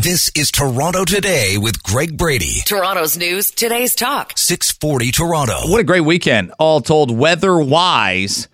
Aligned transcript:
This 0.00 0.30
is 0.36 0.52
Toronto 0.52 1.04
Today 1.04 1.58
with 1.58 1.82
Greg 1.82 2.16
Brady. 2.16 2.60
Toronto's 2.64 3.18
news, 3.18 3.50
today's 3.50 3.96
talk. 3.96 4.32
640 4.36 5.10
Toronto. 5.10 5.68
What 5.68 5.80
a 5.80 5.82
great 5.82 6.02
weekend, 6.02 6.52
all 6.56 6.80
told, 6.80 7.10
weather 7.10 7.58
wise. 7.58 8.46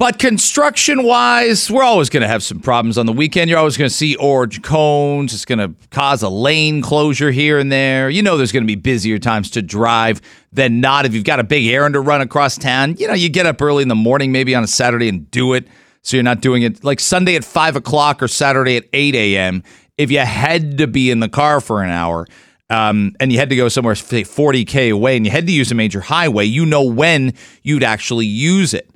But 0.00 0.18
construction 0.18 1.04
wise, 1.04 1.70
we're 1.70 1.84
always 1.84 2.10
going 2.10 2.22
to 2.22 2.26
have 2.26 2.42
some 2.42 2.58
problems 2.58 2.98
on 2.98 3.06
the 3.06 3.12
weekend. 3.12 3.48
You're 3.48 3.60
always 3.60 3.76
going 3.76 3.88
to 3.88 3.94
see 3.94 4.16
orange 4.16 4.62
cones. 4.62 5.32
It's 5.32 5.44
going 5.44 5.60
to 5.60 5.72
cause 5.90 6.24
a 6.24 6.28
lane 6.28 6.82
closure 6.82 7.30
here 7.30 7.60
and 7.60 7.70
there. 7.70 8.10
You 8.10 8.22
know, 8.22 8.36
there's 8.36 8.50
going 8.50 8.64
to 8.64 8.66
be 8.66 8.74
busier 8.74 9.20
times 9.20 9.52
to 9.52 9.62
drive 9.62 10.20
than 10.50 10.80
not. 10.80 11.06
If 11.06 11.14
you've 11.14 11.22
got 11.22 11.38
a 11.38 11.44
big 11.44 11.66
errand 11.68 11.92
to 11.92 12.00
run 12.00 12.20
across 12.20 12.58
town, 12.58 12.96
you 12.96 13.06
know, 13.06 13.14
you 13.14 13.28
get 13.28 13.46
up 13.46 13.62
early 13.62 13.82
in 13.82 13.88
the 13.88 13.94
morning, 13.94 14.32
maybe 14.32 14.56
on 14.56 14.64
a 14.64 14.66
Saturday, 14.66 15.08
and 15.08 15.30
do 15.30 15.52
it. 15.52 15.68
So 16.02 16.16
you're 16.16 16.24
not 16.24 16.40
doing 16.40 16.62
it 16.62 16.84
like 16.84 17.00
Sunday 17.00 17.34
at 17.34 17.44
5 17.44 17.76
o'clock 17.76 18.22
or 18.22 18.28
Saturday 18.28 18.76
at 18.76 18.84
8 18.92 19.14
a.m 19.14 19.62
if 19.98 20.10
you 20.10 20.18
had 20.18 20.78
to 20.78 20.86
be 20.86 21.10
in 21.10 21.20
the 21.20 21.28
car 21.28 21.60
for 21.60 21.82
an 21.82 21.90
hour 21.90 22.26
um, 22.70 23.14
and 23.20 23.32
you 23.32 23.38
had 23.38 23.50
to 23.50 23.56
go 23.56 23.68
somewhere, 23.68 23.94
say 23.94 24.22
40K 24.22 24.92
away, 24.92 25.16
and 25.16 25.24
you 25.24 25.32
had 25.32 25.46
to 25.46 25.52
use 25.52 25.70
a 25.70 25.74
major 25.74 26.00
highway, 26.00 26.44
you 26.44 26.66
know 26.66 26.82
when 26.82 27.34
you'd 27.62 27.84
actually 27.84 28.26
use 28.26 28.74
it. 28.74 28.90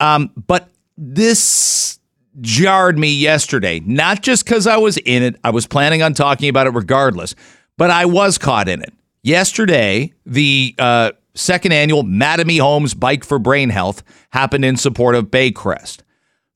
Um, 0.00 0.30
but 0.46 0.68
this 0.96 1.98
jarred 2.40 2.98
me 2.98 3.12
yesterday, 3.14 3.80
not 3.80 4.22
just 4.22 4.44
because 4.44 4.66
I 4.66 4.76
was 4.76 4.96
in 4.98 5.22
it, 5.22 5.36
I 5.44 5.50
was 5.50 5.66
planning 5.66 6.02
on 6.02 6.14
talking 6.14 6.48
about 6.48 6.66
it 6.66 6.70
regardless, 6.70 7.34
but 7.76 7.90
I 7.90 8.04
was 8.06 8.38
caught 8.38 8.68
in 8.68 8.82
it. 8.82 8.92
Yesterday, 9.22 10.12
the 10.26 10.74
uh, 10.78 11.12
second 11.34 11.72
annual 11.72 12.04
Mattamy 12.04 12.60
Homes 12.60 12.94
Bike 12.94 13.24
for 13.24 13.38
Brain 13.38 13.70
Health 13.70 14.02
happened 14.30 14.64
in 14.64 14.76
support 14.76 15.14
of 15.14 15.26
Baycrest. 15.26 16.00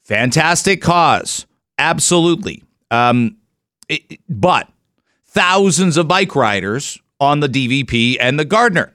Fantastic 0.03 0.83
cause. 0.83 1.47
Absolutely. 1.79 2.63
Um, 2.91 3.37
it, 3.89 4.21
but 4.29 4.69
thousands 5.27 5.97
of 5.97 6.09
bike 6.09 6.35
riders 6.35 6.99
on 7.21 7.41
the 7.41 7.49
DVP 7.49 8.17
and 8.21 8.39
the 8.39 8.45
Gardiner. 8.45 8.95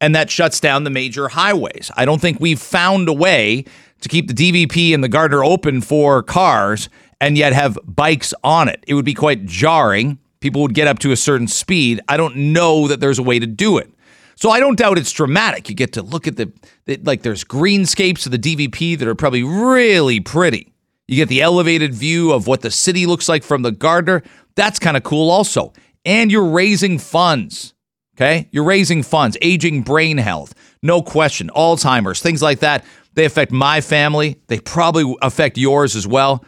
And 0.00 0.14
that 0.14 0.30
shuts 0.30 0.60
down 0.60 0.84
the 0.84 0.90
major 0.90 1.28
highways. 1.28 1.90
I 1.96 2.04
don't 2.04 2.20
think 2.20 2.38
we've 2.40 2.60
found 2.60 3.08
a 3.08 3.12
way 3.12 3.64
to 4.00 4.08
keep 4.08 4.28
the 4.28 4.34
DVP 4.34 4.92
and 4.92 5.02
the 5.02 5.08
Gardiner 5.08 5.42
open 5.42 5.80
for 5.80 6.22
cars 6.22 6.88
and 7.20 7.38
yet 7.38 7.54
have 7.54 7.78
bikes 7.84 8.34
on 8.44 8.68
it. 8.68 8.84
It 8.86 8.94
would 8.94 9.04
be 9.04 9.14
quite 9.14 9.46
jarring. 9.46 10.18
People 10.40 10.60
would 10.62 10.74
get 10.74 10.88
up 10.88 10.98
to 10.98 11.12
a 11.12 11.16
certain 11.16 11.48
speed. 11.48 12.00
I 12.08 12.18
don't 12.18 12.36
know 12.36 12.86
that 12.88 13.00
there's 13.00 13.18
a 13.18 13.22
way 13.22 13.38
to 13.38 13.46
do 13.46 13.78
it. 13.78 13.90
So 14.36 14.50
I 14.50 14.60
don't 14.60 14.76
doubt 14.76 14.98
it's 14.98 15.12
dramatic. 15.12 15.70
You 15.70 15.74
get 15.74 15.94
to 15.94 16.02
look 16.02 16.26
at 16.26 16.36
the, 16.36 16.52
the 16.84 16.96
like 16.98 17.22
there's 17.22 17.44
greenscapes 17.44 18.26
of 18.26 18.32
the 18.32 18.38
DVP 18.38 18.98
that 18.98 19.08
are 19.08 19.14
probably 19.14 19.42
really 19.42 20.20
pretty. 20.20 20.73
You 21.06 21.16
get 21.16 21.28
the 21.28 21.42
elevated 21.42 21.94
view 21.94 22.32
of 22.32 22.46
what 22.46 22.62
the 22.62 22.70
city 22.70 23.06
looks 23.06 23.28
like 23.28 23.42
from 23.42 23.62
the 23.62 23.72
Gardiner. 23.72 24.22
That's 24.54 24.78
kind 24.78 24.96
of 24.96 25.02
cool, 25.02 25.30
also. 25.30 25.72
And 26.04 26.30
you're 26.32 26.50
raising 26.50 26.98
funds. 26.98 27.74
Okay. 28.16 28.48
You're 28.52 28.64
raising 28.64 29.02
funds, 29.02 29.36
aging 29.42 29.82
brain 29.82 30.18
health, 30.18 30.54
no 30.82 31.02
question, 31.02 31.50
Alzheimer's, 31.56 32.20
things 32.20 32.40
like 32.40 32.60
that. 32.60 32.84
They 33.14 33.24
affect 33.24 33.50
my 33.50 33.80
family. 33.80 34.40
They 34.46 34.60
probably 34.60 35.16
affect 35.20 35.58
yours 35.58 35.96
as 35.96 36.06
well. 36.06 36.44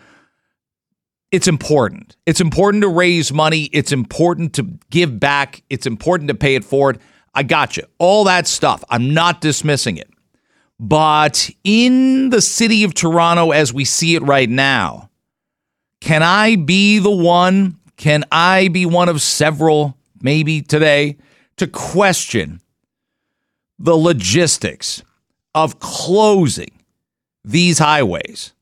It's 1.32 1.48
important. 1.48 2.16
It's 2.24 2.40
important 2.40 2.82
to 2.82 2.88
raise 2.88 3.32
money. 3.32 3.64
It's 3.72 3.90
important 3.90 4.54
to 4.54 4.78
give 4.90 5.18
back. 5.18 5.62
It's 5.68 5.86
important 5.86 6.28
to 6.28 6.34
pay 6.34 6.54
it 6.54 6.64
forward. 6.64 7.00
I 7.34 7.42
got 7.42 7.76
you. 7.76 7.82
All 7.98 8.24
that 8.24 8.46
stuff. 8.46 8.84
I'm 8.88 9.12
not 9.12 9.40
dismissing 9.40 9.96
it. 9.96 10.08
But 10.78 11.50
in 11.64 12.30
the 12.30 12.42
city 12.42 12.84
of 12.84 12.94
Toronto 12.94 13.50
as 13.50 13.72
we 13.72 13.84
see 13.84 14.14
it 14.14 14.22
right 14.22 14.48
now, 14.48 15.10
can 16.00 16.22
I 16.22 16.56
be 16.56 16.98
the 16.98 17.10
one? 17.10 17.78
Can 17.96 18.24
I 18.30 18.68
be 18.68 18.84
one 18.84 19.08
of 19.08 19.22
several, 19.22 19.96
maybe 20.20 20.60
today, 20.60 21.16
to 21.56 21.66
question 21.66 22.60
the 23.78 23.96
logistics 23.96 25.02
of 25.54 25.80
closing 25.80 26.82
these 27.42 27.78
highways 27.78 28.52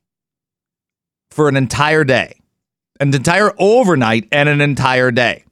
for 1.31 1.49
an 1.49 1.57
entire 1.57 2.05
day, 2.05 2.39
an 3.01 3.13
entire 3.13 3.51
overnight, 3.59 4.29
and 4.31 4.47
an 4.47 4.61
entire 4.61 5.11
day? 5.11 5.43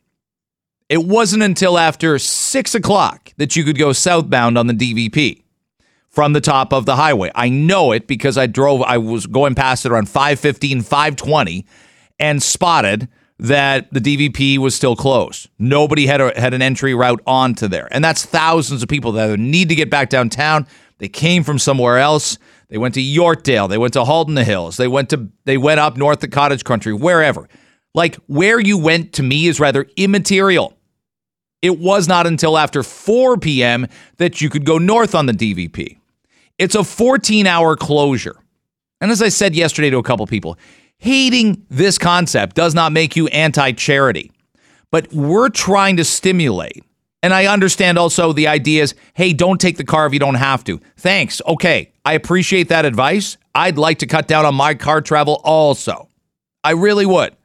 It 0.87 1.03
wasn't 1.03 1.43
until 1.43 1.77
after 1.77 2.17
six 2.19 2.73
o'clock 2.73 3.33
that 3.35 3.57
you 3.57 3.65
could 3.65 3.77
go 3.77 3.91
southbound 3.91 4.57
on 4.57 4.67
the 4.67 4.73
DVP 4.73 5.42
from 6.13 6.33
the 6.33 6.41
top 6.41 6.71
of 6.71 6.85
the 6.85 6.95
highway. 6.95 7.31
I 7.33 7.49
know 7.49 7.91
it 7.91 8.05
because 8.05 8.37
I 8.37 8.45
drove, 8.45 8.83
I 8.83 8.99
was 8.99 9.25
going 9.25 9.55
past 9.55 9.83
it 9.83 9.91
around 9.91 10.07
515, 10.09 10.83
520 10.83 11.65
and 12.19 12.41
spotted 12.41 13.07
that 13.39 13.91
the 13.91 13.99
DVP 13.99 14.59
was 14.59 14.75
still 14.75 14.95
closed. 14.95 15.49
Nobody 15.57 16.05
had 16.05 16.21
a, 16.21 16.39
had 16.39 16.53
an 16.53 16.61
entry 16.61 16.93
route 16.93 17.19
onto 17.25 17.67
there. 17.67 17.87
And 17.89 18.03
that's 18.03 18.23
thousands 18.23 18.83
of 18.83 18.89
people 18.89 19.11
that 19.13 19.39
need 19.39 19.69
to 19.69 19.75
get 19.75 19.89
back 19.89 20.09
downtown. 20.09 20.67
They 20.99 21.09
came 21.09 21.43
from 21.43 21.57
somewhere 21.57 21.97
else. 21.97 22.37
They 22.69 22.77
went 22.77 22.93
to 22.93 23.01
Yorkdale. 23.01 23.67
They 23.67 23.79
went 23.79 23.93
to 23.93 24.05
Halton 24.05 24.37
Hills. 24.37 24.77
They 24.77 24.87
went 24.87 25.09
to 25.09 25.29
they 25.45 25.57
went 25.57 25.79
up 25.79 25.97
north 25.97 26.19
to 26.19 26.27
Cottage 26.27 26.63
Country, 26.63 26.93
wherever. 26.93 27.49
Like 27.95 28.15
where 28.27 28.59
you 28.59 28.77
went 28.77 29.13
to 29.13 29.23
me 29.23 29.47
is 29.47 29.59
rather 29.59 29.87
immaterial. 29.97 30.77
It 31.63 31.79
was 31.79 32.07
not 32.07 32.27
until 32.27 32.55
after 32.57 32.83
4 32.83 33.37
p.m. 33.37 33.87
that 34.17 34.41
you 34.41 34.49
could 34.49 34.65
go 34.65 34.77
north 34.77 35.15
on 35.15 35.25
the 35.25 35.33
DVP. 35.33 35.97
It's 36.57 36.75
a 36.75 36.83
14 36.83 37.47
hour 37.47 37.75
closure. 37.75 38.35
And 39.01 39.11
as 39.11 39.21
I 39.21 39.29
said 39.29 39.55
yesterday 39.55 39.89
to 39.89 39.97
a 39.97 40.03
couple 40.03 40.25
people, 40.27 40.57
hating 40.97 41.65
this 41.69 41.97
concept 41.97 42.55
does 42.55 42.73
not 42.73 42.91
make 42.91 43.15
you 43.15 43.27
anti 43.27 43.71
charity. 43.73 44.31
But 44.91 45.11
we're 45.11 45.49
trying 45.49 45.97
to 45.97 46.05
stimulate. 46.05 46.83
And 47.23 47.33
I 47.33 47.47
understand 47.47 47.97
also 47.97 48.33
the 48.33 48.47
idea 48.47 48.83
is 48.83 48.95
hey, 49.13 49.33
don't 49.33 49.59
take 49.59 49.77
the 49.77 49.83
car 49.83 50.05
if 50.05 50.13
you 50.13 50.19
don't 50.19 50.35
have 50.35 50.63
to. 50.65 50.79
Thanks. 50.97 51.41
Okay. 51.47 51.91
I 52.05 52.13
appreciate 52.13 52.69
that 52.69 52.85
advice. 52.85 53.37
I'd 53.55 53.77
like 53.77 53.99
to 53.99 54.07
cut 54.07 54.27
down 54.27 54.45
on 54.45 54.55
my 54.55 54.75
car 54.75 55.01
travel 55.01 55.41
also. 55.43 56.09
I 56.63 56.71
really 56.71 57.05
would. 57.05 57.35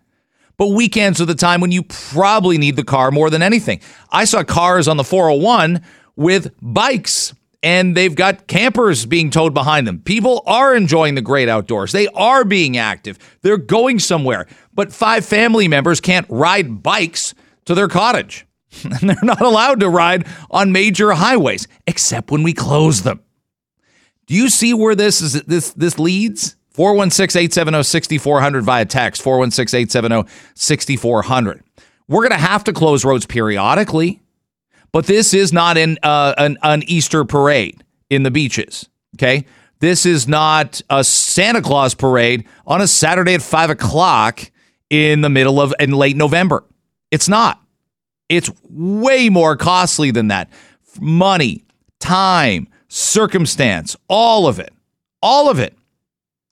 But 0.56 0.68
weekends 0.68 1.20
are 1.20 1.26
the 1.26 1.36
time 1.36 1.60
when 1.60 1.70
you 1.70 1.84
probably 1.84 2.58
need 2.58 2.74
the 2.74 2.84
car 2.84 3.12
more 3.12 3.30
than 3.30 3.42
anything. 3.42 3.80
I 4.10 4.24
saw 4.24 4.42
cars 4.42 4.88
on 4.88 4.96
the 4.96 5.04
401 5.04 5.82
with 6.16 6.52
bikes 6.60 7.32
and 7.62 7.96
they've 7.96 8.14
got 8.14 8.46
campers 8.46 9.06
being 9.06 9.30
towed 9.30 9.54
behind 9.54 9.86
them. 9.86 10.00
People 10.00 10.42
are 10.46 10.76
enjoying 10.76 11.14
the 11.14 11.22
great 11.22 11.48
outdoors. 11.48 11.92
They 11.92 12.08
are 12.08 12.44
being 12.44 12.76
active. 12.76 13.18
They're 13.42 13.56
going 13.56 13.98
somewhere. 13.98 14.46
But 14.72 14.92
five 14.92 15.24
family 15.24 15.66
members 15.66 16.00
can't 16.00 16.26
ride 16.28 16.82
bikes 16.82 17.34
to 17.64 17.74
their 17.74 17.88
cottage. 17.88 18.44
And 18.84 19.08
they're 19.08 19.16
not 19.22 19.40
allowed 19.40 19.80
to 19.80 19.88
ride 19.88 20.26
on 20.50 20.72
major 20.72 21.12
highways 21.12 21.66
except 21.86 22.30
when 22.30 22.42
we 22.42 22.52
close 22.52 23.02
them. 23.02 23.20
Do 24.26 24.34
you 24.34 24.50
see 24.50 24.74
where 24.74 24.94
this 24.94 25.22
is 25.22 25.42
this 25.44 25.72
this 25.72 25.98
leads? 25.98 26.54
416-870-6400 26.74 28.62
via 28.62 28.84
text 28.84 29.24
416-870-6400. 29.24 31.62
We're 32.06 32.20
going 32.20 32.30
to 32.30 32.46
have 32.46 32.62
to 32.64 32.72
close 32.72 33.04
roads 33.04 33.26
periodically. 33.26 34.22
But 34.92 35.06
this 35.06 35.34
is 35.34 35.52
not 35.52 35.76
an, 35.76 35.98
uh, 36.02 36.34
an, 36.38 36.58
an 36.62 36.82
Easter 36.86 37.24
parade 37.24 37.84
in 38.10 38.22
the 38.22 38.30
beaches. 38.30 38.88
Okay. 39.16 39.46
This 39.80 40.06
is 40.06 40.26
not 40.26 40.80
a 40.90 41.04
Santa 41.04 41.62
Claus 41.62 41.94
parade 41.94 42.46
on 42.66 42.80
a 42.80 42.88
Saturday 42.88 43.34
at 43.34 43.42
five 43.42 43.70
o'clock 43.70 44.50
in 44.90 45.20
the 45.20 45.28
middle 45.28 45.60
of 45.60 45.72
in 45.78 45.92
late 45.92 46.16
November. 46.16 46.64
It's 47.10 47.28
not. 47.28 47.62
It's 48.28 48.50
way 48.68 49.28
more 49.28 49.56
costly 49.56 50.10
than 50.10 50.28
that. 50.28 50.50
Money, 51.00 51.64
time, 52.00 52.68
circumstance, 52.88 53.96
all 54.08 54.46
of 54.46 54.58
it. 54.58 54.72
All 55.22 55.48
of 55.48 55.58
it. 55.58 55.76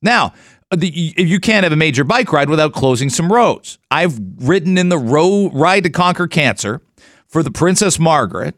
Now, 0.02 0.34
the, 0.74 0.88
you 0.88 1.40
can't 1.40 1.64
have 1.64 1.72
a 1.72 1.76
major 1.76 2.04
bike 2.04 2.32
ride 2.32 2.48
without 2.48 2.72
closing 2.72 3.10
some 3.10 3.32
roads. 3.32 3.78
I've 3.90 4.18
ridden 4.38 4.78
in 4.78 4.88
the 4.88 4.98
row 4.98 5.50
ride 5.50 5.84
to 5.84 5.90
conquer 5.90 6.26
cancer 6.26 6.80
for 7.28 7.42
the 7.42 7.50
Princess 7.50 7.98
Margaret. 7.98 8.54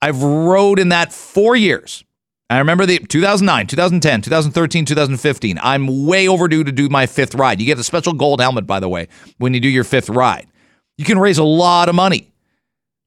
I've 0.00 0.22
rode 0.22 0.78
in 0.78 0.90
that 0.90 1.12
four 1.12 1.56
years. 1.56 2.04
I 2.50 2.58
remember 2.58 2.84
the 2.84 2.98
2009, 2.98 3.66
2010, 3.66 4.22
2013, 4.22 4.84
2015. 4.84 5.58
I'm 5.62 6.06
way 6.06 6.28
overdue 6.28 6.62
to 6.62 6.72
do 6.72 6.88
my 6.88 7.06
fifth 7.06 7.34
ride. 7.34 7.58
You 7.58 7.66
get 7.66 7.78
a 7.78 7.84
special 7.84 8.12
gold 8.12 8.40
helmet, 8.40 8.66
by 8.66 8.80
the 8.80 8.88
way, 8.88 9.08
when 9.38 9.54
you 9.54 9.60
do 9.60 9.68
your 9.68 9.84
fifth 9.84 10.10
ride. 10.10 10.46
You 10.98 11.04
can 11.04 11.18
raise 11.18 11.38
a 11.38 11.44
lot 11.44 11.88
of 11.88 11.94
money 11.94 12.32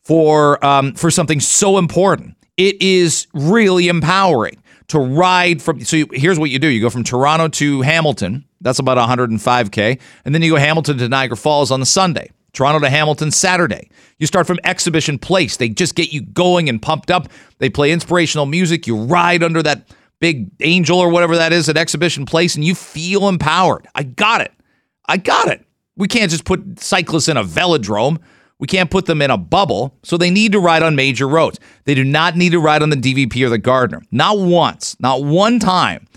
for 0.03 0.63
um, 0.65 0.93
for 0.93 1.11
something 1.11 1.39
so 1.39 1.77
important. 1.77 2.35
It 2.57 2.81
is 2.81 3.27
really 3.33 3.87
empowering 3.89 4.61
to 4.87 4.99
ride 4.99 5.61
from. 5.61 5.81
So 5.81 5.97
you, 5.97 6.07
here's 6.11 6.39
what 6.39 6.49
you 6.49 6.59
do: 6.59 6.67
you 6.67 6.81
go 6.81 6.89
from 6.89 7.03
Toronto 7.03 7.47
to 7.47 7.81
Hamilton. 7.81 8.45
That's 8.59 8.79
about 8.79 8.97
105k, 8.97 9.99
and 10.25 10.33
then 10.33 10.41
you 10.41 10.51
go 10.51 10.57
Hamilton 10.57 10.97
to 10.97 11.07
Niagara 11.07 11.37
Falls 11.37 11.69
on 11.71 11.79
the 11.79 11.85
Sunday. 11.85 12.31
Toronto 12.53 12.79
to 12.79 12.89
Hamilton 12.89 13.31
Saturday. 13.31 13.89
You 14.17 14.27
start 14.27 14.47
from 14.47 14.59
Exhibition 14.63 15.19
Place. 15.19 15.57
They 15.57 15.69
just 15.69 15.95
get 15.95 16.11
you 16.11 16.21
going 16.21 16.69
and 16.69 16.81
pumped 16.81 17.11
up. 17.11 17.27
They 17.59 17.69
play 17.69 17.91
inspirational 17.91 18.45
music. 18.45 18.87
You 18.87 18.97
ride 18.97 19.43
under 19.43 19.61
that 19.63 19.87
big 20.19 20.49
angel 20.61 20.99
or 20.99 21.09
whatever 21.09 21.35
that 21.35 21.53
is 21.53 21.69
at 21.69 21.77
Exhibition 21.77 22.25
Place 22.25 22.55
and 22.55 22.63
you 22.63 22.73
feel 22.73 23.27
empowered. 23.27 23.87
I 23.93 24.03
got 24.03 24.41
it. 24.41 24.51
I 25.07 25.17
got 25.17 25.47
it. 25.47 25.63
We 25.95 26.07
can't 26.07 26.31
just 26.31 26.45
put 26.45 26.79
cyclists 26.79 27.27
in 27.27 27.37
a 27.37 27.43
velodrome. 27.43 28.19
We 28.59 28.67
can't 28.67 28.89
put 28.89 29.05
them 29.05 29.21
in 29.21 29.29
a 29.29 29.37
bubble. 29.37 29.95
So 30.03 30.17
they 30.17 30.31
need 30.31 30.51
to 30.53 30.59
ride 30.59 30.83
on 30.83 30.95
major 30.95 31.27
roads. 31.27 31.59
They 31.85 31.93
do 31.93 32.03
not 32.03 32.35
need 32.35 32.51
to 32.51 32.59
ride 32.59 32.81
on 32.81 32.89
the 32.89 32.95
DVP 32.95 33.45
or 33.45 33.49
the 33.49 33.57
Gardiner. 33.57 34.01
Not 34.11 34.39
once, 34.39 34.99
not 34.99 35.23
one 35.23 35.59
time 35.59 36.07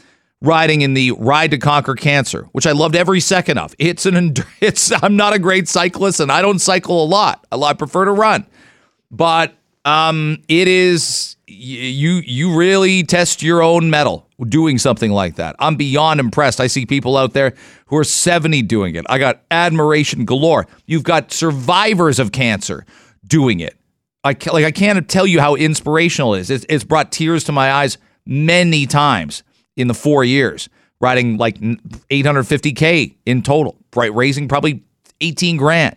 riding 0.43 0.81
in 0.81 0.95
the 0.95 1.13
Ride 1.13 1.51
to 1.51 1.59
Conquer 1.59 1.95
Cancer, 1.95 2.49
which 2.53 2.67
I 2.67 2.73
loved 2.73 2.97
every 2.97 3.21
second 3.21 3.59
of. 3.59 3.75
It's 3.79 4.07
an 4.07 4.35
it's 4.61 4.93
I'm 5.03 5.17
not 5.17 5.33
a 5.33 5.39
great 5.39 5.69
cyclist 5.69 6.21
and 6.21 6.33
I 6.33 6.43
don't 6.43 6.59
cycle 6.59 7.03
a 7.03 7.07
lot. 7.07 7.47
I 7.53 7.73
prefer 7.75 8.05
to 8.07 8.13
run. 8.13 8.47
But 9.11 9.55
um 9.85 10.43
it 10.49 10.69
is 10.69 11.37
you 11.47 12.23
you 12.25 12.55
really 12.55 13.03
test 13.03 13.43
your 13.43 13.63
own 13.63 13.91
mettle 13.91 14.27
doing 14.49 14.79
something 14.79 15.11
like 15.11 15.37
that. 15.37 15.57
I'm 15.59 15.77
beyond 15.77 16.21
impressed. 16.21 16.61
I 16.61 16.67
see 16.67 16.87
people 16.87 17.17
out 17.17 17.33
there 17.33 17.55
who 17.87 17.97
are 17.97 18.05
70 18.05 18.63
doing 18.63 18.95
it. 18.95 19.05
I 19.09 19.19
got 19.19 19.43
admiration 19.51 20.25
galore. 20.25 20.67
You've 20.87 21.03
got 21.03 21.33
survivors 21.33 22.19
of 22.19 22.33
cancer 22.33 22.87
doing 23.27 23.61
it. 23.61 23.77
I 24.23 24.37
like 24.53 24.65
I 24.65 24.71
can't 24.71 25.09
tell 25.09 25.27
you 25.27 25.41
how 25.41 25.55
inspirational 25.55 26.35
it 26.35 26.41
is. 26.41 26.51
It's, 26.51 26.67
it's 26.69 26.85
brought 26.85 27.11
tears 27.13 27.45
to 27.45 27.53
my 27.53 27.73
eyes 27.73 27.99
many 28.27 28.87
times 28.87 29.43
in 29.81 29.89
the 29.89 29.95
4 29.95 30.25
years, 30.25 30.69
riding 31.01 31.37
like 31.37 31.59
850k 31.59 33.15
in 33.27 33.43
total, 33.43 33.77
right 33.95 34.15
raising 34.15 34.49
probably 34.49 34.83
18 35.21 35.57
grand. 35.57 35.97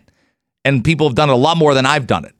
And 0.64 0.82
people 0.82 1.08
have 1.08 1.14
done 1.14 1.28
it 1.28 1.34
a 1.34 1.36
lot 1.36 1.56
more 1.56 1.74
than 1.74 1.86
I've 1.86 2.06
done 2.06 2.24
it. 2.24 2.34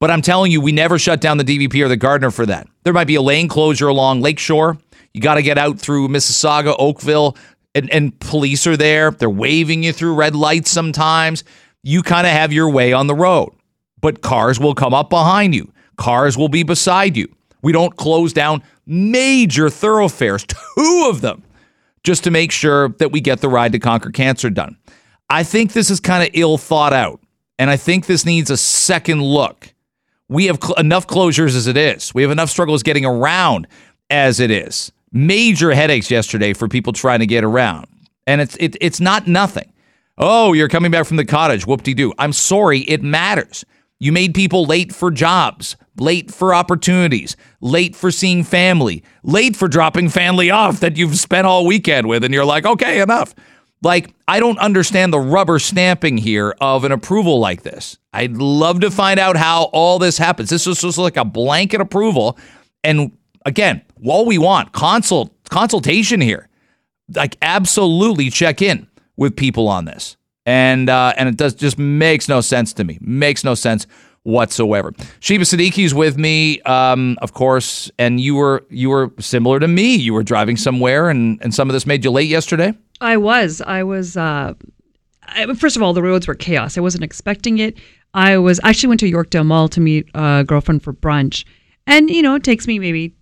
But 0.00 0.10
I'm 0.10 0.22
telling 0.22 0.52
you, 0.52 0.60
we 0.60 0.72
never 0.72 0.98
shut 0.98 1.20
down 1.20 1.38
the 1.38 1.44
DVP 1.44 1.82
or 1.84 1.88
the 1.88 1.96
Gardiner 1.96 2.30
for 2.30 2.46
that. 2.46 2.68
There 2.84 2.92
might 2.92 3.06
be 3.06 3.16
a 3.16 3.22
lane 3.22 3.48
closure 3.48 3.88
along 3.88 4.20
Lakeshore. 4.20 4.78
You 5.12 5.20
got 5.20 5.34
to 5.34 5.42
get 5.42 5.58
out 5.58 5.78
through 5.78 6.08
Mississauga, 6.08 6.74
Oakville, 6.78 7.36
and, 7.74 7.90
and 7.90 8.18
police 8.20 8.66
are 8.66 8.76
there. 8.76 9.10
They're 9.10 9.30
waving 9.30 9.82
you 9.82 9.92
through 9.92 10.14
red 10.14 10.36
lights 10.36 10.70
sometimes. 10.70 11.44
You 11.82 12.02
kind 12.02 12.26
of 12.26 12.32
have 12.32 12.52
your 12.52 12.70
way 12.70 12.92
on 12.92 13.06
the 13.06 13.14
road, 13.14 13.52
but 14.00 14.22
cars 14.22 14.60
will 14.60 14.74
come 14.74 14.94
up 14.94 15.10
behind 15.10 15.54
you. 15.54 15.72
Cars 15.96 16.36
will 16.36 16.48
be 16.48 16.62
beside 16.62 17.16
you. 17.16 17.28
We 17.62 17.72
don't 17.72 17.96
close 17.96 18.32
down 18.32 18.62
major 18.88 19.70
thoroughfares, 19.70 20.44
two 20.44 21.06
of 21.08 21.20
them, 21.20 21.44
just 22.02 22.24
to 22.24 22.30
make 22.30 22.50
sure 22.50 22.88
that 22.98 23.12
we 23.12 23.20
get 23.20 23.40
the 23.40 23.48
ride 23.48 23.72
to 23.72 23.78
conquer 23.78 24.10
cancer 24.10 24.50
done. 24.50 24.76
I 25.30 25.44
think 25.44 25.72
this 25.72 25.90
is 25.90 26.00
kind 26.00 26.24
of 26.24 26.30
ill 26.32 26.58
thought 26.58 26.92
out, 26.92 27.20
and 27.58 27.70
I 27.70 27.76
think 27.76 28.06
this 28.06 28.24
needs 28.24 28.50
a 28.50 28.56
second 28.56 29.22
look 29.22 29.72
we 30.28 30.46
have 30.46 30.58
cl- 30.62 30.74
enough 30.74 31.06
closures 31.06 31.56
as 31.56 31.66
it 31.66 31.76
is. 31.76 32.14
We 32.14 32.22
have 32.22 32.30
enough 32.30 32.50
struggles 32.50 32.82
getting 32.82 33.04
around 33.04 33.66
as 34.10 34.40
it 34.40 34.50
is. 34.50 34.92
Major 35.10 35.72
headaches 35.72 36.10
yesterday 36.10 36.52
for 36.52 36.68
people 36.68 36.92
trying 36.92 37.20
to 37.20 37.26
get 37.26 37.44
around. 37.44 37.86
And 38.26 38.40
it's 38.42 38.56
it, 38.56 38.76
it's 38.80 39.00
not 39.00 39.26
nothing. 39.26 39.72
Oh, 40.18 40.52
you're 40.52 40.68
coming 40.68 40.90
back 40.90 41.06
from 41.06 41.16
the 41.16 41.24
cottage. 41.24 41.66
Whoop 41.66 41.82
de 41.82 41.94
doo. 41.94 42.12
I'm 42.18 42.32
sorry, 42.32 42.80
it 42.80 43.02
matters. 43.02 43.64
You 43.98 44.12
made 44.12 44.34
people 44.34 44.64
late 44.64 44.94
for 44.94 45.10
jobs, 45.10 45.76
late 45.96 46.30
for 46.30 46.54
opportunities, 46.54 47.36
late 47.60 47.96
for 47.96 48.10
seeing 48.10 48.44
family, 48.44 49.02
late 49.22 49.56
for 49.56 49.66
dropping 49.66 50.08
family 50.08 50.50
off 50.50 50.80
that 50.80 50.96
you've 50.96 51.18
spent 51.18 51.46
all 51.46 51.66
weekend 51.66 52.06
with, 52.06 52.22
and 52.22 52.32
you're 52.32 52.44
like, 52.44 52.64
okay, 52.64 53.00
enough. 53.00 53.34
Like, 53.82 54.12
I 54.26 54.40
don't 54.40 54.58
understand 54.58 55.12
the 55.12 55.20
rubber 55.20 55.58
stamping 55.58 56.18
here 56.18 56.54
of 56.60 56.84
an 56.84 56.92
approval 56.92 57.38
like 57.38 57.62
this. 57.62 57.98
I'd 58.12 58.36
love 58.36 58.80
to 58.80 58.90
find 58.90 59.20
out 59.20 59.36
how 59.36 59.64
all 59.72 59.98
this 59.98 60.18
happens. 60.18 60.50
This 60.50 60.66
was 60.66 60.80
just 60.80 60.98
like 60.98 61.16
a 61.16 61.24
blanket 61.24 61.80
approval. 61.80 62.38
And 62.82 63.12
again, 63.44 63.82
all 64.04 64.26
we 64.26 64.38
want, 64.38 64.72
consult 64.72 65.32
consultation 65.48 66.20
here. 66.20 66.48
Like 67.14 67.36
absolutely 67.40 68.30
check 68.30 68.60
in 68.62 68.86
with 69.16 69.36
people 69.36 69.68
on 69.68 69.84
this. 69.84 70.17
And 70.48 70.88
uh, 70.88 71.12
and 71.18 71.28
it 71.28 71.36
does 71.36 71.52
just 71.52 71.76
makes 71.76 72.26
no 72.26 72.40
sense 72.40 72.72
to 72.72 72.84
me. 72.84 72.96
Makes 73.02 73.44
no 73.44 73.54
sense 73.54 73.86
whatsoever. 74.22 74.94
Sheba 75.20 75.42
is 75.42 75.94
with 75.94 76.16
me, 76.16 76.62
um, 76.62 77.18
of 77.20 77.34
course, 77.34 77.90
and 77.98 78.18
you 78.18 78.34
were 78.34 78.64
you 78.70 78.88
were 78.88 79.12
similar 79.20 79.60
to 79.60 79.68
me. 79.68 79.94
You 79.94 80.14
were 80.14 80.22
driving 80.22 80.56
somewhere, 80.56 81.10
and 81.10 81.38
and 81.42 81.54
some 81.54 81.68
of 81.68 81.74
this 81.74 81.84
made 81.84 82.02
you 82.02 82.10
late 82.10 82.30
yesterday. 82.30 82.72
I 83.02 83.18
was. 83.18 83.60
I 83.60 83.82
was. 83.82 84.16
Uh, 84.16 84.54
I, 85.24 85.52
first 85.52 85.76
of 85.76 85.82
all, 85.82 85.92
the 85.92 86.02
roads 86.02 86.26
were 86.26 86.34
chaos. 86.34 86.78
I 86.78 86.80
wasn't 86.80 87.04
expecting 87.04 87.58
it. 87.58 87.76
I 88.14 88.38
was 88.38 88.58
actually 88.64 88.88
went 88.88 89.00
to 89.00 89.10
Yorkdale 89.10 89.44
Mall 89.44 89.68
to 89.68 89.82
meet 89.82 90.08
a 90.14 90.44
girlfriend 90.44 90.82
for 90.82 90.94
brunch, 90.94 91.44
and 91.86 92.08
you 92.08 92.22
know 92.22 92.36
it 92.36 92.42
takes 92.42 92.66
me 92.66 92.78
maybe 92.78 93.14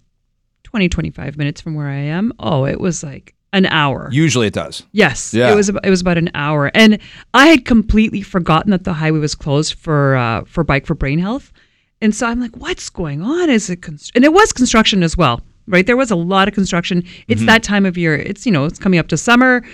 20, 0.63 0.89
25 0.89 1.37
minutes 1.37 1.61
from 1.61 1.75
where 1.75 1.89
I 1.89 1.97
am. 1.97 2.33
Oh, 2.39 2.67
it 2.67 2.79
was 2.79 3.03
like 3.03 3.35
an 3.53 3.67
hour. 3.67 4.09
Usually 4.13 4.47
it 4.47 4.53
does. 4.53 4.85
Yes. 4.93 5.33
Yeah. 5.33 5.53
It 5.53 5.55
was 5.55 5.69
it 5.69 5.91
was 5.91 6.01
about 6.01 6.19
an 6.19 6.31
hour, 6.35 6.71
and 6.75 6.99
I 7.35 7.47
had 7.47 7.65
completely 7.65 8.23
forgotten 8.23 8.71
that 8.71 8.85
the 8.85 8.93
highway 8.93 9.19
was 9.19 9.35
closed 9.35 9.75
for 9.75 10.17
uh, 10.17 10.45
for 10.45 10.65
bike 10.65 10.87
for 10.87 10.95
brain 10.95 11.19
health, 11.19 11.53
and 12.01 12.15
so 12.15 12.27
I'm 12.27 12.41
like, 12.41 12.57
what's 12.57 12.91
going 12.91 13.23
on? 13.23 13.51
Is 13.51 13.71
it 13.71 13.83
const-? 13.83 14.13
and 14.15 14.25
it 14.25 14.33
was 14.33 14.53
construction 14.53 15.03
as 15.03 15.17
well 15.17 15.43
right? 15.67 15.87
There 15.87 15.97
was 15.97 16.11
a 16.11 16.17
lot 16.17 16.49
of 16.49 16.55
construction. 16.55 17.05
It's 17.29 17.41
mm-hmm. 17.41 17.47
that 17.47 17.63
time 17.63 17.87
of 17.87 17.99
year. 17.99 18.15
It's, 18.15 18.47
you 18.47 18.53
know, 18.53 18.65
it's 18.65 18.79
coming 18.79 18.99
up 18.99 19.09
to 19.09 19.17
summer. 19.17 19.65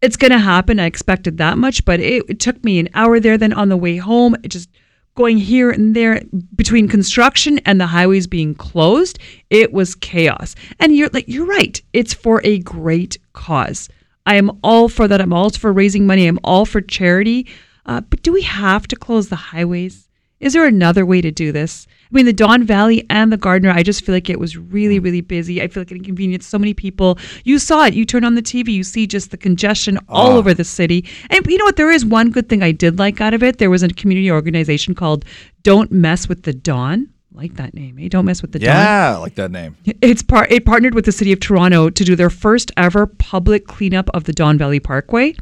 It's 0.00 0.16
going 0.16 0.32
to 0.32 0.38
happen. 0.38 0.80
I 0.80 0.86
expected 0.86 1.38
that 1.38 1.58
much, 1.58 1.84
but 1.84 2.00
it, 2.00 2.24
it, 2.28 2.40
took 2.40 2.62
me 2.64 2.78
an 2.78 2.88
hour 2.94 3.20
there. 3.20 3.38
Then 3.38 3.52
on 3.52 3.68
the 3.68 3.76
way 3.76 3.96
home, 3.96 4.34
it 4.42 4.48
just 4.48 4.68
going 5.14 5.38
here 5.38 5.70
and 5.70 5.94
there 5.94 6.22
between 6.56 6.88
construction 6.88 7.58
and 7.60 7.80
the 7.80 7.86
highways 7.86 8.26
being 8.26 8.54
closed, 8.54 9.18
it 9.50 9.72
was 9.72 9.94
chaos. 9.94 10.54
And 10.80 10.94
you're 10.94 11.10
like, 11.12 11.26
you're 11.28 11.46
right. 11.46 11.80
It's 11.92 12.14
for 12.14 12.40
a 12.44 12.58
great 12.58 13.18
cause. 13.32 13.88
I 14.26 14.36
am 14.36 14.58
all 14.62 14.88
for 14.88 15.06
that. 15.06 15.20
I'm 15.20 15.32
all 15.32 15.50
for 15.50 15.72
raising 15.72 16.06
money. 16.06 16.26
I'm 16.26 16.40
all 16.42 16.64
for 16.64 16.80
charity. 16.80 17.46
Uh, 17.86 18.00
but 18.00 18.22
do 18.22 18.32
we 18.32 18.42
have 18.42 18.88
to 18.88 18.96
close 18.96 19.28
the 19.28 19.36
highways? 19.36 20.03
Is 20.40 20.52
there 20.52 20.66
another 20.66 21.06
way 21.06 21.20
to 21.20 21.30
do 21.30 21.52
this? 21.52 21.86
I 22.02 22.16
mean, 22.16 22.26
the 22.26 22.32
Don 22.32 22.64
Valley 22.64 23.06
and 23.08 23.32
the 23.32 23.36
Gardiner, 23.36 23.70
I 23.70 23.82
just 23.82 24.04
feel 24.04 24.14
like 24.14 24.28
it 24.28 24.38
was 24.38 24.56
really, 24.56 24.98
really 24.98 25.20
busy. 25.20 25.62
I 25.62 25.68
feel 25.68 25.82
like 25.82 25.90
it 25.90 25.96
inconvenienced 25.96 26.50
so 26.50 26.58
many 26.58 26.74
people. 26.74 27.18
You 27.44 27.58
saw 27.58 27.86
it. 27.86 27.94
You 27.94 28.04
turn 28.04 28.24
on 28.24 28.34
the 28.34 28.42
TV, 28.42 28.68
you 28.68 28.84
see 28.84 29.06
just 29.06 29.30
the 29.30 29.36
congestion 29.36 29.98
all 30.08 30.32
uh. 30.32 30.36
over 30.36 30.52
the 30.52 30.64
city. 30.64 31.06
And 31.30 31.46
you 31.46 31.56
know 31.56 31.64
what? 31.64 31.76
There 31.76 31.90
is 31.90 32.04
one 32.04 32.30
good 32.30 32.48
thing 32.48 32.62
I 32.62 32.72
did 32.72 32.98
like 32.98 33.20
out 33.20 33.32
of 33.32 33.42
it. 33.42 33.58
There 33.58 33.70
was 33.70 33.82
a 33.82 33.88
community 33.88 34.30
organization 34.30 34.94
called 34.94 35.24
Don't 35.62 35.90
Mess 35.92 36.28
with 36.28 36.42
the 36.42 36.52
Don 36.52 37.08
like 37.32 37.54
that 37.56 37.74
name. 37.74 37.98
Eh? 38.00 38.08
Don't 38.08 38.24
mess 38.24 38.42
with 38.42 38.52
the 38.52 38.60
yeah, 38.60 38.74
Don. 38.74 38.84
Yeah, 38.84 39.16
like 39.18 39.34
that 39.34 39.50
name. 39.50 39.76
It's 40.00 40.22
part. 40.22 40.50
It 40.52 40.64
partnered 40.64 40.94
with 40.94 41.04
the 41.04 41.12
city 41.12 41.32
of 41.32 41.40
Toronto 41.40 41.90
to 41.90 42.04
do 42.04 42.14
their 42.14 42.30
first 42.30 42.70
ever 42.76 43.06
public 43.06 43.66
cleanup 43.66 44.08
of 44.14 44.24
the 44.24 44.32
Don 44.32 44.56
Valley 44.56 44.80
Parkway 44.80 45.34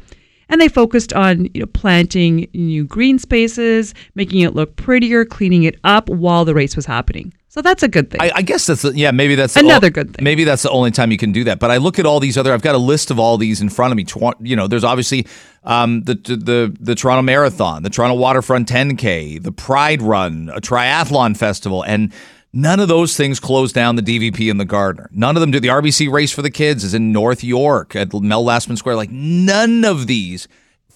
and 0.53 0.61
they 0.61 0.69
focused 0.69 1.11
on 1.13 1.49
you 1.53 1.61
know 1.61 1.65
planting 1.65 2.47
new 2.53 2.85
green 2.85 3.17
spaces, 3.17 3.93
making 4.13 4.41
it 4.41 4.53
look 4.53 4.75
prettier, 4.75 5.25
cleaning 5.25 5.63
it 5.63 5.79
up 5.83 6.07
while 6.09 6.45
the 6.45 6.53
race 6.53 6.75
was 6.75 6.85
happening. 6.85 7.33
So 7.49 7.61
that's 7.61 7.83
a 7.83 7.87
good 7.87 8.09
thing. 8.09 8.21
I, 8.21 8.31
I 8.35 8.41
guess 8.41 8.65
that's 8.67 8.83
the, 8.83 8.93
yeah, 8.95 9.11
maybe 9.11 9.35
that's 9.35 9.55
another 9.55 9.89
good 9.89 10.15
thing. 10.15 10.23
Maybe 10.23 10.43
that's 10.43 10.63
the 10.63 10.69
only 10.69 10.91
time 10.91 11.11
you 11.11 11.17
can 11.17 11.31
do 11.31 11.43
that. 11.43 11.59
But 11.59 11.71
I 11.71 11.77
look 11.77 11.99
at 11.99 12.05
all 12.05 12.19
these 12.19 12.37
other. 12.37 12.53
I've 12.53 12.61
got 12.61 12.75
a 12.75 12.79
list 12.79 13.11
of 13.11 13.19
all 13.19 13.37
these 13.37 13.61
in 13.61 13.69
front 13.69 13.91
of 13.91 13.97
me. 13.97 14.05
You 14.47 14.55
know, 14.55 14.67
there's 14.67 14.83
obviously 14.83 15.27
um, 15.63 16.01
the 16.03 16.13
the 16.13 16.75
the 16.79 16.95
Toronto 16.95 17.23
Marathon, 17.23 17.81
the 17.81 17.89
Toronto 17.89 18.15
Waterfront 18.15 18.67
10K, 18.67 19.41
the 19.41 19.51
Pride 19.51 20.03
Run, 20.03 20.49
a 20.53 20.61
triathlon 20.61 21.35
festival, 21.35 21.83
and 21.83 22.13
None 22.55 22.79
of 22.79 22.87
those 22.87 23.17
things 23.17 23.39
close 23.39 23.73
down 23.73 23.95
the 23.95 24.03
DVP 24.03 24.51
and 24.51 24.59
the 24.59 24.65
Gardiner. 24.65 25.09
None 25.11 25.35
of 25.35 25.41
them 25.41 25.49
do. 25.49 25.59
The 25.59 25.69
RBC 25.69 26.11
race 26.11 26.31
for 26.31 26.43
the 26.43 26.51
kids 26.51 26.83
is 26.83 26.93
in 26.93 27.11
North 27.11 27.43
York 27.43 27.95
at 27.95 28.13
Mel 28.13 28.45
Lastman 28.45 28.77
Square. 28.77 28.95
Like 28.95 29.09
none 29.09 29.83
of 29.83 30.05
these. 30.05 30.47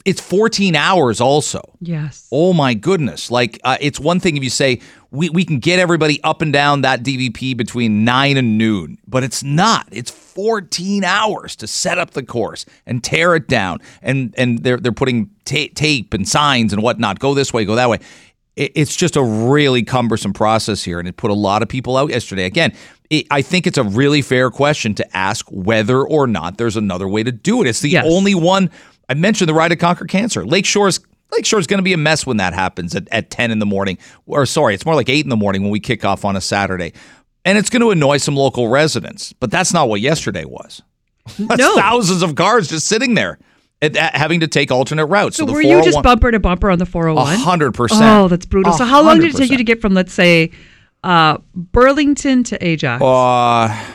It's 0.06 0.22
14 0.22 0.76
hours 0.76 1.20
also. 1.20 1.74
Yes. 1.82 2.28
Oh 2.32 2.54
my 2.54 2.76
goodness. 2.76 3.32
Like 3.32 3.60
uh, 3.64 3.78
it's 3.82 4.00
one 4.00 4.20
thing 4.20 4.38
if 4.38 4.44
you 4.44 4.52
say 4.52 4.80
we, 5.10 5.30
we 5.30 5.44
can 5.44 5.60
get 5.60 5.80
everybody 5.80 6.24
up 6.24 6.42
and 6.42 6.54
down 6.54 6.82
that 6.82 7.02
DVP 7.02 7.58
between 7.58 8.06
9 8.06 8.38
and 8.38 8.58
noon, 8.58 9.00
but 9.08 9.24
it's 9.24 9.44
not. 9.44 9.88
It's 9.92 10.12
14 10.12 11.04
hours 11.04 11.56
to 11.58 11.68
set 11.68 11.98
up 11.98 12.12
the 12.12 12.24
course 12.24 12.66
and 12.86 13.04
tear 13.04 13.36
it 13.36 13.48
down. 13.48 13.80
And 14.02 14.34
and 14.38 14.60
they're 14.64 14.78
they're 14.78 14.92
putting 14.92 15.32
ta- 15.44 15.74
tape 15.74 16.14
and 16.14 16.28
signs 16.30 16.72
and 16.72 16.84
whatnot. 16.84 17.20
Go 17.20 17.34
this 17.34 17.52
way, 17.52 17.66
go 17.66 17.76
that 17.76 17.90
way 17.90 18.00
it's 18.58 18.96
just 18.96 19.16
a 19.16 19.24
really 19.24 19.84
cumbersome 19.84 20.34
process 20.34 20.84
here, 20.84 21.00
and 21.00 21.08
it 21.08 21.16
put 21.16 21.30
a 21.30 21.36
lot 21.36 21.62
of 21.62 21.70
people 21.70 21.96
out 21.96 22.10
yesterday. 22.10 22.46
Again, 22.46 22.74
it, 23.10 23.28
I 23.30 23.42
think 23.42 23.68
it's 23.68 23.78
a 23.78 23.84
really 23.84 24.22
fair 24.22 24.50
question 24.50 24.96
to 24.96 25.18
ask 25.18 25.46
whether 25.50 26.02
or 26.02 26.28
not 26.28 26.58
there's 26.58 26.76
another 26.76 27.08
way 27.08 27.24
to 27.24 27.32
do 27.32 27.62
it. 27.62 27.68
It's 27.68 27.82
the 27.82 27.90
yes. 27.90 28.06
only 28.08 28.34
one. 28.36 28.72
I 29.10 29.14
mentioned 29.14 29.48
the 29.48 29.54
Ride 29.54 29.70
to 29.70 29.76
Conquer 29.76 30.06
Cancer. 30.06 30.46
Lakeshore's 30.46 31.00
Lakeshore 31.32 31.60
is 31.60 31.68
going 31.68 31.80
to 31.80 31.84
be 31.84 31.94
a 31.94 31.98
mess 31.98 32.26
when 32.26 32.38
that 32.38 32.54
happens 32.54 32.96
at, 32.96 33.08
at 33.12 33.30
10 33.30 33.52
in 33.52 33.60
the 33.60 33.66
morning. 33.66 33.98
Or 34.26 34.46
sorry, 34.46 34.74
it's 34.74 34.86
more 34.86 34.96
like 34.96 35.10
8 35.10 35.26
in 35.26 35.30
the 35.30 35.36
morning 35.36 35.62
when 35.62 35.72
we 35.72 35.80
kick 35.80 36.06
off 36.06 36.24
on 36.24 36.36
a 36.36 36.42
Saturday. 36.42 36.94
And 37.44 37.58
it's 37.58 37.70
going 37.70 37.82
to 37.82 37.92
annoy 37.92 38.18
some 38.18 38.36
local 38.36 38.70
residents. 38.70 39.34
But 39.34 39.52
that's 39.52 39.74
not 39.74 39.90
what 39.90 40.00
yesterday 40.02 40.46
was. 40.46 40.82
That's 41.38 41.60
no. 41.60 41.76
thousands 41.76 42.22
of 42.22 42.36
cars 42.36 42.70
just 42.70 42.88
sitting 42.88 43.14
there 43.14 43.40
having 43.82 44.40
to 44.40 44.48
take 44.48 44.72
alternate 44.72 45.06
routes. 45.06 45.38
So, 45.38 45.46
so 45.46 45.54
were 45.54 45.62
you 45.62 45.84
just 45.84 46.02
bumper 46.02 46.32
to 46.32 46.40
bumper 46.40 46.70
on 46.70 46.80
the 46.80 46.86
401? 46.86 47.38
hundred 47.40 47.74
percent. 47.74 48.04
Oh, 48.04 48.28
that's 48.28 48.46
brutal. 48.46 48.74
100%. 48.74 48.78
So 48.78 48.86
how 48.86 49.02
long 49.04 49.20
did 49.20 49.34
it 49.34 49.38
take 49.38 49.52
you 49.52 49.58
to 49.58 49.64
get 49.64 49.82
from, 49.82 49.94
let's 49.94 50.14
say, 50.14 50.52
uh, 51.04 51.38
Burlington 51.54 52.44
to 52.46 52.66
Ajax? 52.66 53.04
Uh, 53.04 53.86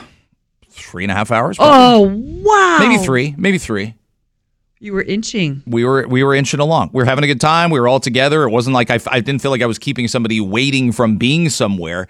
three 0.69 1.03
and 1.03 1.11
a 1.11 1.15
half 1.15 1.31
hours. 1.31 1.57
Probably. 1.57 1.75
Oh 1.75 2.41
wow! 2.43 2.77
Maybe 2.79 3.03
three. 3.03 3.35
Maybe 3.37 3.57
three. 3.57 3.95
You 4.79 4.91
were 4.91 5.01
inching. 5.01 5.63
we 5.65 5.85
were 5.85 6.05
we 6.07 6.23
were 6.25 6.35
inching 6.35 6.59
along. 6.59 6.89
We 6.91 7.01
were 7.01 7.05
having 7.05 7.23
a 7.23 7.27
good 7.27 7.39
time. 7.39 7.69
We 7.69 7.79
were 7.79 7.87
all 7.87 8.01
together. 8.01 8.43
It 8.43 8.49
wasn't 8.49 8.73
like 8.73 8.89
I, 8.89 8.99
I 9.07 9.21
didn't 9.21 9.41
feel 9.41 9.51
like 9.51 9.61
I 9.61 9.65
was 9.65 9.79
keeping 9.79 10.09
somebody 10.09 10.41
waiting 10.41 10.91
from 10.91 11.15
being 11.17 11.47
somewhere, 11.47 12.07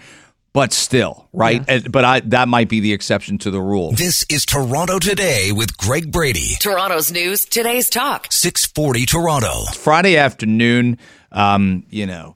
but 0.54 0.72
still, 0.72 1.28
right? 1.34 1.64
Yes. 1.68 1.84
And- 1.84 1.92
but 1.92 2.06
I 2.06 2.20
that 2.22 2.48
might 2.48 2.70
be 2.70 2.80
the 2.80 2.94
exception 2.94 3.38
to 3.40 3.52
the 3.52 3.60
rule. 3.60 3.92
This 3.92 4.24
is 4.30 4.46
Toronto 4.46 5.00
Today 5.00 5.52
with 5.52 5.78
Greg 5.78 6.12
Brady. 6.12 6.56
Toronto's 6.60 7.12
news, 7.12 7.44
today's 7.46 7.90
talk. 7.90 8.28
640 8.30 9.06
Toronto. 9.06 9.64
Friday 9.74 10.16
afternoon, 10.18 10.98
um, 11.32 11.84
you 11.90 12.06
know, 12.06 12.36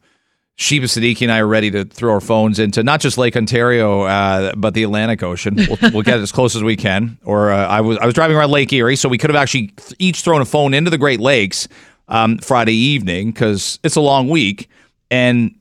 Sheba 0.56 0.88
Siddiqui 0.88 1.22
and 1.22 1.32
I 1.32 1.38
are 1.40 1.48
ready 1.48 1.70
to 1.70 1.86
throw 1.86 2.14
our 2.14 2.20
phones 2.20 2.58
into 2.58 2.82
not 2.82 3.00
just 3.00 3.20
Lake 3.20 3.38
Ontario, 3.38 4.02
uh, 4.02 4.54
but 4.58 4.74
the 4.74 4.82
Atlantic 4.82 5.22
Ocean. 5.22 5.56
We'll, 5.56 5.78
we'll 5.94 6.02
get 6.02 6.20
as 6.20 6.32
close 6.32 6.56
as 6.56 6.64
we 6.64 6.76
can. 6.76 7.20
Or 7.24 7.52
uh, 7.52 7.68
I 7.68 7.82
was 7.82 8.00
I 8.00 8.06
was 8.08 8.16
driving 8.16 8.36
around 8.36 8.50
Lake 8.50 8.74
Erie, 8.74 8.96
so 8.96 9.08
we 9.08 9.20
could 9.20 9.30
have 9.30 9.38
actually 9.42 9.74
each 10.00 10.22
thrown 10.22 10.42
a 10.42 10.46
phone 10.46 10.74
into 10.74 10.90
the 10.90 10.98
Great 10.98 11.20
Lakes 11.20 11.68
um, 12.08 12.40
Friday 12.40 12.74
evening 12.74 13.32
because 13.32 13.78
it's 13.84 13.96
a 13.96 14.02
long 14.02 14.30
week. 14.30 14.68
And 15.12 15.54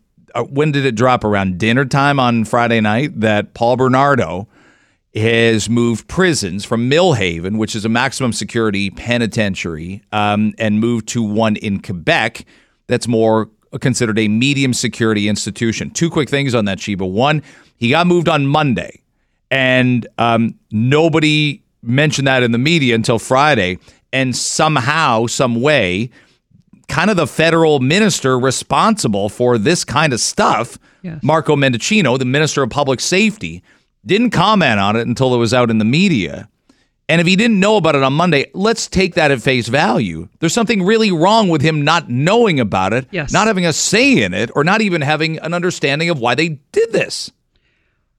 when 0.42 0.72
did 0.72 0.84
it 0.84 0.94
drop? 0.94 1.24
Around 1.24 1.58
dinner 1.58 1.84
time 1.84 2.20
on 2.20 2.44
Friday 2.44 2.80
night 2.80 3.20
that 3.20 3.54
Paul 3.54 3.76
Bernardo 3.76 4.48
has 5.14 5.68
moved 5.70 6.08
prisons 6.08 6.64
from 6.64 6.90
Millhaven, 6.90 7.56
which 7.56 7.74
is 7.74 7.84
a 7.84 7.88
maximum 7.88 8.32
security 8.32 8.90
penitentiary, 8.90 10.02
um, 10.12 10.52
and 10.58 10.78
moved 10.78 11.08
to 11.08 11.22
one 11.22 11.56
in 11.56 11.80
Quebec 11.80 12.44
that's 12.86 13.08
more 13.08 13.48
considered 13.80 14.18
a 14.18 14.28
medium 14.28 14.72
security 14.72 15.28
institution. 15.28 15.90
Two 15.90 16.10
quick 16.10 16.28
things 16.28 16.54
on 16.54 16.66
that, 16.66 16.80
Sheba. 16.80 17.04
One, 17.04 17.42
he 17.76 17.90
got 17.90 18.06
moved 18.06 18.28
on 18.28 18.46
Monday, 18.46 19.02
and 19.50 20.06
um, 20.18 20.58
nobody 20.70 21.62
mentioned 21.82 22.26
that 22.26 22.42
in 22.42 22.52
the 22.52 22.58
media 22.58 22.94
until 22.94 23.18
Friday. 23.18 23.78
And 24.12 24.34
somehow, 24.34 25.26
some 25.26 25.60
way, 25.60 26.10
kind 26.88 27.10
of 27.10 27.16
the 27.16 27.26
federal 27.26 27.80
minister 27.80 28.38
responsible 28.38 29.28
for 29.28 29.58
this 29.58 29.84
kind 29.84 30.12
of 30.12 30.20
stuff, 30.20 30.78
Yes. 31.02 31.22
Marco 31.22 31.54
Mendicino, 31.54 32.18
the 32.18 32.24
minister 32.24 32.62
of 32.64 32.70
public 32.70 32.98
safety, 33.00 33.62
didn't 34.04 34.30
comment 34.30 34.80
on 34.80 34.96
it 34.96 35.06
until 35.06 35.34
it 35.34 35.38
was 35.38 35.54
out 35.54 35.70
in 35.70 35.78
the 35.78 35.84
media. 35.84 36.48
And 37.08 37.20
if 37.20 37.26
he 37.28 37.36
didn't 37.36 37.60
know 37.60 37.76
about 37.76 37.94
it 37.94 38.02
on 38.02 38.12
Monday, 38.14 38.50
let's 38.54 38.88
take 38.88 39.14
that 39.14 39.30
at 39.30 39.40
face 39.40 39.68
value. 39.68 40.28
There's 40.40 40.52
something 40.52 40.82
really 40.84 41.12
wrong 41.12 41.48
with 41.48 41.62
him 41.62 41.82
not 41.82 42.10
knowing 42.10 42.58
about 42.58 42.92
it, 42.92 43.06
Yes. 43.12 43.32
not 43.32 43.46
having 43.46 43.64
a 43.66 43.72
say 43.72 44.20
in 44.24 44.34
it, 44.34 44.50
or 44.56 44.64
not 44.64 44.80
even 44.80 45.00
having 45.02 45.38
an 45.38 45.54
understanding 45.54 46.10
of 46.10 46.18
why 46.18 46.34
they 46.34 46.58
did 46.72 46.90
this. 46.92 47.30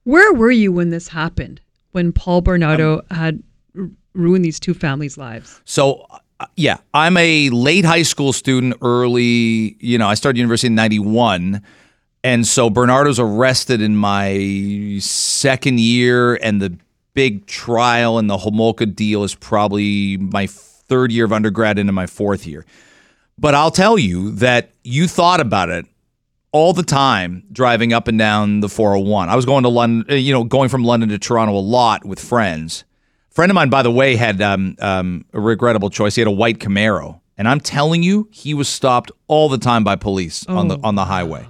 Where 0.04 0.32
were 0.32 0.50
you 0.50 0.72
when 0.72 0.88
this 0.88 1.08
happened? 1.08 1.60
When 1.92 2.12
Paul 2.12 2.40
Bernardo 2.40 3.02
um, 3.10 3.16
had 3.16 3.42
ruined 4.14 4.44
these 4.46 4.58
two 4.58 4.72
families' 4.72 5.18
lives? 5.18 5.60
So, 5.66 6.06
yeah, 6.56 6.78
I'm 6.94 7.16
a 7.16 7.50
late 7.50 7.84
high 7.84 8.02
school 8.02 8.32
student, 8.32 8.74
early, 8.82 9.76
you 9.80 9.98
know, 9.98 10.06
I 10.06 10.14
started 10.14 10.38
university 10.38 10.68
in 10.68 10.74
91. 10.74 11.62
And 12.24 12.46
so 12.46 12.68
Bernardo's 12.68 13.18
arrested 13.18 13.80
in 13.80 13.96
my 13.96 14.98
second 15.00 15.80
year, 15.80 16.34
and 16.36 16.60
the 16.60 16.76
big 17.14 17.46
trial 17.46 18.18
and 18.18 18.28
the 18.28 18.36
Homolka 18.36 18.94
deal 18.94 19.24
is 19.24 19.34
probably 19.34 20.16
my 20.16 20.46
third 20.46 21.12
year 21.12 21.24
of 21.24 21.32
undergrad 21.32 21.78
into 21.78 21.92
my 21.92 22.06
fourth 22.06 22.46
year. 22.46 22.64
But 23.38 23.54
I'll 23.54 23.70
tell 23.70 23.98
you 23.98 24.32
that 24.32 24.70
you 24.82 25.06
thought 25.06 25.40
about 25.40 25.68
it 25.68 25.86
all 26.50 26.72
the 26.72 26.82
time 26.82 27.44
driving 27.52 27.92
up 27.92 28.08
and 28.08 28.18
down 28.18 28.60
the 28.60 28.68
401. 28.68 29.28
I 29.28 29.36
was 29.36 29.46
going 29.46 29.62
to 29.62 29.68
London, 29.68 30.10
uh, 30.10 30.14
you 30.14 30.32
know, 30.32 30.44
going 30.44 30.68
from 30.68 30.82
London 30.84 31.08
to 31.10 31.18
Toronto 31.18 31.56
a 31.56 31.60
lot 31.60 32.04
with 32.04 32.18
friends. 32.18 32.84
A 33.38 33.40
friend 33.40 33.52
of 33.52 33.54
mine, 33.54 33.70
by 33.70 33.84
the 33.84 33.90
way, 33.92 34.16
had 34.16 34.42
um, 34.42 34.74
um, 34.80 35.24
a 35.32 35.38
regrettable 35.38 35.90
choice. 35.90 36.16
He 36.16 36.20
had 36.20 36.26
a 36.26 36.32
white 36.32 36.58
Camaro, 36.58 37.20
and 37.36 37.46
I'm 37.46 37.60
telling 37.60 38.02
you, 38.02 38.28
he 38.32 38.52
was 38.52 38.68
stopped 38.68 39.12
all 39.28 39.48
the 39.48 39.58
time 39.58 39.84
by 39.84 39.94
police 39.94 40.44
on 40.48 40.66
the 40.66 40.76
on 40.82 40.96
the 40.96 41.04
highway, 41.04 41.46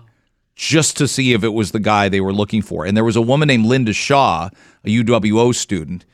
just 0.54 0.99
to 0.99 1.09
see 1.09 1.33
if 1.33 1.42
it 1.42 1.54
was 1.54 1.71
the 1.71 1.80
guy 1.80 2.11
they 2.11 2.21
were 2.21 2.35
looking 2.35 2.61
for. 2.61 2.85
And 2.85 2.95
there 2.95 3.04
was 3.04 3.16
a 3.16 3.23
woman 3.23 3.47
named 3.47 3.64
Linda 3.64 3.95
Shaw, 3.95 4.50
a 4.85 4.88
UWO 5.02 5.54
student, 5.54 6.04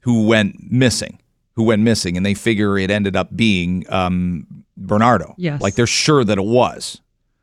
who 0.00 0.26
went 0.26 0.68
missing. 0.68 1.20
Who 1.54 1.62
went 1.62 1.82
missing, 1.82 2.16
and 2.16 2.26
they 2.26 2.34
figure 2.34 2.76
it 2.76 2.90
ended 2.90 3.14
up 3.14 3.36
being 3.36 3.86
um, 3.88 4.64
Bernardo. 4.76 5.36
Yes. 5.38 5.62
like 5.62 5.76
they're 5.76 5.86
sure 5.86 6.24
that 6.24 6.38
it 6.38 6.44
was. 6.44 7.00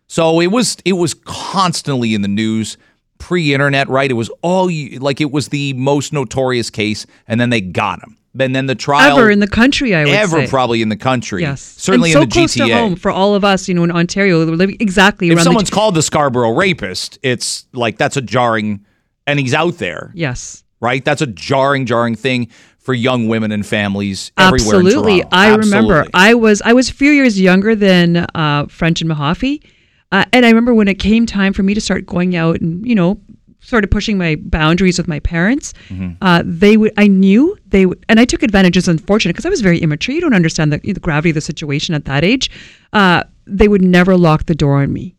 So 0.07 0.41
it 0.41 0.47
was 0.47 0.75
it 0.83 0.93
was 0.93 1.13
constantly 1.13 2.13
in 2.13 2.21
the 2.21 2.27
news 2.27 2.75
pre-internet, 3.19 3.89
right? 3.89 4.09
It 4.09 4.15
was 4.15 4.29
all 4.41 4.69
like 4.99 5.21
it 5.21 5.31
was 5.31 5.49
the 5.49 5.73
most 5.73 6.13
notorious 6.13 6.69
case, 6.69 7.05
and 7.27 7.39
then 7.39 7.49
they 7.49 7.61
got 7.61 8.01
him. 8.03 8.17
And 8.39 8.55
then 8.55 8.67
the 8.67 8.75
trial 8.75 9.17
Ever 9.17 9.31
in 9.31 9.39
the 9.39 9.47
country, 9.47 9.95
I 9.95 10.05
would 10.05 10.13
ever 10.13 10.45
say. 10.45 10.47
probably 10.47 10.81
in 10.81 10.89
the 10.89 10.97
country. 10.97 11.41
Yes, 11.41 11.61
certainly 11.61 12.11
so 12.11 12.21
in 12.21 12.29
the 12.29 12.33
close 12.33 12.55
GTA. 12.55 12.67
to 12.67 12.73
home 12.73 12.95
for 12.95 13.09
all 13.09 13.33
of 13.33 13.43
us. 13.43 13.67
You 13.67 13.73
know, 13.73 13.83
in 13.83 13.91
Ontario, 13.91 14.45
we're 14.45 14.55
living 14.55 14.77
exactly 14.79 15.29
if 15.29 15.41
someone's 15.41 15.69
the, 15.69 15.75
called 15.75 15.95
the 15.95 16.03
Scarborough 16.03 16.51
rapist, 16.51 17.17
it's 17.23 17.65
like 17.73 17.97
that's 17.97 18.17
a 18.17 18.21
jarring, 18.21 18.85
and 19.25 19.39
he's 19.39 19.53
out 19.53 19.77
there, 19.79 20.11
yes, 20.13 20.63
right? 20.79 21.03
That's 21.03 21.21
a 21.21 21.27
jarring, 21.27 21.85
jarring 21.85 22.15
thing 22.15 22.49
for 22.77 22.93
young 22.93 23.27
women 23.27 23.51
and 23.51 23.65
families 23.65 24.31
everywhere. 24.37 24.77
absolutely. 24.77 25.23
I 25.31 25.55
remember. 25.55 26.05
I 26.13 26.35
was 26.35 26.61
I 26.61 26.73
was 26.73 26.89
a 26.89 26.93
few 26.93 27.11
years 27.11 27.39
younger 27.39 27.75
than 27.75 28.27
uh, 28.35 28.67
French 28.69 29.01
and 29.01 29.09
Mahaffey, 29.09 29.61
uh, 30.11 30.25
and 30.33 30.45
I 30.45 30.49
remember 30.49 30.73
when 30.73 30.87
it 30.87 30.99
came 30.99 31.25
time 31.25 31.53
for 31.53 31.63
me 31.63 31.73
to 31.73 31.81
start 31.81 32.05
going 32.05 32.35
out 32.35 32.61
and 32.61 32.85
you 32.87 32.95
know 32.95 33.19
started 33.59 33.91
pushing 33.91 34.17
my 34.17 34.37
boundaries 34.37 34.97
with 34.97 35.07
my 35.07 35.19
parents. 35.19 35.73
Mm-hmm. 35.89 36.13
Uh, 36.21 36.41
they 36.45 36.77
would. 36.77 36.93
I 36.97 37.07
knew 37.07 37.57
they 37.67 37.85
would, 37.85 38.03
and 38.07 38.19
I 38.19 38.25
took 38.25 38.43
advantage. 38.43 38.77
It's 38.77 38.87
unfortunate 38.87 39.33
because 39.33 39.45
I 39.45 39.49
was 39.49 39.61
very 39.61 39.79
immature. 39.79 40.15
You 40.15 40.21
don't 40.21 40.33
understand 40.33 40.71
the, 40.71 40.77
the 40.79 40.99
gravity 40.99 41.31
of 41.31 41.35
the 41.35 41.41
situation 41.41 41.93
at 41.93 42.05
that 42.05 42.23
age. 42.23 42.49
Uh, 42.93 43.23
they 43.45 43.67
would 43.67 43.81
never 43.81 44.17
lock 44.17 44.45
the 44.45 44.55
door 44.55 44.81
on 44.81 44.93
me. 44.93 45.16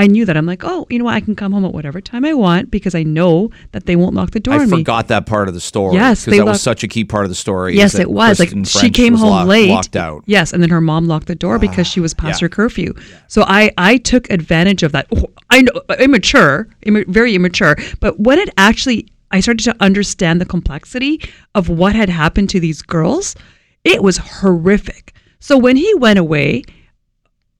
I 0.00 0.06
knew 0.06 0.24
that. 0.24 0.34
I'm 0.34 0.46
like, 0.46 0.64
oh, 0.64 0.86
you 0.88 0.98
know 0.98 1.04
what? 1.04 1.12
I 1.12 1.20
can 1.20 1.36
come 1.36 1.52
home 1.52 1.62
at 1.66 1.74
whatever 1.74 2.00
time 2.00 2.24
I 2.24 2.32
want 2.32 2.70
because 2.70 2.94
I 2.94 3.02
know 3.02 3.50
that 3.72 3.84
they 3.84 3.96
won't 3.96 4.14
lock 4.14 4.30
the 4.30 4.40
door 4.40 4.54
I 4.54 4.60
on 4.60 4.70
me. 4.70 4.78
forgot 4.78 5.08
that 5.08 5.26
part 5.26 5.46
of 5.46 5.52
the 5.52 5.60
story. 5.60 5.94
Yes, 5.94 6.24
because 6.24 6.38
that 6.38 6.46
was 6.46 6.62
such 6.62 6.82
a 6.82 6.88
key 6.88 7.04
part 7.04 7.26
of 7.26 7.28
the 7.28 7.34
story. 7.34 7.76
Yes, 7.76 7.96
it 7.96 8.10
was. 8.10 8.38
Kristen 8.38 8.60
like 8.60 8.68
she 8.68 8.88
came 8.88 9.14
home 9.14 9.28
locked, 9.28 9.48
late. 9.48 9.68
locked 9.68 9.96
out. 9.96 10.24
Yes, 10.24 10.54
and 10.54 10.62
then 10.62 10.70
her 10.70 10.80
mom 10.80 11.06
locked 11.06 11.26
the 11.26 11.34
door 11.34 11.56
ah, 11.56 11.58
because 11.58 11.86
she 11.86 12.00
was 12.00 12.14
past 12.14 12.40
yeah. 12.40 12.46
her 12.46 12.48
curfew. 12.48 12.94
So 13.28 13.44
I 13.46 13.72
I 13.76 13.98
took 13.98 14.30
advantage 14.30 14.82
of 14.82 14.92
that. 14.92 15.06
Oh, 15.14 15.26
I 15.50 15.60
know 15.60 15.72
uh, 15.90 15.96
immature, 15.98 16.66
imma- 16.80 17.04
very 17.06 17.34
immature. 17.34 17.76
But 18.00 18.18
when 18.18 18.38
it 18.38 18.48
actually 18.56 19.06
I 19.30 19.40
started 19.40 19.64
to 19.64 19.76
understand 19.80 20.40
the 20.40 20.46
complexity 20.46 21.20
of 21.54 21.68
what 21.68 21.94
had 21.94 22.08
happened 22.08 22.48
to 22.50 22.60
these 22.60 22.80
girls, 22.80 23.36
it 23.84 24.02
was 24.02 24.16
horrific. 24.16 25.12
So 25.40 25.58
when 25.58 25.76
he 25.76 25.92
went 25.94 26.18
away, 26.18 26.62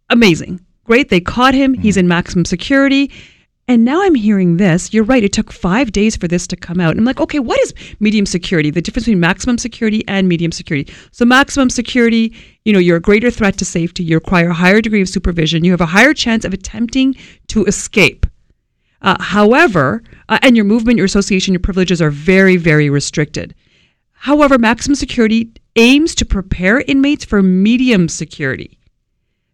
amazing. 0.09 0.65
Great. 0.91 1.09
They 1.09 1.21
caught 1.21 1.55
him. 1.55 1.75
He's 1.75 1.97
in 1.97 2.09
maximum 2.09 2.45
security. 2.45 3.13
And 3.69 3.85
now 3.85 4.03
I'm 4.03 4.17
hearing 4.17 4.57
this. 4.57 4.93
You're 4.93 5.05
right. 5.05 5.23
It 5.23 5.33
took 5.33 5.53
five 5.53 5.93
days 5.93 6.17
for 6.17 6.27
this 6.27 6.49
to 6.49 6.57
come 6.57 6.81
out. 6.81 6.97
I'm 6.97 7.05
like, 7.05 7.21
okay, 7.21 7.39
what 7.39 7.61
is 7.61 7.73
medium 8.01 8.27
security? 8.27 8.71
The 8.71 8.83
difference 8.83 9.05
between 9.05 9.21
maximum 9.21 9.57
security 9.57 10.03
and 10.09 10.29
medium 10.29 10.51
security. 10.51 10.93
So, 11.13 11.25
maximum 11.25 11.71
security, 11.71 12.35
you 12.65 12.73
know, 12.73 12.81
you're 12.81 12.97
a 12.97 13.01
greater 13.01 13.31
threat 13.31 13.57
to 13.59 13.65
safety. 13.65 14.03
You 14.03 14.17
require 14.17 14.49
a 14.49 14.53
higher 14.53 14.81
degree 14.81 15.01
of 15.01 15.09
supervision. 15.09 15.63
You 15.63 15.71
have 15.71 15.81
a 15.81 15.87
higher 15.87 16.13
chance 16.13 16.45
of 16.45 16.53
attempting 16.53 17.15
to 17.47 17.65
escape. 17.67 18.27
Uh, 19.01 19.23
however, 19.23 20.03
uh, 20.29 20.41
and 20.43 20.57
your 20.57 20.65
movement, 20.65 20.97
your 20.97 21.07
association, 21.07 21.55
your 21.55 21.61
privileges 21.61 22.03
are 22.03 22.11
very, 22.11 22.57
very 22.57 22.91
restricted. 22.91 23.55
However, 24.11 24.59
maximum 24.59 24.97
security 24.97 25.53
aims 25.77 26.17
to 26.17 26.25
prepare 26.25 26.81
inmates 26.81 27.25
for 27.25 27.45
medium 27.45 28.09
security. 28.09 28.80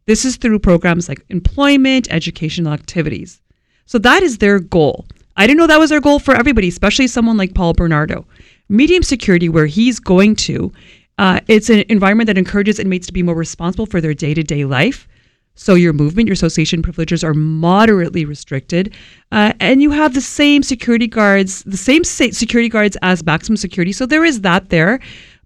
This 0.06 0.24
is 0.24 0.36
through 0.36 0.60
programs 0.60 1.08
like 1.08 1.24
employment, 1.30 2.06
educational 2.12 2.72
activities. 2.72 3.40
So 3.86 3.98
that 3.98 4.22
is 4.22 4.38
their 4.38 4.60
goal. 4.60 5.04
I 5.36 5.46
didn't 5.46 5.58
know 5.58 5.66
that 5.66 5.80
was 5.80 5.90
their 5.90 6.00
goal 6.00 6.20
for 6.20 6.34
everybody, 6.34 6.68
especially 6.68 7.08
someone 7.08 7.36
like 7.36 7.54
Paul 7.54 7.72
Bernardo. 7.72 8.24
Medium 8.68 9.02
security, 9.02 9.48
where 9.48 9.66
he's 9.66 9.98
going 9.98 10.36
to, 10.36 10.72
uh, 11.18 11.40
it's 11.48 11.70
an 11.70 11.84
environment 11.88 12.28
that 12.28 12.38
encourages 12.38 12.78
inmates 12.78 13.06
to 13.08 13.12
be 13.12 13.22
more 13.22 13.34
responsible 13.34 13.86
for 13.86 14.00
their 14.00 14.14
day 14.14 14.32
to 14.32 14.42
day 14.42 14.64
life. 14.64 15.08
So 15.56 15.74
your 15.74 15.92
movement, 15.92 16.28
your 16.28 16.34
association 16.34 16.82
privileges 16.82 17.24
are 17.24 17.34
moderately 17.34 18.24
restricted, 18.24 18.94
uh, 19.32 19.54
and 19.58 19.82
you 19.82 19.90
have 19.90 20.14
the 20.14 20.20
same 20.20 20.62
security 20.62 21.06
guards, 21.06 21.62
the 21.64 21.76
same 21.76 22.04
sa- 22.04 22.30
security 22.30 22.68
guards 22.68 22.96
as 23.02 23.24
maximum 23.24 23.56
security. 23.56 23.92
So 23.92 24.06
there 24.06 24.24
is 24.24 24.42
that 24.42 24.68
there, 24.68 25.00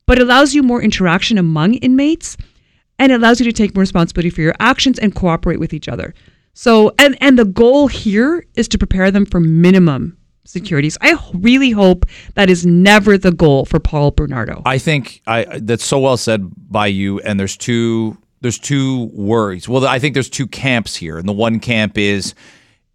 but 0.07 0.19
it 0.19 0.23
allows 0.23 0.55
you 0.55 0.63
more 0.63 0.83
interaction 0.83 1.39
among 1.39 1.75
inmates 1.75 2.37
and 3.01 3.11
it 3.11 3.17
allows 3.17 3.41
you 3.41 3.45
to 3.47 3.53
take 3.53 3.75
more 3.75 3.81
responsibility 3.81 4.31
for 4.31 4.43
your 4.43 4.55
actions 4.61 4.99
and 4.99 5.15
cooperate 5.15 5.59
with 5.59 5.73
each 5.73 5.89
other. 5.89 6.15
So, 6.53 6.93
and 6.99 7.17
and 7.21 7.39
the 7.39 7.45
goal 7.45 7.89
here 7.89 8.45
is 8.55 8.69
to 8.69 8.79
prepare 8.79 9.11
them 9.11 9.27
for 9.27 9.41
minimum 9.41 10.17
securities. 10.45 10.99
I 11.01 11.17
really 11.33 11.71
hope 11.71 12.05
that 12.35 12.51
is 12.51 12.67
never 12.67 13.17
the 13.17 13.33
goal 13.33 13.65
for 13.65 13.81
Paul 13.81 14.11
Bernardo. 14.11 14.63
I 14.67 14.79
think 14.79 15.23
I 15.27 15.59
that's 15.61 15.85
so 15.85 15.99
well 15.99 16.17
said 16.17 16.51
by 16.71 16.89
you. 16.89 17.21
And 17.21 17.41
there's 17.41 17.57
two 17.57 18.19
there's 18.43 18.59
two 18.59 19.11
worries. 19.13 19.69
Well, 19.69 19.87
I 19.87 19.99
think 19.99 20.15
there's 20.15 20.31
two 20.31 20.47
camps 20.47 20.95
here, 20.97 21.19
and 21.19 21.29
the 21.29 21.33
one 21.33 21.61
camp 21.61 21.97
is 21.97 22.35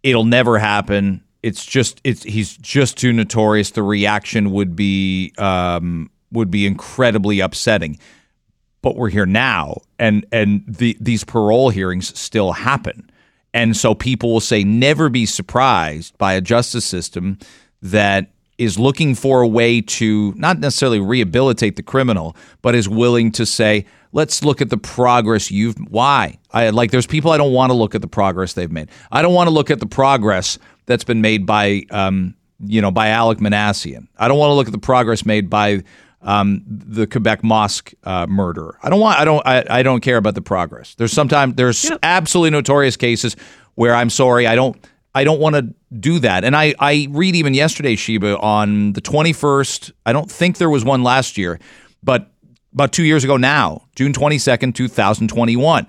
it'll 0.02 0.24
never 0.24 0.58
happen. 0.58 1.24
It's 1.42 1.64
just 1.64 2.00
it's 2.04 2.22
he's 2.22 2.56
just 2.56 2.96
too 2.96 3.12
notorious. 3.12 3.70
The 3.70 3.82
reaction 3.82 4.52
would 4.52 4.76
be 4.76 5.32
um, 5.38 6.10
would 6.30 6.50
be 6.50 6.66
incredibly 6.66 7.40
upsetting. 7.40 7.98
But 8.86 8.94
we're 8.94 9.10
here 9.10 9.26
now, 9.26 9.78
and 9.98 10.24
and 10.30 10.62
the 10.64 10.96
these 11.00 11.24
parole 11.24 11.70
hearings 11.70 12.16
still 12.16 12.52
happen, 12.52 13.10
and 13.52 13.76
so 13.76 13.96
people 13.96 14.32
will 14.32 14.38
say 14.38 14.62
never 14.62 15.08
be 15.08 15.26
surprised 15.26 16.16
by 16.18 16.34
a 16.34 16.40
justice 16.40 16.84
system 16.84 17.40
that 17.82 18.30
is 18.58 18.78
looking 18.78 19.16
for 19.16 19.42
a 19.42 19.48
way 19.48 19.80
to 19.80 20.32
not 20.36 20.60
necessarily 20.60 21.00
rehabilitate 21.00 21.74
the 21.74 21.82
criminal, 21.82 22.36
but 22.62 22.76
is 22.76 22.88
willing 22.88 23.32
to 23.32 23.44
say, 23.44 23.84
let's 24.12 24.44
look 24.44 24.62
at 24.62 24.70
the 24.70 24.78
progress 24.78 25.50
you've 25.50 25.74
why? 25.90 26.38
I 26.52 26.70
like 26.70 26.92
there's 26.92 27.08
people 27.08 27.32
i 27.32 27.36
don't 27.36 27.52
want 27.52 27.70
to 27.70 27.74
look 27.74 27.96
at 27.96 28.02
the 28.02 28.06
progress 28.06 28.52
they've 28.52 28.70
made. 28.70 28.88
I 29.10 29.20
don't 29.20 29.34
want 29.34 29.48
to 29.48 29.52
look 29.52 29.68
at 29.68 29.80
the 29.80 29.86
progress 29.86 30.60
that's 30.84 31.02
been 31.02 31.20
made 31.20 31.44
by 31.44 31.82
um, 31.90 32.36
you 32.60 32.80
know 32.80 32.92
by 32.92 33.08
Alek 33.08 33.38
Minassian 33.38 34.06
i 34.16 34.28
don't 34.28 34.38
want 34.38 34.50
to 34.50 34.54
look 34.54 34.68
at 34.68 34.72
the 34.72 34.78
progress 34.78 35.26
made 35.26 35.50
by 35.50 35.82
um, 36.26 36.62
the 36.66 37.06
quebec 37.06 37.42
mosque 37.42 37.94
uh, 38.04 38.26
murderer 38.26 38.78
i 38.82 38.90
don't 38.90 39.00
want 39.00 39.18
i 39.18 39.24
don't 39.24 39.46
I, 39.46 39.64
I 39.68 39.82
don't 39.82 40.00
care 40.00 40.18
about 40.18 40.34
the 40.34 40.42
progress 40.42 40.94
there's 40.96 41.12
sometimes 41.12 41.54
there's 41.54 41.90
absolutely 42.02 42.50
notorious 42.50 42.96
cases 42.96 43.36
where 43.76 43.94
i'm 43.94 44.10
sorry 44.10 44.46
i 44.46 44.54
don't 44.54 44.76
I 45.16 45.24
don't 45.24 45.40
want 45.40 45.56
to 45.56 45.74
do 45.98 46.18
that. 46.18 46.44
And 46.44 46.54
I, 46.54 46.74
I 46.78 47.08
read 47.10 47.36
even 47.36 47.54
yesterday, 47.54 47.96
Sheba, 47.96 48.38
on 48.38 48.92
the 48.92 49.00
21st, 49.00 49.90
I 50.04 50.12
don't 50.12 50.30
think 50.30 50.58
there 50.58 50.68
was 50.68 50.84
one 50.84 51.02
last 51.02 51.38
year, 51.38 51.58
but 52.02 52.30
about 52.74 52.92
two 52.92 53.04
years 53.04 53.24
ago 53.24 53.38
now, 53.38 53.88
June 53.96 54.12
22nd, 54.12 54.74
2021. 54.74 55.86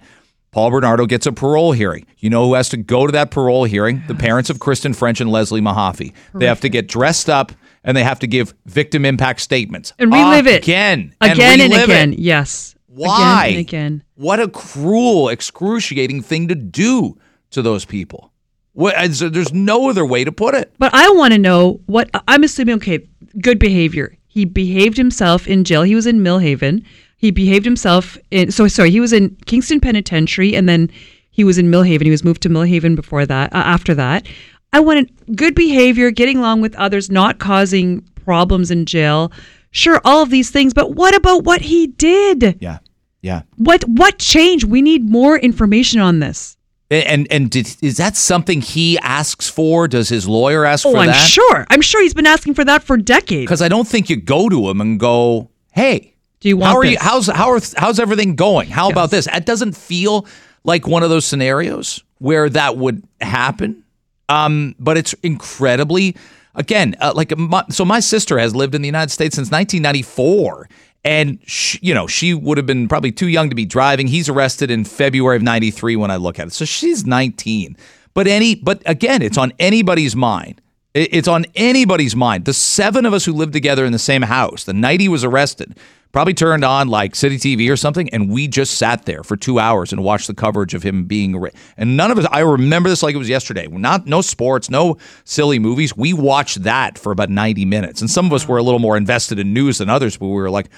Paul 0.51 0.72
Bernardo 0.72 1.06
gets 1.06 1.25
a 1.25 1.34
parole 1.34 1.74
hearing. 1.74 2.06
You 2.20 2.29
know 2.29 2.46
who 2.46 2.53
has 2.53 2.70
to 2.70 2.77
go 2.77 3.06
to 3.06 3.12
that 3.12 3.29
parole 3.29 3.65
hearing? 3.65 4.01
The 4.08 4.15
parents 4.27 4.50
of 4.50 4.62
Kristen 4.62 4.94
French 4.94 5.20
and 5.20 5.29
Leslie 5.29 5.60
Mahaffey. 5.60 6.13
They 6.34 6.46
have 6.46 6.62
to 6.62 6.70
get 6.70 6.88
dressed 6.88 7.29
up 7.29 7.51
and 7.88 7.96
they 7.96 8.03
have 8.03 8.20
to 8.20 8.27
give 8.27 8.53
victim 8.65 9.06
impact 9.06 9.39
statements. 9.39 9.94
And 9.98 10.12
relive 10.12 10.46
it. 10.46 10.63
Again. 10.63 11.15
Again 11.22 11.62
and, 11.62 11.72
relive 11.72 11.89
it. 11.89 11.94
again. 11.94 12.13
Yes. 12.13 12.75
Why? 12.88 13.46
Again 13.46 13.58
and 13.58 13.60
again. 13.60 14.03
What 14.15 14.39
a 14.41 14.50
cruel, 14.50 15.29
excruciating 15.29 16.22
thing 16.22 16.50
to 16.50 16.56
do 16.56 17.17
to 17.51 17.62
those 17.62 17.86
people. 17.86 18.34
What, 18.74 19.13
so 19.13 19.29
there's 19.29 19.53
no 19.53 19.89
other 19.89 20.06
way 20.06 20.25
to 20.25 20.32
put 20.32 20.53
it. 20.53 20.74
But 20.77 20.94
I 20.94 21.10
want 21.12 21.34
to 21.34 21.39
know 21.39 21.79
what 21.86 22.10
I'm 22.27 22.44
assuming. 22.44 22.75
Okay, 22.75 23.08
good 23.41 23.58
behavior. 23.58 24.15
He 24.27 24.44
behaved 24.44 24.98
himself 24.98 25.48
in 25.48 25.63
jail. 25.63 25.84
He 25.84 25.96
was 25.96 26.06
in 26.06 26.20
Millhaven. 26.20 26.84
He 27.15 27.32
behaved 27.32 27.65
himself 27.65 28.17
in. 28.29 28.51
So 28.51 28.67
sorry, 28.67 28.91
he 28.91 29.00
was 29.00 29.13
in 29.13 29.36
Kingston 29.46 29.79
Penitentiary, 29.79 30.53
and 30.56 30.67
then 30.67 30.91
he 31.32 31.44
was 31.44 31.58
in 31.58 31.72
Millhaven. 31.72 32.03
He 32.03 32.12
was 32.12 32.24
moved 32.24 32.44
to 32.44 32.50
Millhaven 32.50 32.96
before 32.96 33.25
that. 33.25 33.53
Uh, 33.53 33.58
after 33.58 33.96
that, 33.96 34.27
I 34.74 34.79
wanted 34.79 35.12
good 35.36 35.55
behavior, 35.55 36.12
getting 36.12 36.38
along 36.38 36.62
with 36.62 36.75
others, 36.75 37.09
not 37.09 37.39
causing 37.39 38.01
problems 38.25 38.69
in 38.71 38.86
jail. 38.86 39.31
Sure, 39.71 40.01
all 40.05 40.24
of 40.24 40.29
these 40.29 40.50
things. 40.50 40.74
But 40.74 40.95
what 40.95 41.15
about 41.15 41.43
what 41.43 41.62
he 41.62 41.88
did? 41.88 42.57
Yeah. 42.62 42.79
Yeah. 43.21 43.41
What 43.57 43.83
what 43.88 44.19
changed? 44.19 44.65
We 44.65 44.81
need 44.81 45.09
more 45.09 45.38
information 45.38 46.00
on 46.01 46.19
this. 46.19 46.55
And 46.89 47.27
and 47.31 47.50
did, 47.50 47.75
is 47.81 47.97
that 47.97 48.15
something 48.15 48.62
he 48.62 48.97
asks 49.00 49.50
for? 49.50 49.88
Does 49.88 50.07
his 50.07 50.27
lawyer 50.27 50.63
ask 50.65 50.86
Oh, 50.86 50.91
for 50.93 50.97
I'm 51.00 51.07
that? 51.07 51.13
sure. 51.27 51.65
I'm 51.69 51.81
sure 51.81 52.01
he's 52.01 52.13
been 52.13 52.25
asking 52.27 52.53
for 52.53 52.63
that 52.65 52.83
for 52.83 52.95
decades. 52.95 53.43
Because 53.45 53.62
I 53.62 53.67
don't 53.67 53.88
think 53.88 54.09
you 54.09 54.15
go 54.15 54.47
to 54.47 54.69
him 54.69 54.79
and 54.79 54.97
go, 55.00 55.50
"Hey, 55.74 56.13
Do 56.39 56.47
you 56.47 56.55
want 56.57 56.71
how 56.71 56.77
are 56.77 56.86
you? 56.86 56.97
How's 57.00 57.27
how 57.27 57.50
are, 57.51 57.59
how's 57.75 58.00
everything 58.00 58.36
going? 58.36 58.69
How 58.69 58.89
about 58.89 59.12
this?" 59.12 59.25
That 59.25 59.45
doesn't 59.45 59.75
feel 59.75 60.25
like 60.63 60.88
one 60.88 61.03
of 61.03 61.09
those 61.09 61.25
scenarios 61.25 62.01
where 62.19 62.47
that 62.50 62.77
would 62.77 63.03
happen. 63.19 63.83
Um, 64.29 64.75
but 64.79 64.98
it's 64.98 65.13
incredibly, 65.24 66.15
again, 66.55 66.96
uh, 67.00 67.13
like 67.15 67.36
my, 67.38 67.63
so. 67.69 67.86
My 67.86 68.00
sister 68.00 68.38
has 68.38 68.55
lived 68.55 68.75
in 68.75 68.81
the 68.81 68.88
United 68.88 69.12
States 69.12 69.36
since 69.36 69.50
1994, 69.51 70.69
and 71.05 71.39
she, 71.46 71.79
you 71.81 71.93
know 71.93 72.07
she 72.07 72.34
would 72.34 72.57
have 72.57 72.65
been 72.65 72.88
probably 72.88 73.12
too 73.12 73.29
young 73.29 73.50
to 73.50 73.55
be 73.55 73.65
driving. 73.65 74.07
He's 74.07 74.27
arrested 74.27 74.69
in 74.69 74.84
February 74.84 75.38
of 75.38 75.43
'93 75.43 75.96
when 75.96 76.12
I 76.12 76.17
look 76.17 76.39
at 76.39 76.48
it, 76.48 76.53
so 76.53 76.65
she's 76.65 77.05
19. 77.05 77.77
But 78.13 78.27
any, 78.27 78.55
but 78.55 78.81
again, 78.86 79.22
it's 79.22 79.38
on 79.38 79.53
anybody's 79.60 80.15
mind. 80.15 80.60
It- 80.98 81.10
It's 81.13 81.27
on 81.27 81.46
anybody's 81.56 82.15
mind. 82.15 82.45
The 82.45 82.54
seven 82.54 83.06
of 83.06 83.13
us 83.13 83.26
who 83.26 83.34
lived 83.34 83.54
together 83.54 83.86
in 83.86 83.91
the 83.91 84.00
same 84.00 84.21
house, 84.24 84.63
the 84.63 84.74
night 84.74 85.00
he 85.02 85.10
was 85.10 85.24
arrested, 85.24 85.78
probably 86.13 86.34
turned 86.34 86.63
on 86.63 86.88
like 86.88 87.15
City 87.15 87.38
TV 87.38 87.69
or 87.69 87.76
something, 87.78 88.10
and 88.10 88.30
we 88.30 88.48
just 88.48 88.78
sat 88.78 89.06
there 89.06 89.21
for 89.24 89.36
two 89.38 89.60
hours 89.60 89.91
and 89.91 90.04
watched 90.04 90.28
the 90.28 90.34
coverage 90.34 90.74
of 90.74 90.82
him 90.84 91.04
being. 91.06 91.36
arre- 91.36 91.52
And 91.78 91.95
none 91.98 92.10
of 92.12 92.17
us, 92.17 92.26
I 92.32 92.39
remember 92.39 92.89
this 92.89 93.04
like 93.04 93.13
it 93.13 93.19
was 93.19 93.30
yesterday. 93.30 93.67
Not 93.67 94.08
no 94.08 94.21
sports, 94.21 94.69
no 94.69 94.98
silly 95.26 95.60
movies. 95.60 95.95
We 95.95 96.13
watched 96.13 96.63
that 96.63 96.98
for 96.98 97.12
about 97.12 97.30
ninety 97.30 97.65
minutes, 97.65 98.02
and 98.02 98.10
some 98.10 98.26
of 98.26 98.34
us 98.34 98.48
were 98.48 98.58
a 98.58 98.63
little 98.63 98.80
more 98.80 98.98
invested 98.98 99.38
in 99.39 99.54
news 99.54 99.78
than 99.78 99.89
others. 99.89 100.17
But 100.17 100.28
we 100.28 100.34
were 100.34 100.50
like, 100.50 100.69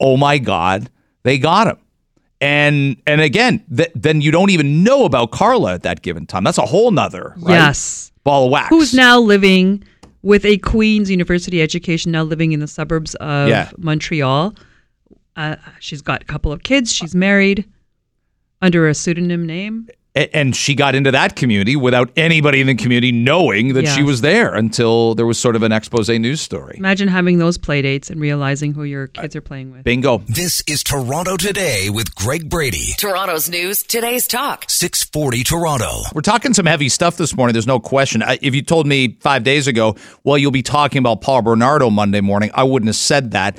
"Oh 0.00 0.16
my 0.16 0.38
god, 0.38 0.88
they 1.24 1.36
got 1.38 1.66
him!" 1.66 1.76
And 2.40 2.96
and 3.06 3.20
again, 3.20 3.62
th- 3.74 3.90
then 3.94 4.20
you 4.20 4.30
don't 4.30 4.50
even 4.50 4.82
know 4.84 5.04
about 5.04 5.30
Carla 5.32 5.74
at 5.74 5.82
that 5.82 6.02
given 6.02 6.26
time. 6.26 6.44
That's 6.44 6.58
a 6.58 6.66
whole 6.66 6.90
nother 6.90 7.34
right? 7.38 7.54
Yes. 7.54 8.12
Ball 8.26 8.44
of 8.46 8.50
wax. 8.50 8.68
Who's 8.68 8.92
now 8.92 9.18
living 9.18 9.82
with 10.22 10.44
a 10.44 10.58
Queen's 10.58 11.10
University 11.10 11.62
education, 11.62 12.12
now 12.12 12.22
living 12.24 12.52
in 12.52 12.60
the 12.60 12.66
suburbs 12.66 13.14
of 13.16 13.48
Yeah. 13.48 13.70
Montreal. 13.78 14.54
Uh, 15.36 15.56
she's 15.80 16.02
got 16.02 16.22
a 16.22 16.24
couple 16.24 16.50
of 16.52 16.62
kids. 16.62 16.92
She's 16.92 17.14
married 17.14 17.64
under 18.60 18.88
a 18.88 18.94
pseudonym 18.94 19.46
name. 19.46 19.88
A- 20.16 20.34
and 20.34 20.56
she 20.56 20.74
got 20.74 20.94
into 20.94 21.10
that 21.12 21.36
community 21.36 21.76
without 21.76 22.10
anybody 22.16 22.60
in 22.60 22.66
the 22.66 22.74
community 22.74 23.12
knowing 23.12 23.74
that 23.74 23.86
she 23.86 24.02
was 24.02 24.22
there 24.22 24.54
until 24.54 25.14
there 25.14 25.26
was 25.26 25.38
sort 25.38 25.54
of 25.54 25.62
an 25.62 25.72
expose 25.72 26.08
news 26.08 26.40
story. 26.40 26.76
Imagine 26.78 27.08
having 27.08 27.38
those 27.38 27.58
play 27.58 27.82
dates 27.82 28.10
and 28.10 28.20
realizing 28.20 28.72
who 28.72 28.84
your 28.84 29.08
kids 29.08 29.36
are 29.36 29.40
playing 29.40 29.70
with. 29.72 29.84
Bingo. 29.84 30.18
This 30.26 30.62
is 30.66 30.82
Toronto 30.82 31.36
Today 31.36 31.90
with 31.90 32.14
Greg 32.14 32.48
Brady. 32.48 32.92
Toronto's 32.96 33.50
news, 33.50 33.82
today's 33.82 34.26
talk. 34.26 34.64
640 34.68 35.44
Toronto. 35.44 36.02
We're 36.14 36.22
talking 36.22 36.54
some 36.54 36.66
heavy 36.66 36.88
stuff 36.88 37.16
this 37.16 37.36
morning. 37.36 37.52
There's 37.52 37.66
no 37.66 37.78
question. 37.80 38.22
If 38.40 38.54
you 38.54 38.62
told 38.62 38.86
me 38.86 39.16
five 39.20 39.44
days 39.44 39.66
ago, 39.66 39.96
well, 40.24 40.38
you'll 40.38 40.50
be 40.50 40.62
talking 40.62 40.98
about 40.98 41.20
Paul 41.20 41.42
Bernardo 41.42 41.90
Monday 41.90 42.20
morning, 42.20 42.50
I 42.54 42.62
wouldn't 42.64 42.88
have 42.88 42.96
said 42.96 43.32
that. 43.32 43.58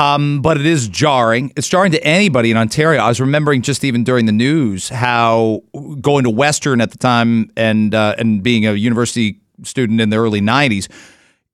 Um, 0.00 0.40
but 0.40 0.58
it 0.58 0.64
is 0.64 0.88
jarring. 0.88 1.52
It's 1.56 1.68
jarring 1.68 1.92
to 1.92 2.02
anybody 2.02 2.50
in 2.50 2.56
Ontario. 2.56 3.02
I 3.02 3.08
was 3.08 3.20
remembering 3.20 3.60
just 3.60 3.84
even 3.84 4.02
during 4.02 4.24
the 4.24 4.32
news 4.32 4.88
how 4.88 5.62
going 6.00 6.24
to 6.24 6.30
Western 6.30 6.80
at 6.80 6.90
the 6.90 6.96
time 6.96 7.50
and 7.54 7.94
uh, 7.94 8.14
and 8.16 8.42
being 8.42 8.66
a 8.66 8.72
university 8.72 9.40
student 9.62 10.00
in 10.00 10.08
the 10.08 10.16
early 10.16 10.40
'90s, 10.40 10.88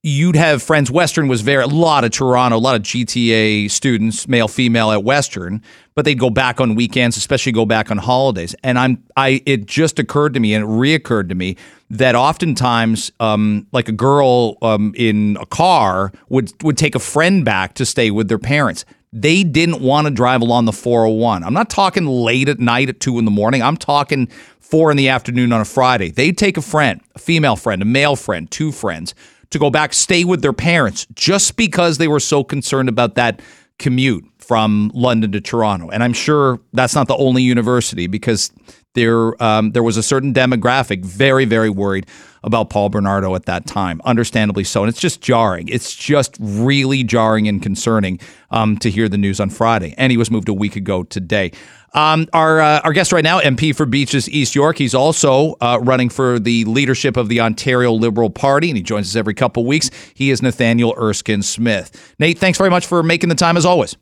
you'd 0.05 0.37
have 0.37 0.63
friends. 0.63 0.93
Western 0.93 1.27
was 1.27 1.41
very 1.41 1.65
a 1.65 1.67
lot 1.67 2.05
of 2.05 2.13
Toronto, 2.13 2.57
a 2.57 2.59
lot 2.59 2.77
of 2.77 2.83
GTA 2.83 3.69
students, 3.69 4.29
male, 4.29 4.47
female 4.47 4.93
at 4.93 5.03
Western, 5.03 5.61
but 5.97 6.05
they'd 6.05 6.19
go 6.19 6.31
back 6.31 6.61
on 6.61 6.75
weekends, 6.75 7.17
especially 7.17 7.51
go 7.51 7.65
back 7.65 7.91
on 7.91 7.97
holidays. 7.99 8.55
And 8.63 8.79
I'm 8.79 9.03
I 9.17 9.43
it 9.47 9.67
just 9.67 9.99
occurred 9.99 10.35
to 10.35 10.41
me 10.41 10.55
and 10.55 10.65
it 10.65 10.69
reoccurred 10.69 11.31
to 11.31 11.35
me 11.35 11.57
that 11.91 12.15
oftentimes, 12.15 13.11
um, 13.19 13.67
like 13.73 13.89
a 13.89 13.93
girl 13.93 14.59
um, 14.63 14.93
in 14.97 15.37
a 15.41 15.47
car 15.47 16.13
would 16.29 16.53
would 16.63 16.77
take 16.77 16.95
a 16.95 17.01
friend 17.01 17.45
back 17.45 17.75
to 17.75 17.87
stay 17.87 18.13
with 18.13 18.29
their 18.29 18.39
parents. 18.39 18.85
They 19.13 19.43
didn't 19.43 19.81
want 19.81 20.07
to 20.07 20.11
drive 20.11 20.43
along 20.43 20.67
the 20.67 20.73
401. 20.73 21.43
I'm 21.43 21.55
not 21.55 21.71
talking 21.71 22.05
late 22.05 22.51
at 22.51 22.61
night 22.61 22.91
at 22.91 23.01
two 23.01 23.19
in 23.19 23.25
the 23.25 23.31
morning. 23.31 23.63
I'm 23.63 23.79
talking 23.79 24.27
four 24.61 24.91
in 24.91 24.99
the 24.99 25.09
afternoon 25.09 25.53
on 25.53 25.63
a 25.63 25.65
Friday. 25.65 26.11
They'd 26.11 26.37
take 26.37 26.59
a 26.59 26.63
friend, 26.63 27.01
a 27.15 27.19
female 27.19 27.57
friend, 27.57 27.81
a 27.81 27.87
male 27.87 28.17
friend, 28.17 28.51
two 28.51 28.73
friends 28.73 29.15
to 29.51 29.59
go 29.59 29.71
back, 29.71 29.95
stay 29.95 30.25
with 30.25 30.43
their 30.43 30.53
parents 30.53 31.07
just 31.15 31.57
because 31.57 31.97
they 31.97 32.09
were 32.09 32.21
so 32.21 32.45
concerned 32.45 32.91
about 32.91 33.15
that 33.15 33.41
commute 33.79 34.25
from 34.47 34.91
London 34.95 35.33
to 35.33 35.41
Toronto. 35.41 35.89
And 35.91 36.05
I'm 36.05 36.13
sure 36.13 36.61
that's 36.73 36.95
not 36.95 37.09
the 37.09 37.17
only 37.17 37.43
university 37.43 38.07
because 38.07 38.53
there 38.95 39.41
um, 39.43 39.73
there 39.73 39.83
was 39.83 39.97
a 39.97 40.03
certain 40.03 40.33
demographic 40.33 41.05
very 41.05 41.45
very 41.45 41.71
worried 41.71 42.07
about 42.43 42.71
Paul 42.71 42.89
Bernardo 42.89 43.35
at 43.35 43.47
that 43.47 43.67
time, 43.67 44.01
understandably 44.05 44.63
so. 44.63 44.83
And 44.83 44.89
it's 44.89 45.01
just 45.01 45.21
jarring. 45.21 45.69
It's 45.69 45.95
just 45.95 46.37
really 46.39 47.03
jarring 47.03 47.49
and 47.49 47.61
concerning 47.61 48.21
um, 48.53 48.79
to 48.79 48.91
hear 48.91 49.09
the 49.09 49.19
news 49.19 49.41
on 49.41 49.51
Friday. 49.51 49.95
And 49.99 50.13
he 50.13 50.17
was 50.17 50.31
moved 50.31 50.49
a 50.49 50.55
week 50.55 50.77
ago 50.77 51.03
today. 51.03 51.51
Um, 51.93 52.29
our 52.33 52.61
uh, 52.61 52.81
our 52.85 52.93
guest 52.93 53.13
right 53.13 53.25
now, 53.25 53.41
MP 53.41 53.75
for 53.75 53.85
Beaches 53.85 54.29
East 54.31 54.55
York. 54.55 54.79
He's 54.79 54.95
also 54.95 55.57
uh, 55.61 55.79
running 55.83 56.09
for 56.09 56.39
the 56.39 56.65
leadership 56.67 57.17
of 57.17 57.29
the 57.29 57.41
Ontario 57.41 57.93
Liberal 57.93 58.31
Party, 58.31 58.71
and 58.71 58.77
he 58.77 58.83
joins 58.83 59.09
us 59.09 59.17
every 59.17 59.35
couple 59.35 59.65
weeks. 59.67 59.91
He 60.15 60.31
is 60.31 60.41
Nathaniel 60.41 60.95
Erskine 60.97 61.43
Smith. 61.43 62.15
Nate, 62.19 62.39
thanks 62.39 62.59
very 62.59 62.71
much 62.71 62.87
for 62.87 63.03
making 63.03 63.29
the 63.29 63.35
time 63.35 63.57
as 63.57 63.67
always. 63.67 63.97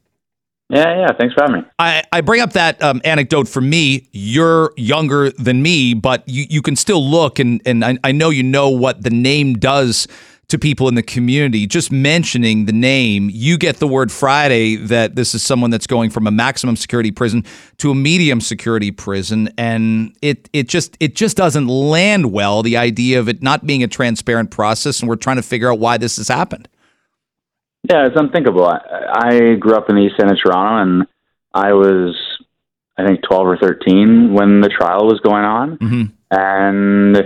Yeah, 0.71 0.99
yeah. 0.99 1.13
Thanks 1.13 1.35
for 1.35 1.43
having 1.43 1.63
me. 1.63 1.69
I, 1.79 2.03
I 2.11 2.21
bring 2.23 2.41
up 2.41 2.55
that 2.55 2.83
um, 2.83 3.01
anecdote 3.05 3.49
for 3.49 3.61
me. 3.61 4.09
You're 4.13 4.73
younger 4.77 5.31
than 5.31 5.63
me, 5.63 5.95
but 5.95 6.27
you, 6.27 6.47
you 6.49 6.63
can 6.63 6.75
still 6.75 7.07
look, 7.07 7.39
and, 7.39 7.61
and 7.67 7.85
I, 7.85 7.99
I 8.03 8.13
know 8.13 8.31
you 8.31 8.43
know 8.43 8.71
what 8.71 9.03
the 9.03 9.11
name 9.11 9.55
does 9.55 10.09
to 10.49 10.59
people 10.59 10.89
in 10.89 10.95
the 10.95 11.03
community. 11.03 11.67
Just 11.67 11.91
mentioning 11.93 12.67
the 12.67 12.73
name, 12.73 13.31
you 13.33 13.59
get 13.59 13.77
the 13.77 13.87
word 13.87 14.11
Friday 14.11 14.77
that 14.77 15.17
this 15.17 15.35
is 15.35 15.43
someone 15.43 15.71
that's 15.71 15.87
going 15.87 16.11
from 16.11 16.27
a 16.27 16.31
maximum 16.31 16.77
security 16.77 17.11
prison 17.11 17.45
to 17.79 17.91
a 17.91 17.95
medium 17.95 18.41
security 18.41 18.91
prison, 18.91 19.51
and 19.59 20.17
it 20.23 20.49
it 20.53 20.69
just 20.69 20.97
it 21.01 21.15
just 21.15 21.37
doesn't 21.37 21.67
land 21.67 22.33
well. 22.33 22.63
The 22.63 22.77
idea 22.77 23.21
of 23.21 23.29
it 23.29 23.43
not 23.43 23.67
being 23.67 23.83
a 23.83 23.89
transparent 23.89 24.51
process, 24.51 25.01
and 25.01 25.09
we're 25.09 25.17
trying 25.17 25.37
to 25.37 25.43
figure 25.43 25.71
out 25.71 25.79
why 25.79 25.99
this 25.99 26.17
has 26.17 26.29
happened. 26.29 26.69
Yeah, 27.89 28.07
it's 28.07 28.19
unthinkable. 28.19 28.67
I, 28.67 28.79
I 29.13 29.55
grew 29.55 29.75
up 29.75 29.91
in 29.91 29.97
the 29.97 30.03
east 30.03 30.15
end 30.19 30.31
of 30.31 30.39
Toronto, 30.43 30.83
and 30.83 31.07
I 31.53 31.75
was, 31.75 32.17
I 32.99 33.07
think, 33.07 33.21
12 33.23 33.47
or 33.47 33.57
13 33.59 34.33
when 34.33 34.61
the 34.61 34.71
trial 34.71 35.07
was 35.07 35.21
going 35.21 35.45
on. 35.45 35.79
Mm-hmm. 35.79 36.05
And 36.31 37.17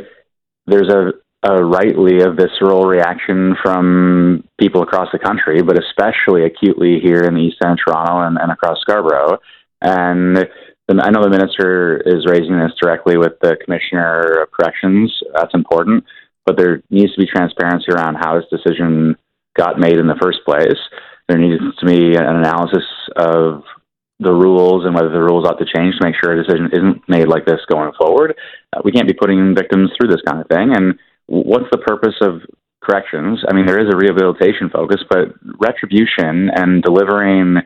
there's 0.66 0.92
a, 0.92 1.12
a 1.48 1.64
rightly 1.64 2.20
a 2.20 2.32
visceral 2.32 2.86
reaction 2.86 3.56
from 3.62 4.44
people 4.58 4.82
across 4.82 5.08
the 5.12 5.18
country, 5.20 5.62
but 5.62 5.78
especially 5.78 6.44
acutely 6.44 6.98
here 7.00 7.22
in 7.22 7.34
the 7.34 7.40
East 7.40 7.58
End 7.62 7.72
of 7.72 7.78
Toronto 7.84 8.26
and, 8.26 8.36
and 8.38 8.50
across 8.50 8.80
Scarborough. 8.80 9.38
And 9.80 10.38
I 10.88 11.10
know 11.10 11.22
the 11.22 11.30
minister 11.30 12.02
is 12.04 12.26
raising 12.26 12.58
this 12.58 12.72
directly 12.82 13.16
with 13.16 13.38
the 13.40 13.56
commissioner 13.64 14.42
of 14.42 14.50
corrections. 14.50 15.14
That's 15.34 15.54
important, 15.54 16.04
but 16.44 16.56
there 16.56 16.82
needs 16.90 17.14
to 17.14 17.20
be 17.20 17.30
transparency 17.30 17.92
around 17.92 18.16
how 18.16 18.34
this 18.34 18.50
decision 18.50 19.16
got 19.58 19.78
made 19.78 19.98
in 19.98 20.06
the 20.06 20.18
first 20.22 20.38
place. 20.46 20.78
There 21.28 21.38
needs 21.38 21.60
to 21.80 21.86
be 21.86 22.14
an 22.14 22.24
analysis 22.24 22.86
of 23.16 23.62
the 24.20 24.32
rules 24.32 24.84
and 24.84 24.94
whether 24.94 25.10
the 25.10 25.22
rules 25.22 25.46
ought 25.46 25.58
to 25.58 25.66
change 25.66 25.94
to 25.96 26.04
make 26.04 26.14
sure 26.16 26.32
a 26.32 26.42
decision 26.42 26.70
isn't 26.72 27.08
made 27.08 27.28
like 27.28 27.44
this 27.44 27.60
going 27.70 27.92
forward. 27.98 28.34
Uh, 28.72 28.80
we 28.84 28.92
can't 28.92 29.06
be 29.06 29.14
putting 29.14 29.54
victims 29.54 29.90
through 29.94 30.08
this 30.08 30.22
kind 30.26 30.40
of 30.40 30.48
thing. 30.48 30.74
And 30.74 30.98
what's 31.26 31.70
the 31.70 31.78
purpose 31.78 32.16
of 32.20 32.42
corrections? 32.82 33.44
I 33.48 33.54
mean, 33.54 33.66
there 33.66 33.80
is 33.80 33.92
a 33.92 33.96
rehabilitation 33.96 34.70
focus, 34.72 35.02
but 35.08 35.34
retribution 35.60 36.50
and 36.54 36.82
delivering 36.82 37.58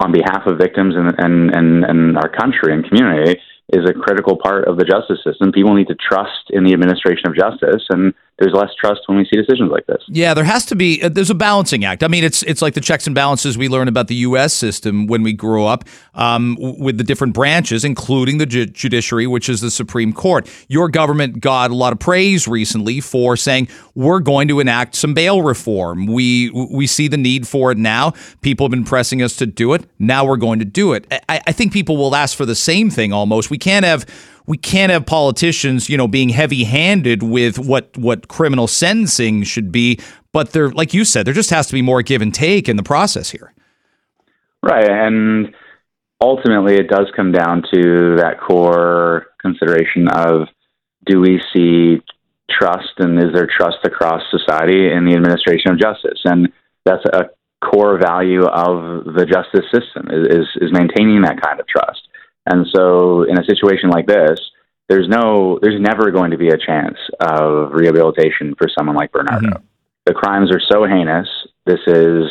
on 0.00 0.12
behalf 0.12 0.42
of 0.46 0.58
victims 0.58 0.94
and, 0.96 1.14
and, 1.18 1.54
and, 1.54 1.84
and 1.84 2.18
our 2.18 2.28
country 2.28 2.74
and 2.74 2.84
community 2.84 3.40
is 3.72 3.88
a 3.88 3.92
critical 3.94 4.36
part 4.36 4.68
of 4.68 4.76
the 4.76 4.84
justice 4.84 5.18
system. 5.24 5.50
People 5.50 5.74
need 5.74 5.88
to 5.88 5.94
trust 5.94 6.50
in 6.50 6.64
the 6.64 6.74
administration 6.74 7.26
of 7.26 7.34
justice, 7.34 7.82
and 7.88 8.12
there's 8.38 8.52
less 8.54 8.70
trust 8.78 9.00
when 9.06 9.18
we 9.18 9.24
see 9.24 9.36
decisions 9.36 9.70
like 9.70 9.86
this. 9.86 10.02
Yeah, 10.08 10.34
there 10.34 10.44
has 10.44 10.66
to 10.66 10.76
be. 10.76 11.02
Uh, 11.02 11.08
there's 11.08 11.30
a 11.30 11.34
balancing 11.34 11.84
act. 11.84 12.02
I 12.02 12.08
mean, 12.08 12.24
it's 12.24 12.42
it's 12.42 12.60
like 12.60 12.74
the 12.74 12.80
checks 12.80 13.06
and 13.06 13.14
balances 13.14 13.56
we 13.56 13.68
learn 13.68 13.88
about 13.88 14.08
the 14.08 14.14
U.S. 14.16 14.52
system 14.52 15.06
when 15.06 15.22
we 15.22 15.32
grow 15.32 15.66
up 15.66 15.84
um, 16.14 16.56
with 16.60 16.98
the 16.98 17.04
different 17.04 17.34
branches, 17.34 17.84
including 17.84 18.38
the 18.38 18.46
ju- 18.46 18.66
judiciary, 18.66 19.26
which 19.26 19.48
is 19.48 19.60
the 19.60 19.70
Supreme 19.70 20.12
Court. 20.12 20.50
Your 20.68 20.88
government 20.88 21.40
got 21.40 21.70
a 21.70 21.74
lot 21.74 21.92
of 21.92 21.98
praise 21.98 22.48
recently 22.48 23.00
for 23.00 23.36
saying 23.36 23.68
we're 23.94 24.20
going 24.20 24.48
to 24.48 24.60
enact 24.60 24.96
some 24.96 25.14
bail 25.14 25.42
reform. 25.42 26.06
We 26.06 26.50
we 26.50 26.86
see 26.86 27.08
the 27.08 27.16
need 27.16 27.46
for 27.46 27.70
it 27.70 27.78
now. 27.78 28.12
People 28.40 28.66
have 28.66 28.72
been 28.72 28.84
pressing 28.84 29.22
us 29.22 29.36
to 29.36 29.46
do 29.46 29.72
it. 29.72 29.86
Now 29.98 30.24
we're 30.24 30.36
going 30.36 30.58
to 30.58 30.64
do 30.64 30.92
it. 30.94 31.06
I, 31.28 31.40
I 31.46 31.52
think 31.52 31.72
people 31.72 31.96
will 31.96 32.14
ask 32.14 32.36
for 32.36 32.44
the 32.44 32.56
same 32.56 32.90
thing 32.90 33.12
almost. 33.12 33.50
We 33.50 33.58
can't 33.62 33.84
have 33.84 34.06
we 34.46 34.56
can't 34.56 34.90
have 34.90 35.06
politicians, 35.06 35.88
you 35.88 35.96
know, 35.96 36.08
being 36.08 36.28
heavy-handed 36.28 37.22
with 37.22 37.58
what 37.58 37.96
what 37.96 38.28
criminal 38.28 38.66
sentencing 38.66 39.44
should 39.44 39.70
be. 39.70 39.98
But 40.32 40.52
there, 40.52 40.70
like 40.70 40.94
you 40.94 41.04
said, 41.04 41.26
there 41.26 41.34
just 41.34 41.50
has 41.50 41.66
to 41.68 41.72
be 41.72 41.82
more 41.82 42.02
give 42.02 42.22
and 42.22 42.34
take 42.34 42.68
in 42.68 42.76
the 42.76 42.82
process 42.82 43.30
here. 43.30 43.52
Right, 44.62 44.88
and 44.88 45.54
ultimately, 46.20 46.74
it 46.74 46.88
does 46.88 47.10
come 47.14 47.32
down 47.32 47.62
to 47.72 48.16
that 48.16 48.40
core 48.40 49.26
consideration 49.40 50.08
of 50.08 50.48
do 51.06 51.20
we 51.20 51.40
see 51.52 52.00
trust 52.50 52.92
and 52.98 53.18
is 53.18 53.32
there 53.34 53.48
trust 53.48 53.78
across 53.84 54.22
society 54.30 54.90
in 54.90 55.04
the 55.04 55.14
administration 55.14 55.72
of 55.72 55.80
justice? 55.80 56.20
And 56.24 56.52
that's 56.84 57.04
a 57.12 57.30
core 57.64 57.98
value 57.98 58.44
of 58.44 59.04
the 59.14 59.26
justice 59.26 59.66
system 59.72 60.08
is, 60.10 60.46
is 60.60 60.70
maintaining 60.72 61.22
that 61.22 61.40
kind 61.40 61.60
of 61.60 61.66
trust. 61.66 62.08
And 62.46 62.66
so, 62.74 63.22
in 63.22 63.38
a 63.38 63.44
situation 63.44 63.90
like 63.90 64.06
this, 64.06 64.40
there's 64.88 65.08
no, 65.08 65.58
there's 65.62 65.80
never 65.80 66.10
going 66.10 66.32
to 66.32 66.38
be 66.38 66.48
a 66.48 66.58
chance 66.58 66.98
of 67.20 67.72
rehabilitation 67.72 68.54
for 68.58 68.68
someone 68.76 68.96
like 68.96 69.12
Bernardo. 69.12 69.48
Mm-hmm. 69.48 69.64
The 70.06 70.14
crimes 70.14 70.50
are 70.50 70.60
so 70.60 70.84
heinous. 70.84 71.28
This 71.64 71.80
is 71.86 72.24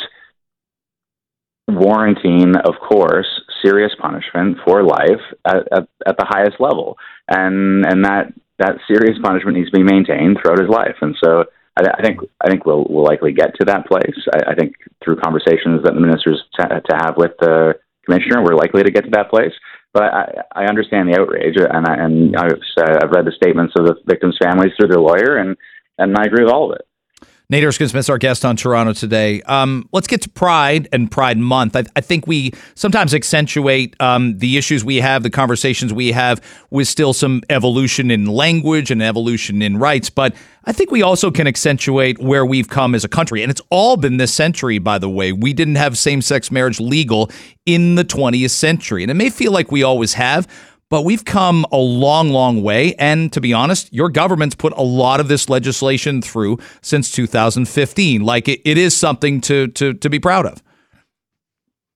warranting, 1.68 2.56
of 2.58 2.76
course, 2.88 3.28
serious 3.64 3.94
punishment 4.00 4.58
for 4.66 4.84
life 4.84 5.22
at, 5.46 5.68
at, 5.72 5.88
at, 6.06 6.18
the 6.18 6.26
highest 6.28 6.60
level, 6.60 6.98
and 7.30 7.86
and 7.86 8.04
that 8.04 8.34
that 8.60 8.76
serious 8.88 9.18
punishment 9.24 9.58
needs 9.58 9.72
to 9.72 9.78
be 9.78 9.84
maintained 9.84 10.38
throughout 10.38 10.60
his 10.60 10.70
life. 10.70 10.96
And 11.02 11.16
so, 11.24 11.46
I, 11.78 11.84
I 11.98 12.04
think 12.04 12.20
I 12.44 12.50
think 12.50 12.66
we'll 12.66 12.86
we'll 12.90 13.06
likely 13.06 13.32
get 13.32 13.56
to 13.60 13.66
that 13.66 13.88
place. 13.88 14.18
I, 14.34 14.52
I 14.52 14.56
think 14.56 14.76
through 15.04 15.18
conversations 15.18 15.84
that 15.84 15.94
the 15.94 16.02
ministers 16.02 16.44
t- 16.60 16.68
to 16.68 16.96
have 17.02 17.16
with 17.18 17.32
the 17.40 17.76
commissioner, 18.06 18.44
we're 18.44 18.56
likely 18.56 18.84
to 18.84 18.92
get 18.92 19.06
to 19.06 19.12
that 19.12 19.30
place. 19.30 19.54
But 19.94 20.04
I, 20.04 20.26
I 20.56 20.66
understand 20.66 21.10
the 21.10 21.20
outrage, 21.20 21.56
and 21.58 21.86
I, 21.86 21.96
and 21.96 22.36
I've, 22.36 22.62
uh, 22.78 23.00
I've 23.04 23.12
read 23.12 23.26
the 23.26 23.34
statements 23.36 23.74
of 23.78 23.86
the 23.86 23.96
victims' 24.06 24.38
families 24.42 24.72
through 24.78 24.88
their 24.90 25.02
lawyer, 25.02 25.38
and 25.38 25.58
and 25.98 26.16
I 26.18 26.24
agree 26.24 26.44
with 26.44 26.54
all 26.54 26.72
of 26.72 26.80
it. 26.80 26.88
Nate 27.52 27.66
Erskine 27.66 27.90
Smith's 27.90 28.08
our 28.08 28.18
guest 28.18 28.46
on 28.46 28.56
Toronto 28.56 28.94
today. 28.94 29.42
Um, 29.42 29.90
let's 29.92 30.08
get 30.08 30.22
to 30.22 30.30
Pride 30.30 30.88
and 30.94 31.12
Pride 31.12 31.38
Month. 31.38 31.76
I, 31.76 31.84
I 31.98 32.00
think 32.00 32.26
we 32.26 32.54
sometimes 32.76 33.14
accentuate 33.14 33.94
um, 34.00 34.38
the 34.38 34.58
issues 34.58 34.86
we 34.86 35.02
have, 35.02 35.24
the 35.24 35.30
conversations 35.30 35.94
we 35.94 36.14
have, 36.14 36.42
with 36.70 36.88
still 36.88 37.12
some 37.12 37.42
evolution 37.50 38.10
in 38.10 38.26
language 38.26 38.90
and 38.90 39.04
evolution 39.04 39.62
in 39.62 39.76
rights. 39.76 40.10
But 40.10 40.34
I 40.64 40.72
think 40.72 40.92
we 40.92 41.02
also 41.02 41.30
can 41.30 41.46
accentuate 41.46 42.20
where 42.20 42.46
we've 42.46 42.70
come 42.70 42.96
as 42.96 43.04
a 43.04 43.10
country. 43.10 43.42
And 43.42 43.52
it's 43.52 43.62
all 43.70 43.98
been 43.98 44.16
this 44.16 44.34
century, 44.34 44.80
by 44.80 44.98
the 44.98 45.10
way. 45.10 45.34
We 45.34 45.52
didn't 45.52 45.76
have 45.76 45.98
same 45.98 46.22
sex 46.22 46.52
marriage 46.52 46.80
legal 46.80 47.30
in 47.66 47.96
the 47.96 48.06
20th 48.06 48.52
century. 48.52 49.04
And 49.04 49.12
it 49.12 49.16
may 49.16 49.30
feel 49.30 49.52
like 49.52 49.74
we 49.74 49.84
always 49.84 50.14
have, 50.14 50.48
but 50.92 51.06
we've 51.06 51.24
come 51.24 51.66
a 51.72 51.78
long, 51.78 52.30
long 52.30 52.62
way. 52.62 52.94
And 52.96 53.32
to 53.34 53.42
be 53.42 53.54
honest, 53.54 53.92
your 53.94 54.10
government's 54.10 54.56
put 54.56 54.74
a 54.74 54.84
lot 54.84 55.22
of 55.22 55.30
this 55.30 55.50
legislation 55.50 56.22
through 56.22 56.60
since 56.82 57.10
2015. 57.12 58.22
Like 58.22 58.50
it, 58.50 58.62
it 58.66 58.78
is 58.78 58.96
something 58.96 59.40
to, 59.42 59.68
to, 59.70 59.94
to 59.94 60.10
be 60.10 60.20
proud 60.20 60.46
of. 60.46 60.62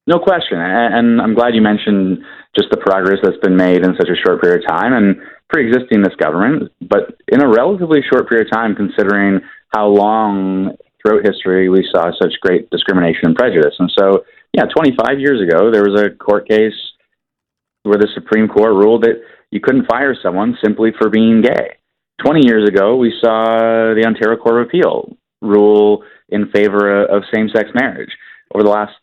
No 0.08 0.18
question. 0.18 0.58
And 0.60 1.22
I'm 1.22 1.36
glad 1.36 1.56
you 1.56 1.62
mentioned 1.62 2.20
just 2.56 2.70
the 2.72 2.78
progress 2.78 3.20
that's 3.22 3.38
been 3.44 3.58
made 3.58 3.84
in 3.84 3.96
such 4.00 4.08
a 4.08 4.16
short 4.16 4.42
period 4.42 4.64
of 4.64 4.68
time 4.70 4.94
and 4.94 5.18
pre-existing 5.50 6.02
this 6.02 6.16
government, 6.16 6.72
but 6.80 7.20
in 7.28 7.42
a 7.42 7.50
relatively 7.50 8.00
short 8.02 8.30
period 8.30 8.48
of 8.48 8.54
time, 8.54 8.76
considering 8.76 9.42
how 9.76 9.88
long 9.88 10.78
throughout 11.02 11.26
history 11.26 11.68
we 11.68 11.86
saw 11.92 12.12
such 12.22 12.34
great 12.42 12.70
discrimination 12.70 13.26
and 13.26 13.36
prejudice. 13.36 13.76
And 13.78 13.92
so, 14.00 14.24
yeah, 14.54 14.64
25 14.74 15.20
years 15.20 15.42
ago, 15.42 15.70
there 15.70 15.84
was 15.84 16.00
a 16.00 16.12
court 16.12 16.48
case 16.48 16.74
where 17.86 17.98
the 17.98 18.10
Supreme 18.14 18.48
Court 18.48 18.74
ruled 18.74 19.04
that 19.04 19.22
you 19.52 19.60
couldn't 19.62 19.88
fire 19.88 20.16
someone 20.22 20.58
simply 20.64 20.92
for 21.00 21.10
being 21.10 21.42
gay. 21.42 21.78
20 22.24 22.46
years 22.46 22.68
ago, 22.68 22.96
we 22.96 23.14
saw 23.22 23.94
the 23.94 24.04
Ontario 24.06 24.38
Court 24.38 24.62
of 24.62 24.68
Appeal 24.68 25.18
rule 25.42 26.04
in 26.30 26.50
favor 26.52 27.06
of 27.06 27.24
same 27.34 27.50
sex 27.50 27.70
marriage. 27.74 28.12
Over 28.54 28.64
the 28.64 28.70
last 28.70 28.94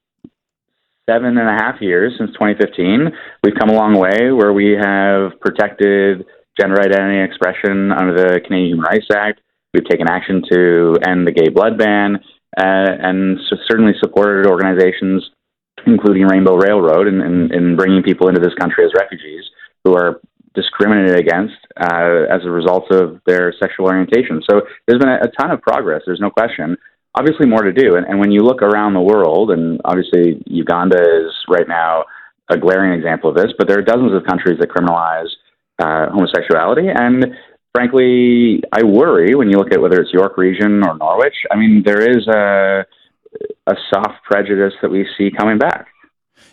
seven 1.09 1.37
and 1.39 1.49
a 1.49 1.53
half 1.53 1.81
years, 1.81 2.15
since 2.19 2.31
2015, 2.33 3.11
we've 3.45 3.55
come 3.59 3.71
a 3.71 3.75
long 3.75 3.99
way 3.99 4.33
where 4.33 4.53
we 4.53 4.73
have 4.73 5.39
protected 5.41 6.25
gender 6.59 6.81
identity 6.81 7.21
expression 7.21 7.93
under 7.93 8.15
the 8.15 8.41
Canadian 8.45 8.77
Human 8.77 8.85
Rights 8.85 9.07
Act. 9.15 9.41
We've 9.75 9.89
taken 9.89 10.09
action 10.09 10.43
to 10.51 10.97
end 11.07 11.27
the 11.27 11.33
gay 11.33 11.49
blood 11.49 11.79
ban 11.79 12.17
uh, 12.59 12.93
and 13.01 13.39
certainly 13.69 13.93
supported 14.01 14.47
organizations 14.47 15.29
including 15.87 16.25
Rainbow 16.25 16.57
Railroad, 16.57 17.07
and 17.09 17.53
in, 17.53 17.77
bringing 17.77 18.03
people 18.03 18.29
into 18.29 18.41
this 18.41 18.55
country 18.55 18.85
as 18.85 18.93
refugees 18.99 19.45
who 19.85 19.95
are 19.95 20.21
discriminated 20.55 21.19
against 21.19 21.57
uh, 21.81 22.29
as 22.31 22.45
a 22.45 22.51
result 22.51 22.91
of 22.91 23.21
their 23.27 23.55
sexual 23.59 23.87
orientation. 23.87 24.43
So 24.49 24.63
there's 24.87 25.01
been 25.01 25.09
a, 25.09 25.21
a, 25.25 25.31
ton 25.41 25.51
of 25.51 25.63
progress. 25.63 26.03
There's 26.05 26.21
no 26.21 26.31
question. 26.31 26.77
Obviously, 27.15 27.47
more 27.47 27.63
to 27.63 27.73
do. 27.73 27.97
And, 27.97 28.07
and 28.07 28.21
when 28.21 28.31
you 28.31 28.41
look 28.41 28.63
around 28.63 28.95
the 28.95 29.01
world, 29.01 29.51
and 29.51 29.81
obviously 29.85 30.43
Uganda 30.47 30.99
is 30.99 31.33
right 31.49 31.67
now 31.67 32.05
a 32.51 32.59
glaring 32.59 32.93
example 32.93 33.31
of 33.31 33.37
this, 33.37 33.53
but 33.59 33.67
there 33.67 33.79
are 33.79 33.83
dozens 33.83 34.13
of 34.15 34.25
countries 34.25 34.59
that 34.61 34.69
criminalize 34.69 35.29
uh, 35.79 36.11
homosexuality. 36.11 36.89
And 36.89 37.35
frankly, 37.75 38.63
I 38.73 38.85
worry 38.85 39.35
when 39.35 39.49
you 39.51 39.57
look 39.57 39.73
at 39.73 39.81
whether 39.81 40.01
it's 40.01 40.13
York 40.13 40.37
Region 40.37 40.83
or 40.85 40.97
Norwich. 40.97 41.35
I 41.51 41.57
mean, 41.57 41.83
there 41.85 42.03
is 42.03 42.27
a 42.29 42.85
a 43.67 43.75
soft 43.93 44.25
prejudice 44.25 44.75
that 44.83 44.91
we 44.91 45.07
see 45.17 45.31
coming 45.31 45.59
back. 45.59 45.89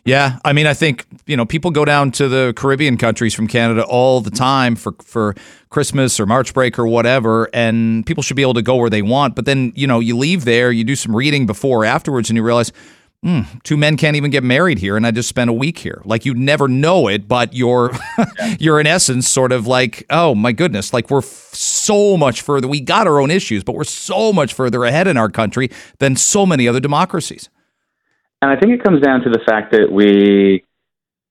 Yeah, 0.06 0.40
I 0.46 0.54
mean, 0.54 0.68
I 0.68 0.74
think 0.74 1.06
you 1.26 1.36
know 1.36 1.46
people 1.46 1.72
go 1.72 1.84
down 1.84 2.12
to 2.14 2.28
the 2.28 2.54
Caribbean 2.56 2.98
countries 2.98 3.34
from 3.34 3.48
Canada 3.48 3.84
all 3.84 4.22
the 4.22 4.32
time 4.32 4.76
for 4.76 4.94
for 5.04 5.36
Christmas 5.70 6.20
or 6.20 6.26
March 6.26 6.54
break 6.54 6.80
or 6.80 6.88
whatever, 6.88 7.50
and 7.54 8.06
people 8.06 8.24
should 8.24 8.38
be 8.38 8.42
able 8.42 8.54
to 8.54 8.62
go 8.62 8.76
where 8.76 8.90
they 8.90 9.02
want. 9.02 9.36
But 9.36 9.46
then 9.46 9.74
you 9.76 9.88
know 9.88 10.00
you 10.00 10.18
leave 10.18 10.46
there, 10.46 10.72
you 10.72 10.84
do 10.84 10.96
some 10.96 11.16
reading 11.16 11.46
before 11.46 11.84
or 11.84 11.86
afterwards, 11.86 12.30
and 12.30 12.38
you 12.38 12.44
realize 12.44 12.72
mm, 13.26 13.64
two 13.64 13.78
men 13.78 13.98
can't 13.98 14.16
even 14.16 14.32
get 14.32 14.44
married 14.44 14.80
here, 14.80 14.98
and 14.98 15.06
I 15.06 15.12
just 15.12 15.30
spent 15.30 15.50
a 15.50 15.54
week 15.54 15.80
here. 15.80 16.02
Like 16.06 16.26
you 16.26 16.34
never 16.34 16.68
know 16.68 17.08
it, 17.08 17.28
but 17.28 17.54
you're 17.54 17.92
you're 18.60 18.80
in 18.80 18.88
essence 18.88 19.28
sort 19.28 19.52
of 19.52 19.68
like, 19.68 20.06
oh 20.10 20.36
my 20.36 20.52
goodness, 20.52 20.94
like 20.94 21.10
we're 21.10 21.20
f- 21.20 21.26
so 21.54 22.18
much 22.18 22.42
further. 22.42 22.68
We 22.68 22.82
got 22.82 23.08
our 23.08 23.20
own 23.20 23.32
issues, 23.32 23.64
but 23.64 23.76
we're 23.76 23.84
so 23.84 24.34
much 24.34 24.54
further 24.54 24.84
ahead 24.84 25.08
in 25.08 25.18
our 25.18 25.30
country 25.30 25.70
than 26.00 26.16
so 26.16 26.46
many 26.46 26.68
other 26.68 26.80
democracies. 26.80 27.50
And 28.42 28.52
I 28.52 28.60
think 28.60 28.74
it 28.74 28.84
comes 28.84 29.02
down 29.02 29.22
to 29.22 29.30
the 29.30 29.40
fact 29.46 29.72
that 29.74 29.92
we 29.92 30.64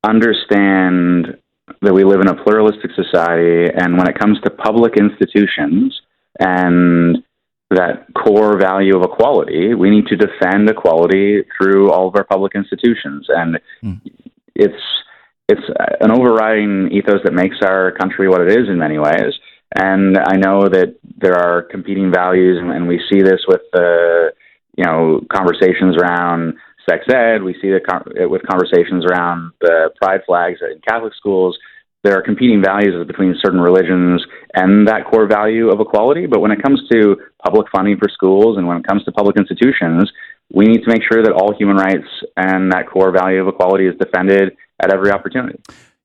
understand 0.07 1.39
that 1.83 1.93
we 1.93 2.05
live 2.05 2.21
in 2.21 2.29
a 2.29 2.43
pluralistic 2.43 2.91
society, 2.95 3.71
and 3.75 3.99
when 3.99 4.09
it 4.09 4.19
comes 4.19 4.41
to 4.41 4.51
public 4.51 4.95
institutions 4.97 6.01
and 6.41 7.23
that 7.71 8.07
core 8.15 8.59
value 8.59 8.97
of 8.97 9.03
equality, 9.03 9.75
we 9.75 9.91
need 9.91 10.07
to 10.07 10.17
defend 10.17 10.69
equality 10.71 11.43
through 11.57 11.91
all 11.91 12.09
of 12.09 12.17
our 12.17 12.25
public 12.25 12.55
institutions. 12.55 13.27
And 13.29 13.59
mm. 13.83 14.01
it's 14.55 14.83
it's 15.49 15.63
an 16.01 16.11
overriding 16.11 16.91
ethos 16.93 17.21
that 17.25 17.33
makes 17.33 17.57
our 17.63 17.93
country 17.93 18.29
what 18.29 18.43
it 18.43 18.51
is 18.51 18.69
in 18.69 18.79
many 18.79 18.99
ways. 18.99 19.33
And 19.75 20.17
I 20.19 20.37
know 20.37 20.69
that 20.69 20.97
there 21.17 21.37
are 21.37 21.63
competing 21.63 22.13
values, 22.13 22.59
and, 22.61 22.71
and 22.71 22.89
we 22.89 23.01
see 23.11 23.21
this 23.21 23.41
with 23.47 23.63
the 23.73 24.33
you 24.77 24.85
know 24.85 25.21
conversations 25.31 25.97
around 25.97 26.55
sex 26.89 27.05
ed. 27.13 27.43
We 27.43 27.55
see 27.61 27.69
it 27.69 28.31
with 28.31 28.43
conversations 28.47 29.05
around 29.05 29.53
the 29.61 29.91
pride 30.01 30.21
flags 30.27 30.61
in 30.63 30.81
Catholic 30.87 31.13
schools. 31.15 31.59
There 32.05 32.17
are 32.17 32.23
competing 32.23 32.63
values 32.63 33.07
between 33.07 33.35
certain 33.43 33.61
religions 33.61 34.25
and 34.55 34.87
that 34.87 35.07
core 35.11 35.27
value 35.27 35.69
of 35.69 35.81
equality. 35.81 36.27
But 36.27 36.41
when 36.41 36.53
it 36.53 36.63
comes 36.63 36.81
to 36.93 37.17
public 37.45 37.67
funding 37.75 37.97
for 37.99 38.09
schools 38.09 38.57
and 38.57 38.67
when 38.69 38.77
it 38.77 38.87
comes 38.87 39.05
to 39.05 39.13
public 39.13 39.37
institutions, 39.37 40.11
we 40.53 40.65
need 40.67 40.83
to 40.85 40.89
make 40.89 41.03
sure 41.11 41.23
that 41.23 41.33
all 41.33 41.55
human 41.59 41.77
rights 41.77 42.09
and 42.37 42.73
that 42.73 42.89
core 42.89 43.11
value 43.11 43.41
of 43.41 43.49
equality 43.49 43.87
is 43.87 43.95
defended 43.99 44.57
at 44.81 44.93
every 44.93 45.11
opportunity. 45.11 45.59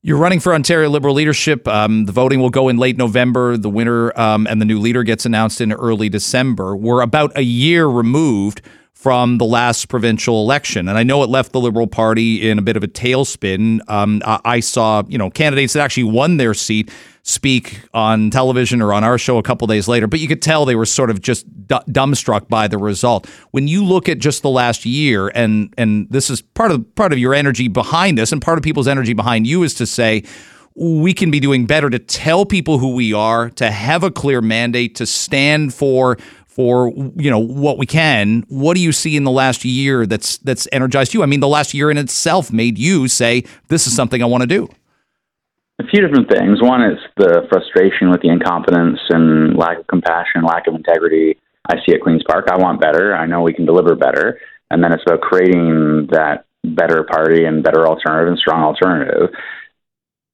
You're 0.05 0.17
running 0.17 0.41
for 0.41 0.53
Ontario 0.53 0.89
Liberal 0.89 1.15
leadership. 1.15 1.65
Um, 1.65 2.03
the 2.05 2.11
voting 2.11 2.41
will 2.41 2.49
go 2.49 2.67
in 2.67 2.75
late 2.75 2.97
November. 2.97 3.55
The 3.55 3.69
winner 3.69 4.11
um, 4.19 4.47
and 4.47 4.59
the 4.59 4.65
new 4.65 4.79
leader 4.79 5.03
gets 5.03 5.25
announced 5.25 5.61
in 5.61 5.71
early 5.71 6.09
December. 6.09 6.75
We're 6.75 7.01
about 7.01 7.37
a 7.37 7.41
year 7.43 7.85
removed 7.87 8.61
from 9.03 9.37
the 9.37 9.43
last 9.43 9.89
provincial 9.89 10.41
election. 10.41 10.87
And 10.87 10.97
I 10.97 11.03
know 11.03 11.23
it 11.23 11.29
left 11.29 11.51
the 11.51 11.59
Liberal 11.59 11.87
Party 11.87 12.49
in 12.49 12.57
a 12.57 12.61
bit 12.61 12.77
of 12.77 12.85
a 12.85 12.87
tailspin. 12.87 13.81
Um, 13.89 14.21
I 14.25 14.61
saw, 14.61 15.03
you 15.09 15.17
know, 15.17 15.29
candidates 15.29 15.73
that 15.73 15.81
actually 15.81 16.05
won 16.05 16.37
their 16.37 16.53
seat 16.53 16.89
speak 17.23 17.81
on 17.93 18.29
television 18.29 18.81
or 18.81 18.93
on 18.93 19.03
our 19.03 19.17
show 19.17 19.37
a 19.37 19.43
couple 19.43 19.67
days 19.67 19.89
later, 19.89 20.07
but 20.07 20.21
you 20.21 20.27
could 20.29 20.41
tell 20.41 20.63
they 20.63 20.75
were 20.75 20.85
sort 20.85 21.09
of 21.09 21.19
just 21.19 21.45
d- 21.67 21.75
dumbstruck 21.89 22.47
by 22.47 22.69
the 22.69 22.77
result. 22.77 23.27
When 23.51 23.67
you 23.67 23.83
look 23.83 24.07
at 24.07 24.19
just 24.19 24.41
the 24.41 24.49
last 24.49 24.85
year, 24.85 25.27
and 25.35 25.73
and 25.77 26.07
this 26.09 26.29
is 26.29 26.41
part 26.41 26.71
of 26.71 26.95
part 26.95 27.11
of 27.11 27.19
your 27.19 27.33
energy 27.33 27.67
behind 27.67 28.17
this, 28.17 28.31
and 28.31 28.41
part 28.41 28.57
of 28.57 28.63
people's 28.63 28.87
energy 28.87 29.11
behind 29.11 29.45
you 29.45 29.63
is 29.63 29.73
to 29.75 29.85
say 29.85 30.23
we 30.75 31.13
can 31.13 31.29
be 31.29 31.39
doing 31.39 31.65
better 31.65 31.89
to 31.89 31.99
tell 31.99 32.45
people 32.45 32.79
who 32.79 32.95
we 32.95 33.13
are, 33.13 33.49
to 33.51 33.69
have 33.69 34.03
a 34.03 34.09
clear 34.09 34.41
mandate, 34.41 34.95
to 34.95 35.05
stand 35.05 35.73
for 35.73 36.17
for 36.55 36.91
you 37.15 37.31
know 37.31 37.39
what 37.39 37.77
we 37.77 37.85
can. 37.85 38.45
What 38.47 38.75
do 38.75 38.81
you 38.81 38.91
see 38.91 39.15
in 39.15 39.23
the 39.23 39.31
last 39.31 39.65
year 39.65 40.05
that's 40.05 40.37
that's 40.39 40.67
energized 40.71 41.13
you? 41.13 41.23
I 41.23 41.25
mean, 41.25 41.39
the 41.39 41.47
last 41.47 41.73
year 41.73 41.89
in 41.89 41.97
itself 41.97 42.51
made 42.51 42.77
you 42.77 43.07
say 43.07 43.43
this 43.69 43.87
is 43.87 43.95
something 43.95 44.21
I 44.21 44.25
want 44.25 44.41
to 44.41 44.47
do. 44.47 44.69
A 45.79 45.87
few 45.87 46.01
different 46.01 46.29
things. 46.29 46.61
One 46.61 46.83
is 46.83 46.99
the 47.17 47.47
frustration 47.49 48.11
with 48.11 48.21
the 48.21 48.29
incompetence 48.29 48.99
and 49.09 49.57
lack 49.57 49.79
of 49.79 49.87
compassion, 49.87 50.43
lack 50.43 50.67
of 50.67 50.75
integrity 50.75 51.37
I 51.67 51.77
see 51.85 51.95
at 51.95 52.01
Queen's 52.01 52.23
Park. 52.27 52.47
I 52.51 52.57
want 52.57 52.79
better. 52.79 53.15
I 53.15 53.25
know 53.25 53.41
we 53.41 53.53
can 53.53 53.65
deliver 53.65 53.95
better. 53.95 54.39
And 54.69 54.83
then 54.83 54.93
it's 54.93 55.03
about 55.05 55.21
creating 55.21 56.07
that 56.11 56.45
better 56.63 57.03
party 57.03 57.45
and 57.45 57.63
better 57.63 57.87
alternative 57.87 58.27
and 58.29 58.37
strong 58.37 58.63
alternative 58.63 59.29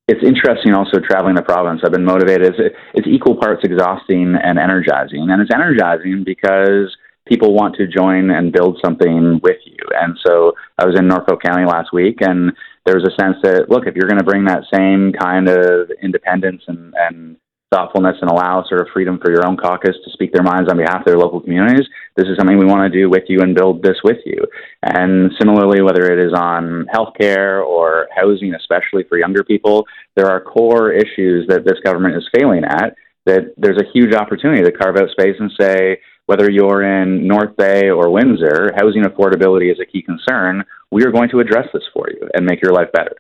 it's 0.10 0.26
interesting 0.26 0.74
also 0.74 0.98
traveling 1.00 1.36
the 1.36 1.44
province. 1.44 1.82
I've 1.86 1.92
been 1.92 2.04
motivated. 2.04 2.56
It's, 2.56 2.76
it's 2.96 3.08
equal 3.08 3.36
parts 3.36 3.62
exhausting 3.64 4.36
and 4.42 4.58
energizing. 4.58 5.30
And 5.30 5.40
it's 5.42 5.54
energizing 5.54 6.24
because 6.26 6.90
people 7.28 7.54
want 7.54 7.76
to 7.76 7.86
join 7.86 8.32
and 8.32 8.52
build 8.52 8.80
something 8.84 9.40
with 9.44 9.62
you. 9.66 9.78
And 10.02 10.18
so 10.26 10.54
I 10.80 10.86
was 10.86 10.98
in 10.98 11.08
Norfolk 11.08 11.44
County 11.44 11.66
last 11.66 11.94
week, 11.94 12.18
and 12.22 12.52
there 12.86 12.96
was 12.96 13.06
a 13.06 13.22
sense 13.22 13.38
that, 13.44 13.70
look, 13.70 13.86
if 13.86 13.96
you're 13.96 14.10
going 14.10 14.18
to 14.18 14.26
bring 14.26 14.46
that 14.46 14.64
same 14.74 15.14
kind 15.14 15.48
of 15.48 15.92
independence 16.02 16.64
and, 16.68 16.94
and 16.98 17.38
thoughtfulness 17.72 18.18
and 18.22 18.30
allow 18.30 18.64
sort 18.68 18.82
of 18.82 18.88
freedom 18.94 19.20
for 19.22 19.32
your 19.32 19.46
own 19.46 19.56
caucus 19.56 19.96
to 20.04 20.12
speak 20.12 20.34
their 20.34 20.44
minds 20.44 20.70
on 20.70 20.78
behalf 20.78 21.02
of 21.02 21.06
their 21.06 21.18
local 21.18 21.40
communities. 21.40 21.88
This 22.16 22.28
is 22.28 22.38
something 22.38 22.58
we 22.58 22.66
want 22.66 22.92
to 22.92 23.00
do 23.00 23.10
with 23.10 23.24
you 23.28 23.42
and 23.42 23.56
build 23.56 23.84
this 23.84 23.98
with 24.04 24.18
you. 24.26 24.44
And 24.84 25.32
similarly, 25.40 25.82
whether 25.82 26.12
it 26.12 26.20
is 26.20 26.34
on 26.34 26.88
healthcare 26.94 27.64
or 27.66 28.08
housing, 28.16 28.54
especially 28.56 29.04
for 29.04 29.18
younger 29.18 29.44
people, 29.44 29.86
there 30.16 30.28
are 30.28 30.42
core 30.42 30.92
issues 30.92 31.48
that 31.48 31.64
this 31.66 31.80
government 31.84 32.16
is 32.16 32.28
failing 32.34 32.64
at 32.64 32.96
that 33.26 33.54
there's 33.58 33.78
a 33.78 33.92
huge 33.94 34.16
opportunity 34.16 34.64
to 34.64 34.72
carve 34.72 34.98
out 34.98 35.10
space 35.12 35.36
and 35.40 35.52
say, 35.60 36.00
whether 36.26 36.50
you're 36.50 36.84
in 36.84 37.28
North 37.28 37.56
Bay 37.58 37.90
or 37.90 38.10
Windsor, 38.12 38.72
housing 38.76 39.04
affordability 39.04 39.72
is 39.72 39.80
a 39.80 39.86
key 39.86 40.02
concern. 40.02 40.64
We 40.92 41.04
are 41.04 41.12
going 41.12 41.30
to 41.30 41.40
address 41.40 41.68
this 41.74 41.84
for 41.94 42.08
you 42.10 42.30
and 42.34 42.46
make 42.46 42.62
your 42.62 42.72
life 42.72 42.92
better. 42.94 43.16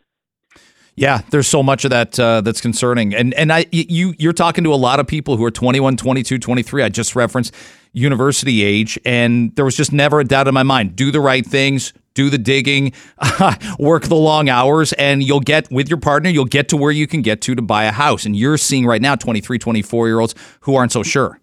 Yeah, 0.99 1.21
there's 1.29 1.47
so 1.47 1.63
much 1.63 1.85
of 1.85 1.91
that 1.91 2.19
uh, 2.19 2.41
that's 2.41 2.59
concerning. 2.59 3.15
And 3.15 3.33
and 3.35 3.53
I 3.53 3.67
you 3.71 4.13
you're 4.17 4.33
talking 4.33 4.65
to 4.65 4.73
a 4.73 4.75
lot 4.75 4.99
of 4.99 5.07
people 5.07 5.37
who 5.37 5.45
are 5.45 5.51
21, 5.51 5.95
22, 5.95 6.37
23. 6.37 6.83
I 6.83 6.89
just 6.89 7.15
referenced 7.15 7.55
university 7.93 8.63
age 8.63 8.99
and 9.05 9.55
there 9.55 9.63
was 9.63 9.77
just 9.77 9.93
never 9.93 10.19
a 10.19 10.25
doubt 10.25 10.49
in 10.49 10.53
my 10.53 10.63
mind. 10.63 10.97
Do 10.97 11.09
the 11.09 11.21
right 11.21 11.45
things, 11.45 11.93
do 12.15 12.29
the 12.29 12.37
digging, 12.37 12.91
work 13.79 14.03
the 14.03 14.15
long 14.15 14.49
hours 14.49 14.91
and 14.91 15.23
you'll 15.23 15.39
get 15.39 15.71
with 15.71 15.87
your 15.87 15.99
partner, 15.99 16.29
you'll 16.29 16.43
get 16.43 16.67
to 16.69 16.77
where 16.77 16.91
you 16.91 17.07
can 17.07 17.21
get 17.21 17.39
to 17.43 17.55
to 17.55 17.61
buy 17.61 17.85
a 17.85 17.93
house. 17.93 18.25
And 18.25 18.35
you're 18.35 18.57
seeing 18.57 18.85
right 18.85 19.01
now 19.01 19.15
23, 19.15 19.57
24 19.57 20.07
year 20.07 20.19
olds 20.19 20.35
who 20.61 20.75
aren't 20.75 20.91
so 20.91 21.01
sure. 21.01 21.39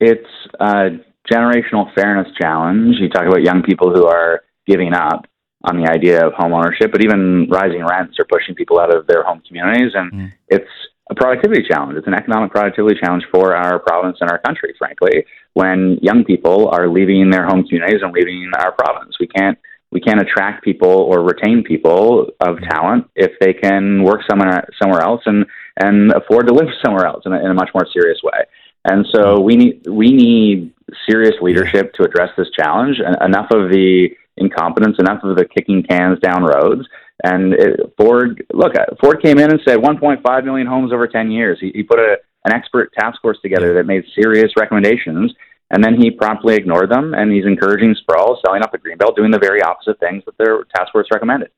It's 0.00 0.26
a 0.60 0.92
generational 1.30 1.94
fairness 1.94 2.28
challenge. 2.40 2.96
You 2.98 3.10
talk 3.10 3.26
about 3.26 3.42
young 3.42 3.62
people 3.62 3.94
who 3.94 4.06
are 4.06 4.44
giving 4.66 4.94
up 4.94 5.26
on 5.64 5.80
the 5.80 5.88
idea 5.88 6.26
of 6.26 6.32
home 6.34 6.52
ownership, 6.52 6.92
but 6.92 7.02
even 7.02 7.48
rising 7.50 7.84
rents 7.84 8.18
are 8.18 8.26
pushing 8.28 8.54
people 8.54 8.78
out 8.78 8.94
of 8.94 9.06
their 9.06 9.22
home 9.22 9.42
communities, 9.46 9.92
and 9.94 10.12
mm. 10.12 10.32
it's 10.48 10.70
a 11.10 11.14
productivity 11.14 11.62
challenge. 11.68 11.96
It's 11.98 12.06
an 12.06 12.14
economic 12.14 12.50
productivity 12.50 12.98
challenge 13.00 13.24
for 13.32 13.54
our 13.54 13.78
province 13.78 14.18
and 14.20 14.30
our 14.30 14.38
country, 14.38 14.74
frankly. 14.78 15.24
When 15.52 15.98
young 16.02 16.24
people 16.24 16.68
are 16.68 16.88
leaving 16.88 17.30
their 17.30 17.46
home 17.46 17.64
communities 17.64 18.00
and 18.02 18.12
leaving 18.12 18.50
our 18.58 18.72
province, 18.72 19.16
we 19.20 19.26
can't 19.26 19.58
we 19.90 20.00
can't 20.00 20.20
attract 20.20 20.64
people 20.64 20.88
or 20.88 21.22
retain 21.22 21.62
people 21.62 22.28
of 22.40 22.56
mm. 22.56 22.68
talent 22.68 23.08
if 23.14 23.32
they 23.40 23.52
can 23.52 24.02
work 24.02 24.20
somewhere 24.28 24.66
somewhere 24.80 25.00
else 25.00 25.22
and 25.26 25.46
and 25.76 26.12
afford 26.12 26.46
to 26.46 26.54
live 26.54 26.68
somewhere 26.84 27.06
else 27.06 27.22
in 27.26 27.32
a, 27.32 27.38
in 27.38 27.50
a 27.50 27.54
much 27.54 27.70
more 27.74 27.86
serious 27.92 28.20
way. 28.22 28.44
And 28.84 29.06
so 29.14 29.36
mm. 29.36 29.44
we 29.44 29.56
need 29.56 29.86
we 29.88 30.10
need 30.10 30.72
serious 31.08 31.34
leadership 31.40 31.92
to 31.94 32.04
address 32.04 32.30
this 32.36 32.48
challenge. 32.58 32.96
And 33.04 33.16
Enough 33.22 33.50
of 33.50 33.70
the 33.70 34.10
incompetence, 34.36 34.96
enough 34.98 35.22
of 35.22 35.36
the 35.36 35.44
kicking 35.44 35.82
cans 35.82 36.18
down 36.20 36.44
roads. 36.44 36.86
And 37.22 37.54
it, 37.54 37.94
Ford, 37.96 38.44
look, 38.52 38.76
uh, 38.76 38.86
Ford 39.00 39.22
came 39.22 39.38
in 39.38 39.50
and 39.50 39.60
said 39.66 39.78
1.5 39.78 40.44
million 40.44 40.66
homes 40.66 40.92
over 40.92 41.06
10 41.06 41.30
years. 41.30 41.58
He, 41.60 41.70
he 41.74 41.82
put 41.82 41.98
a, 41.98 42.16
an 42.44 42.52
expert 42.52 42.92
task 42.98 43.20
force 43.22 43.38
together 43.40 43.74
that 43.74 43.84
made 43.84 44.04
serious 44.14 44.52
recommendations, 44.58 45.32
and 45.70 45.82
then 45.82 45.94
he 46.00 46.10
promptly 46.10 46.56
ignored 46.56 46.90
them. 46.90 47.14
And 47.14 47.32
he's 47.32 47.46
encouraging 47.46 47.94
sprawl, 48.00 48.40
selling 48.44 48.62
off 48.62 48.72
the 48.72 48.78
greenbelt, 48.78 49.16
doing 49.16 49.30
the 49.30 49.38
very 49.38 49.62
opposite 49.62 49.98
things 50.00 50.22
that 50.26 50.36
their 50.38 50.64
task 50.74 50.92
force 50.92 51.06
recommended. 51.12 51.50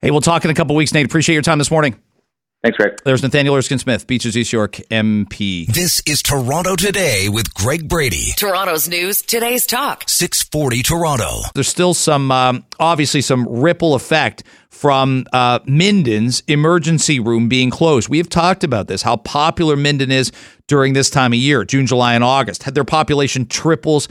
Hey, 0.00 0.10
we'll 0.10 0.20
talk 0.20 0.44
in 0.44 0.50
a 0.50 0.54
couple 0.54 0.76
weeks, 0.76 0.92
Nate. 0.92 1.06
Appreciate 1.06 1.34
your 1.34 1.42
time 1.42 1.58
this 1.58 1.70
morning. 1.70 1.96
Thanks, 2.64 2.78
Greg. 2.78 2.98
There's 3.04 3.22
Nathaniel 3.22 3.54
Erskine 3.56 3.78
Smith, 3.78 4.06
Beaches 4.06 4.38
East 4.38 4.50
York 4.50 4.80
MP. 4.90 5.66
This 5.66 6.00
is 6.06 6.22
Toronto 6.22 6.76
Today 6.76 7.28
with 7.28 7.52
Greg 7.52 7.86
Brady. 7.90 8.30
Toronto's 8.38 8.88
news, 8.88 9.20
today's 9.20 9.66
talk. 9.66 10.04
640 10.06 10.82
Toronto. 10.82 11.40
There's 11.54 11.68
still 11.68 11.92
some, 11.92 12.32
um, 12.32 12.64
obviously, 12.80 13.20
some 13.20 13.46
ripple 13.46 13.94
effect 13.94 14.44
from 14.70 15.26
uh, 15.34 15.58
Minden's 15.66 16.42
emergency 16.48 17.20
room 17.20 17.50
being 17.50 17.68
closed. 17.68 18.08
We 18.08 18.16
have 18.16 18.30
talked 18.30 18.64
about 18.64 18.88
this, 18.88 19.02
how 19.02 19.18
popular 19.18 19.76
Minden 19.76 20.10
is 20.10 20.32
during 20.66 20.94
this 20.94 21.10
time 21.10 21.34
of 21.34 21.38
year, 21.38 21.66
June, 21.66 21.84
July, 21.86 22.14
and 22.14 22.24
August. 22.24 22.62
Had 22.62 22.74
their 22.74 22.82
population 22.82 23.44
triples 23.44 24.08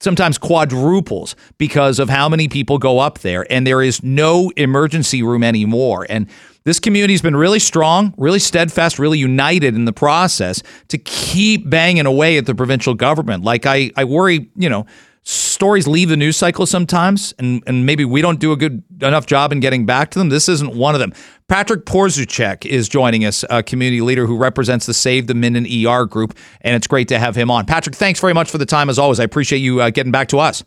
sometimes 0.00 0.38
quadruples 0.38 1.36
because 1.58 1.98
of 1.98 2.08
how 2.08 2.30
many 2.30 2.48
people 2.48 2.78
go 2.78 2.98
up 2.98 3.18
there 3.18 3.46
and 3.52 3.66
there 3.66 3.82
is 3.82 4.02
no 4.02 4.50
emergency 4.56 5.22
room 5.22 5.44
anymore 5.44 6.06
and 6.08 6.26
this 6.64 6.78
community's 6.78 7.22
been 7.22 7.36
really 7.36 7.58
strong, 7.58 8.14
really 8.16 8.38
steadfast, 8.38 8.98
really 8.98 9.18
united 9.18 9.74
in 9.74 9.84
the 9.84 9.92
process 9.92 10.62
to 10.88 10.98
keep 10.98 11.68
banging 11.68 12.06
away 12.06 12.36
at 12.36 12.46
the 12.46 12.54
provincial 12.54 12.94
government. 12.94 13.44
Like 13.44 13.66
I, 13.66 13.90
I 13.96 14.04
worry, 14.04 14.50
you 14.56 14.68
know, 14.68 14.86
stories 15.22 15.86
leave 15.86 16.08
the 16.08 16.16
news 16.16 16.36
cycle 16.36 16.66
sometimes, 16.66 17.34
and, 17.38 17.62
and 17.66 17.84
maybe 17.86 18.04
we 18.04 18.22
don't 18.22 18.40
do 18.40 18.52
a 18.52 18.56
good 18.56 18.82
enough 19.00 19.26
job 19.26 19.52
in 19.52 19.60
getting 19.60 19.86
back 19.86 20.10
to 20.10 20.18
them. 20.18 20.28
This 20.28 20.48
isn't 20.48 20.74
one 20.74 20.94
of 20.94 21.00
them. 21.00 21.12
Patrick 21.48 21.84
Porzuczek 21.84 22.64
is 22.64 22.88
joining 22.88 23.24
us, 23.24 23.44
a 23.50 23.62
community 23.62 24.00
leader 24.00 24.26
who 24.26 24.36
represents 24.36 24.86
the 24.86 24.94
Save 24.94 25.26
the 25.26 25.34
Minden 25.34 25.66
ER 25.66 26.06
group, 26.06 26.36
and 26.62 26.74
it's 26.74 26.86
great 26.86 27.08
to 27.08 27.18
have 27.18 27.36
him 27.36 27.50
on. 27.50 27.66
Patrick, 27.66 27.94
thanks 27.94 28.20
very 28.20 28.34
much 28.34 28.50
for 28.50 28.58
the 28.58 28.66
time 28.66 28.88
as 28.88 28.98
always. 28.98 29.20
I 29.20 29.24
appreciate 29.24 29.58
you 29.58 29.80
uh, 29.80 29.90
getting 29.90 30.12
back 30.12 30.28
to 30.28 30.38
us. 30.38 30.64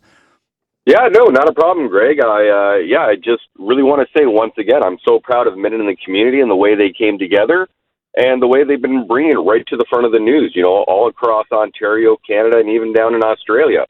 Yeah, 0.86 1.08
no, 1.10 1.26
not 1.26 1.48
a 1.48 1.54
problem, 1.54 1.88
Greg. 1.88 2.18
I 2.20 2.48
uh, 2.48 2.76
yeah, 2.84 3.06
I 3.06 3.16
just 3.16 3.44
really 3.58 3.82
want 3.82 4.02
to 4.06 4.18
say 4.18 4.26
once 4.26 4.52
again, 4.58 4.82
I'm 4.84 4.98
so 5.06 5.20
proud 5.20 5.46
of 5.46 5.56
Minden 5.56 5.86
the 5.86 5.96
community 6.04 6.40
and 6.40 6.50
the 6.50 6.56
way 6.56 6.74
they 6.74 6.92
came 6.92 7.18
together, 7.18 7.68
and 8.16 8.42
the 8.42 8.48
way 8.48 8.64
they've 8.64 8.82
been 8.82 9.06
bringing 9.06 9.32
it 9.32 9.36
right 9.40 9.64
to 9.68 9.76
the 9.76 9.86
front 9.88 10.04
of 10.06 10.12
the 10.12 10.18
news. 10.18 10.52
You 10.54 10.62
know, 10.62 10.84
all 10.88 11.08
across 11.08 11.46
Ontario, 11.52 12.16
Canada, 12.26 12.58
and 12.58 12.68
even 12.68 12.92
down 12.92 13.14
in 13.14 13.24
Australia. 13.24 13.86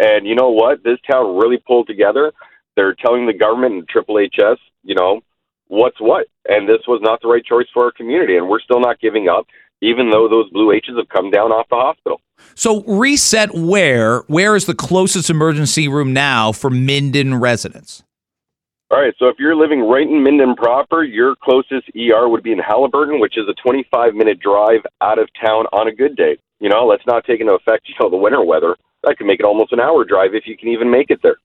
And 0.00 0.26
you 0.26 0.34
know 0.34 0.50
what? 0.50 0.82
This 0.84 0.98
town 1.08 1.38
really 1.38 1.58
pulled 1.58 1.86
together. 1.86 2.32
They're 2.76 2.94
telling 2.94 3.26
the 3.26 3.32
government 3.32 3.74
and 3.74 3.88
Triple 3.88 4.18
HS, 4.18 4.58
you 4.82 4.96
know, 4.96 5.20
what's 5.68 6.00
what. 6.00 6.26
And 6.46 6.68
this 6.68 6.82
was 6.88 7.00
not 7.02 7.22
the 7.22 7.28
right 7.28 7.44
choice 7.44 7.68
for 7.72 7.84
our 7.84 7.92
community, 7.92 8.36
and 8.36 8.48
we're 8.48 8.60
still 8.60 8.80
not 8.80 9.00
giving 9.00 9.28
up 9.28 9.46
even 9.84 10.10
though 10.10 10.28
those 10.28 10.48
blue 10.50 10.72
H's 10.72 10.96
have 10.96 11.08
come 11.08 11.30
down 11.30 11.52
off 11.52 11.68
the 11.68 11.76
hospital. 11.76 12.20
So 12.54 12.82
reset 12.84 13.54
where? 13.54 14.20
Where 14.20 14.56
is 14.56 14.66
the 14.66 14.74
closest 14.74 15.30
emergency 15.30 15.88
room 15.88 16.12
now 16.12 16.52
for 16.52 16.70
Minden 16.70 17.34
residents? 17.34 18.02
All 18.90 19.00
right, 19.00 19.14
so 19.18 19.28
if 19.28 19.36
you're 19.38 19.56
living 19.56 19.80
right 19.80 20.06
in 20.06 20.22
Minden 20.22 20.54
proper, 20.54 21.02
your 21.02 21.34
closest 21.42 21.90
ER 21.96 22.28
would 22.28 22.42
be 22.42 22.52
in 22.52 22.58
Haliburton, 22.58 23.20
which 23.20 23.36
is 23.36 23.48
a 23.48 23.54
25 23.62 24.14
minute 24.14 24.38
drive 24.40 24.80
out 25.00 25.18
of 25.18 25.28
town 25.40 25.66
on 25.72 25.88
a 25.88 25.94
good 25.94 26.16
day. 26.16 26.38
You 26.60 26.68
know, 26.68 26.86
let's 26.86 27.06
not 27.06 27.24
take 27.24 27.40
into 27.40 27.54
effect, 27.54 27.88
you 27.88 27.94
know, 28.00 28.08
the 28.08 28.16
winter 28.16 28.44
weather. 28.44 28.76
That 29.02 29.18
could 29.18 29.26
make 29.26 29.40
it 29.40 29.46
almost 29.46 29.72
an 29.72 29.80
hour 29.80 30.04
drive 30.04 30.34
if 30.34 30.46
you 30.46 30.56
can 30.56 30.68
even 30.68 30.90
make 30.90 31.10
it 31.10 31.20
there. 31.22 31.36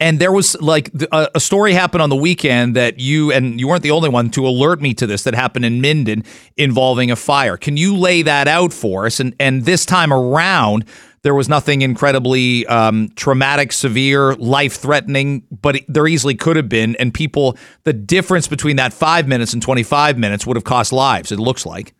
And 0.00 0.18
there 0.18 0.32
was 0.32 0.60
like 0.62 0.90
a, 1.12 1.38
story 1.38 1.74
happened 1.74 2.00
on 2.00 2.08
the 2.08 2.16
weekend 2.16 2.74
that 2.74 2.98
you 2.98 3.30
and 3.30 3.60
you 3.60 3.68
weren't 3.68 3.82
the 3.82 3.90
only 3.90 4.08
one 4.08 4.30
to 4.30 4.46
alert 4.46 4.80
me 4.80 4.94
to 4.94 5.06
this 5.06 5.24
that 5.24 5.34
happened 5.34 5.66
in 5.66 5.82
Minden 5.82 6.24
involving 6.56 7.10
a 7.10 7.16
fire. 7.16 7.58
Can 7.58 7.76
you 7.76 7.94
lay 7.94 8.22
that 8.22 8.48
out 8.48 8.72
for 8.72 9.04
us? 9.04 9.20
And 9.20 9.36
and 9.38 9.66
this 9.66 9.84
time 9.84 10.10
around, 10.10 10.86
there 11.22 11.34
was 11.34 11.50
nothing 11.50 11.82
incredibly 11.82 12.66
um, 12.66 13.10
traumatic, 13.14 13.72
severe, 13.72 14.34
life 14.36 14.76
threatening, 14.76 15.46
but 15.50 15.76
there 15.86 16.06
easily 16.06 16.34
could 16.34 16.56
have 16.56 16.68
been. 16.68 16.96
And 16.96 17.12
people, 17.12 17.58
the 17.84 17.92
difference 17.92 18.48
between 18.48 18.76
that 18.76 18.94
five 18.94 19.28
minutes 19.28 19.52
and 19.52 19.62
twenty 19.62 19.82
five 19.82 20.16
minutes 20.16 20.46
would 20.46 20.56
have 20.56 20.64
cost 20.64 20.94
lives. 20.94 21.30
It 21.30 21.38
looks 21.38 21.66
like. 21.66 21.94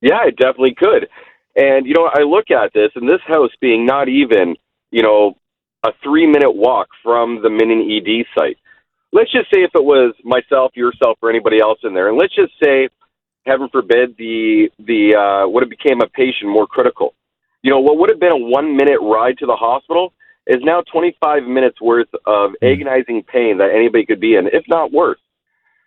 Yeah, 0.00 0.26
it 0.26 0.36
definitely 0.36 0.74
could. 0.74 1.08
And 1.54 1.86
you 1.86 1.92
know, 1.92 2.08
I 2.12 2.22
look 2.22 2.50
at 2.50 2.72
this, 2.72 2.90
and 2.94 3.08
this 3.08 3.20
house 3.26 3.50
being 3.60 3.84
not 3.84 4.08
even 4.08 4.56
you 4.90 5.02
know 5.02 5.36
a 5.84 5.92
three 6.02 6.26
minute 6.26 6.52
walk 6.52 6.88
from 7.02 7.42
the 7.42 7.50
Minden 7.50 7.88
ED 7.90 8.24
site. 8.36 8.56
Let's 9.12 9.30
just 9.30 9.46
say 9.52 9.62
if 9.62 9.70
it 9.74 9.84
was 9.84 10.14
myself, 10.24 10.72
yourself, 10.74 11.18
or 11.22 11.30
anybody 11.30 11.60
else 11.60 11.78
in 11.84 11.94
there, 11.94 12.08
and 12.08 12.18
let's 12.18 12.34
just 12.34 12.52
say, 12.62 12.88
heaven 13.46 13.68
forbid, 13.70 14.16
the 14.18 14.70
the 14.78 15.14
uh, 15.14 15.48
would 15.48 15.62
have 15.62 15.70
became 15.70 16.00
a 16.00 16.08
patient 16.08 16.50
more 16.50 16.66
critical. 16.66 17.14
You 17.62 17.70
know, 17.70 17.80
what 17.80 17.98
would 17.98 18.10
have 18.10 18.18
been 18.18 18.32
a 18.32 18.36
one 18.36 18.76
minute 18.76 18.98
ride 19.00 19.38
to 19.38 19.46
the 19.46 19.56
hospital 19.56 20.12
is 20.46 20.58
now 20.62 20.82
25 20.92 21.44
minutes 21.44 21.80
worth 21.80 22.08
of 22.26 22.50
hmm. 22.60 22.66
agonizing 22.66 23.22
pain 23.22 23.58
that 23.58 23.70
anybody 23.74 24.04
could 24.04 24.20
be 24.20 24.34
in, 24.34 24.46
if 24.48 24.64
not 24.68 24.92
worse. 24.92 25.20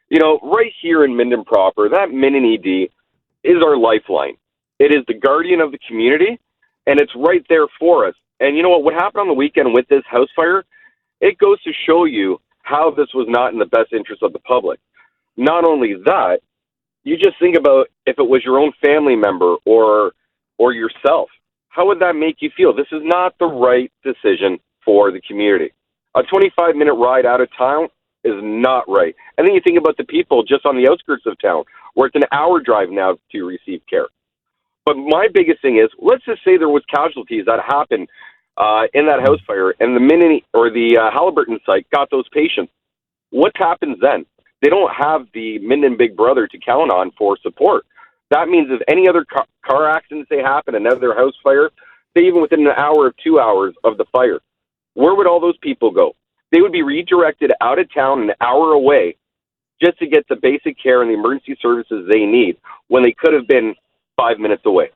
You 0.09 0.19
know, 0.19 0.39
right 0.41 0.71
here 0.81 1.03
in 1.03 1.17
Minden 1.17 1.43
proper, 1.43 1.89
that 1.89 2.11
Minden 2.11 2.45
ED 2.45 2.89
is 3.43 3.61
our 3.63 3.77
lifeline. 3.77 4.37
It 4.79 4.95
is 4.95 5.03
the 5.07 5.13
guardian 5.13 5.59
of 5.59 5.71
the 5.71 5.79
community, 5.87 6.39
and 6.85 6.99
it's 6.99 7.11
right 7.15 7.43
there 7.49 7.67
for 7.79 8.07
us. 8.07 8.15
And 8.39 8.55
you 8.55 8.63
know 8.63 8.69
what? 8.69 8.83
What 8.83 8.93
happened 8.93 9.21
on 9.21 9.27
the 9.27 9.33
weekend 9.33 9.73
with 9.73 9.87
this 9.87 10.03
house 10.09 10.29
fire? 10.35 10.63
It 11.21 11.37
goes 11.37 11.61
to 11.63 11.71
show 11.87 12.05
you 12.05 12.39
how 12.63 12.91
this 12.91 13.07
was 13.13 13.25
not 13.29 13.53
in 13.53 13.59
the 13.59 13.65
best 13.65 13.93
interest 13.93 14.21
of 14.23 14.33
the 14.33 14.39
public. 14.39 14.79
Not 15.37 15.65
only 15.65 15.95
that, 16.05 16.39
you 17.03 17.15
just 17.17 17.39
think 17.39 17.55
about 17.55 17.87
if 18.05 18.19
it 18.19 18.27
was 18.27 18.43
your 18.43 18.59
own 18.59 18.73
family 18.81 19.15
member 19.15 19.55
or 19.65 20.11
or 20.57 20.73
yourself. 20.73 21.29
How 21.69 21.87
would 21.87 21.99
that 21.99 22.15
make 22.15 22.37
you 22.39 22.49
feel? 22.55 22.75
This 22.75 22.91
is 22.91 23.01
not 23.03 23.35
the 23.39 23.45
right 23.45 23.91
decision 24.03 24.59
for 24.83 25.11
the 25.11 25.21
community. 25.21 25.71
A 26.15 26.23
25 26.23 26.75
minute 26.75 26.93
ride 26.93 27.25
out 27.25 27.41
of 27.41 27.49
town 27.57 27.87
is 28.23 28.33
not 28.41 28.83
right. 28.89 29.15
And 29.37 29.47
then 29.47 29.53
you 29.53 29.61
think 29.63 29.77
about 29.77 29.97
the 29.97 30.03
people 30.03 30.43
just 30.43 30.65
on 30.65 30.75
the 30.75 30.89
outskirts 30.89 31.25
of 31.25 31.39
town 31.39 31.63
where 31.93 32.07
it's 32.07 32.15
an 32.15 32.23
hour 32.31 32.59
drive 32.59 32.89
now 32.89 33.17
to 33.31 33.43
receive 33.45 33.81
care. 33.89 34.07
But 34.87 34.95
my 34.95 35.27
biggest 35.33 35.61
thing 35.61 35.79
is, 35.79 35.89
let's 35.99 36.23
just 36.23 36.45
say 36.45 36.55
there 36.55 36.69
was 36.69 36.81
casualties 36.89 37.43
that 37.47 37.59
happened 37.67 38.07
uh, 38.55 38.83
in 38.93 39.05
that 39.07 39.19
house 39.19 39.41
fire, 39.45 39.75
and 39.81 39.93
the 39.93 39.99
mini 39.99 40.45
or 40.53 40.69
the 40.69 40.97
uh, 40.97 41.11
Haliburton 41.11 41.59
site 41.65 41.89
got 41.89 42.09
those 42.09 42.23
patients. 42.29 42.71
What 43.29 43.51
happens 43.57 43.97
then? 44.01 44.25
They 44.61 44.69
don't 44.69 44.89
have 44.95 45.27
the 45.33 45.59
Minden 45.59 45.97
Big 45.97 46.15
Brother 46.15 46.47
to 46.47 46.57
count 46.57 46.89
on 46.89 47.11
for 47.17 47.37
support. 47.43 47.85
That 48.31 48.47
means 48.47 48.69
if 48.71 48.79
any 48.87 49.09
other 49.09 49.25
car, 49.25 49.45
car 49.69 49.89
accidents 49.89 50.29
they 50.29 50.37
happen, 50.37 50.73
another 50.73 51.13
house 51.13 51.35
fire, 51.43 51.69
say 52.15 52.23
even 52.23 52.41
within 52.41 52.61
an 52.61 52.71
hour 52.77 52.95
or 52.95 53.13
two 53.21 53.41
hours 53.41 53.75
of 53.83 53.97
the 53.97 54.05
fire, 54.13 54.39
where 54.93 55.15
would 55.15 55.27
all 55.27 55.41
those 55.41 55.57
people 55.57 55.91
go? 55.91 56.15
They 56.53 56.61
would 56.61 56.71
be 56.71 56.81
redirected 56.81 57.51
out 57.59 57.77
of 57.77 57.93
town 57.93 58.21
an 58.21 58.31
hour 58.39 58.71
away 58.71 59.17
just 59.83 59.99
to 59.99 60.07
get 60.07 60.25
the 60.29 60.37
basic 60.37 60.81
care 60.81 61.01
and 61.01 61.11
the 61.11 61.15
emergency 61.15 61.57
services 61.61 62.07
they 62.09 62.23
need 62.23 62.55
when 62.87 63.03
they 63.03 63.11
could 63.11 63.33
have 63.33 63.49
been 63.49 63.75
five 64.17 64.39
minutes 64.39 64.63
away. 64.65 64.89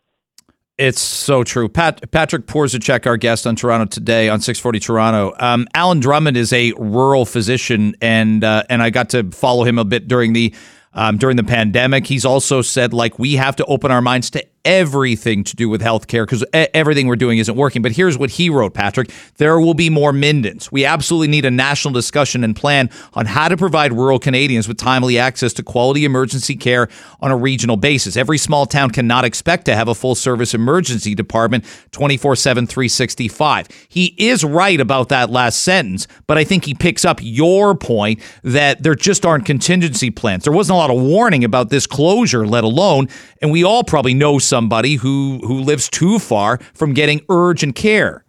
It's 0.78 1.00
so 1.00 1.44
true. 1.44 1.70
Pat, 1.70 2.10
Patrick 2.12 2.48
Porzuczek, 2.48 3.06
our 3.06 3.16
guest 3.16 3.46
on 3.46 3.56
Toronto 3.56 3.86
today 3.86 4.30
on 4.30 4.42
640 4.42 4.80
Toronto. 4.80 5.36
Um, 5.40 5.68
Alan 5.76 6.00
Drummond 6.00 6.38
is 6.38 6.52
a 6.52 6.74
rural 6.74 7.26
physician, 7.26 7.96
and 8.02 8.44
uh, 8.44 8.64
and 8.68 8.82
I 8.82 8.90
got 8.90 9.12
to 9.12 9.30
follow 9.32 9.64
him 9.64 9.78
a 9.78 9.86
bit 9.86 10.08
during 10.08 10.34
the 10.34 10.56
um, 10.94 11.18
during 11.18 11.38
the 11.38 11.44
pandemic. 11.44 12.08
He's 12.08 12.26
also 12.26 12.64
said 12.64 12.94
like 12.94 13.20
we 13.20 13.36
have 13.36 13.56
to 13.58 13.66
open 13.66 13.92
our 13.92 14.02
minds 14.02 14.32
to 14.32 14.44
everything 14.65 15.43
to 15.43 15.56
do 15.56 15.69
with 15.69 15.82
healthcare 15.82 16.24
because 16.24 16.43
everything 16.54 17.08
we're 17.08 17.15
doing 17.15 17.38
isn't 17.38 17.56
working. 17.56 17.82
But 17.82 17.93
here's 17.93 18.17
what 18.17 18.32
he 18.32 18.50
wrote, 18.50 18.74
Patrick. 18.74 19.12
There 19.38 19.60
will 19.60 19.74
be 19.74 19.89
more 19.89 20.13
Mindens. 20.13 20.71
We 20.71 20.86
absolutely 20.86 21.28
need 21.28 21.45
a 21.45 21.52
national 21.52 21.93
discussion 21.93 22.43
and 22.43 22.56
plan 22.56 22.89
on 23.13 23.26
how 23.26 23.47
to 23.47 23.58
provide 23.58 23.93
rural 23.93 24.19
Canadians 24.19 24.67
with 24.67 24.78
timely 24.78 25.17
access 25.17 25.54
to 25.54 25.63
quality 25.63 26.06
emergency 26.06 26.56
care 26.56 26.88
on 27.21 27.32
a 27.32 27.38
regional 27.38 27.78
basis. 27.78 28.17
Every 28.17 28.38
small 28.38 28.65
town 28.65 28.91
cannot 28.91 29.26
expect 29.26 29.65
to 29.65 29.76
have 29.76 29.88
a 29.88 29.95
full 29.95 30.15
service 30.15 30.54
emergency 30.54 31.15
department 31.15 31.65
24 31.91 32.36
7, 32.36 32.67
365. 32.67 33.67
He 33.89 34.13
is 34.17 34.43
right 34.43 34.80
about 34.80 35.10
that 35.10 35.30
last 35.30 35.63
sentence, 35.63 36.08
but 36.28 36.38
I 36.38 36.43
think 36.43 36.65
he 36.65 36.74
picks 36.74 37.06
up 37.06 37.19
your 37.21 37.76
point 37.76 38.19
that 38.43 38.84
there 38.84 38.95
just 38.95 39.26
aren't 39.26 39.45
contingency 39.45 40.12
plans. 40.12 40.43
There 40.43 40.54
wasn't 40.54 40.76
a 40.76 40.78
lot 40.78 40.91
of 40.91 41.02
warning 41.02 41.43
about 41.43 41.69
this 41.69 41.88
closure, 41.88 42.45
let 42.45 42.63
alone, 42.63 43.08
and 43.42 43.52
we 43.52 43.64
all 43.64 43.84
probably 43.84 44.14
know 44.14 44.40
somebody 44.40 44.96
who 44.96 45.40
who 45.44 45.60
lives 45.60 45.90
too 45.90 46.20
far 46.20 46.58
from 46.74 46.94
getting 46.94 47.22
urgent 47.30 47.76
care. 47.76 48.26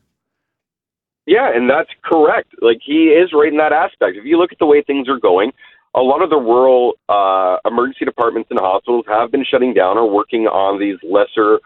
Yeah, 1.27 1.51
and 1.55 1.71
that's 1.71 1.91
correct. 2.05 2.51
Like 2.61 2.79
he 2.85 3.09
is 3.09 3.33
right 3.33 3.53
in 3.53 3.59
that 3.59 3.73
aspect. 3.73 4.17
If 4.17 4.25
you 4.25 4.39
look 4.39 4.53
at 4.53 4.59
the 4.59 4.67
way 4.67 4.83
things 4.83 5.09
are 5.09 5.21
going, 5.21 5.53
a 5.95 6.01
lot 6.01 6.23
of 6.23 6.31
the 6.31 6.37
rural 6.37 6.95
uh, 7.09 7.59
emergency 7.65 8.05
departments 8.05 8.51
and 8.51 8.59
hospitals 8.59 9.05
have 9.09 9.31
been 9.31 9.45
shutting 9.45 9.75
down 9.75 9.99
or 9.99 10.11
working 10.11 10.47
on 10.47 10.81
these 10.81 10.97
lesser 11.03 11.61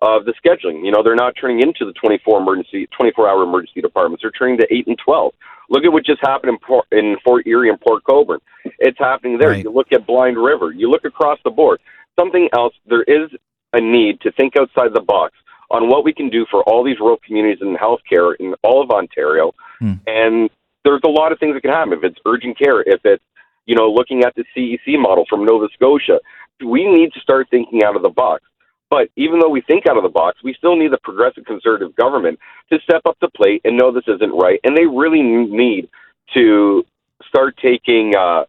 of 0.00 0.24
the 0.24 0.34
scheduling. 0.34 0.84
You 0.84 0.92
know, 0.92 1.02
they're 1.02 1.14
not 1.14 1.34
turning 1.40 1.60
into 1.60 1.84
the 1.84 1.92
24 1.92 2.40
emergency, 2.40 2.86
24 2.96 3.28
hour 3.28 3.42
emergency 3.42 3.80
departments. 3.80 4.22
They're 4.22 4.30
turning 4.30 4.58
to 4.58 4.66
eight 4.70 4.86
and 4.86 4.98
12. 4.98 5.32
Look 5.70 5.84
at 5.84 5.92
what 5.92 6.04
just 6.04 6.20
happened 6.22 6.50
in, 6.50 6.58
Port, 6.58 6.86
in 6.92 7.16
Fort 7.24 7.46
Erie 7.46 7.68
and 7.68 7.80
Port 7.80 8.04
Colborne. 8.04 8.40
It's 8.78 8.98
happening 8.98 9.38
there. 9.38 9.50
Right. 9.50 9.64
You 9.64 9.70
look 9.70 9.92
at 9.92 10.06
Blind 10.06 10.38
River. 10.38 10.72
You 10.72 10.90
look 10.90 11.04
across 11.04 11.38
the 11.44 11.50
board. 11.50 11.80
Something 12.18 12.48
else. 12.54 12.74
There 12.86 13.02
is 13.02 13.30
a 13.72 13.80
need 13.80 14.20
to 14.22 14.32
think 14.32 14.54
outside 14.58 14.94
the 14.94 15.00
box 15.00 15.34
on 15.70 15.88
what 15.88 16.04
we 16.04 16.12
can 16.12 16.30
do 16.30 16.46
for 16.50 16.62
all 16.64 16.82
these 16.82 16.98
rural 16.98 17.18
communities 17.24 17.58
in 17.60 17.76
healthcare 17.76 18.34
in 18.40 18.54
all 18.62 18.82
of 18.82 18.90
Ontario. 18.90 19.52
Hmm. 19.78 19.94
And 20.06 20.50
there's 20.84 21.02
a 21.04 21.10
lot 21.10 21.32
of 21.32 21.38
things 21.38 21.54
that 21.54 21.60
can 21.60 21.70
happen. 21.70 21.92
If 21.92 22.04
it's 22.04 22.18
urgent 22.26 22.58
care, 22.58 22.80
if 22.80 23.00
it's 23.04 23.22
you 23.66 23.76
know 23.76 23.90
looking 23.90 24.24
at 24.24 24.34
the 24.34 24.44
CEC 24.56 24.98
model 24.98 25.24
from 25.28 25.44
Nova 25.44 25.68
Scotia, 25.74 26.20
we 26.64 26.86
need 26.86 27.12
to 27.12 27.20
start 27.20 27.48
thinking 27.50 27.82
out 27.84 27.96
of 27.96 28.02
the 28.02 28.08
box. 28.08 28.44
But 28.90 29.08
even 29.16 29.38
though 29.38 29.50
we 29.50 29.60
think 29.60 29.86
out 29.86 29.98
of 29.98 30.02
the 30.02 30.08
box, 30.08 30.38
we 30.42 30.54
still 30.54 30.74
need 30.74 30.92
the 30.92 30.98
progressive 31.02 31.44
conservative 31.44 31.94
government 31.94 32.38
to 32.72 32.78
step 32.80 33.02
up 33.04 33.18
the 33.20 33.28
plate 33.28 33.60
and 33.64 33.76
know 33.76 33.92
this 33.92 34.08
isn't 34.08 34.32
right. 34.32 34.60
And 34.64 34.74
they 34.74 34.86
really 34.86 35.22
need 35.22 35.90
to 36.34 36.84
start 37.28 37.58
taking. 37.62 38.14
Uh, 38.16 38.44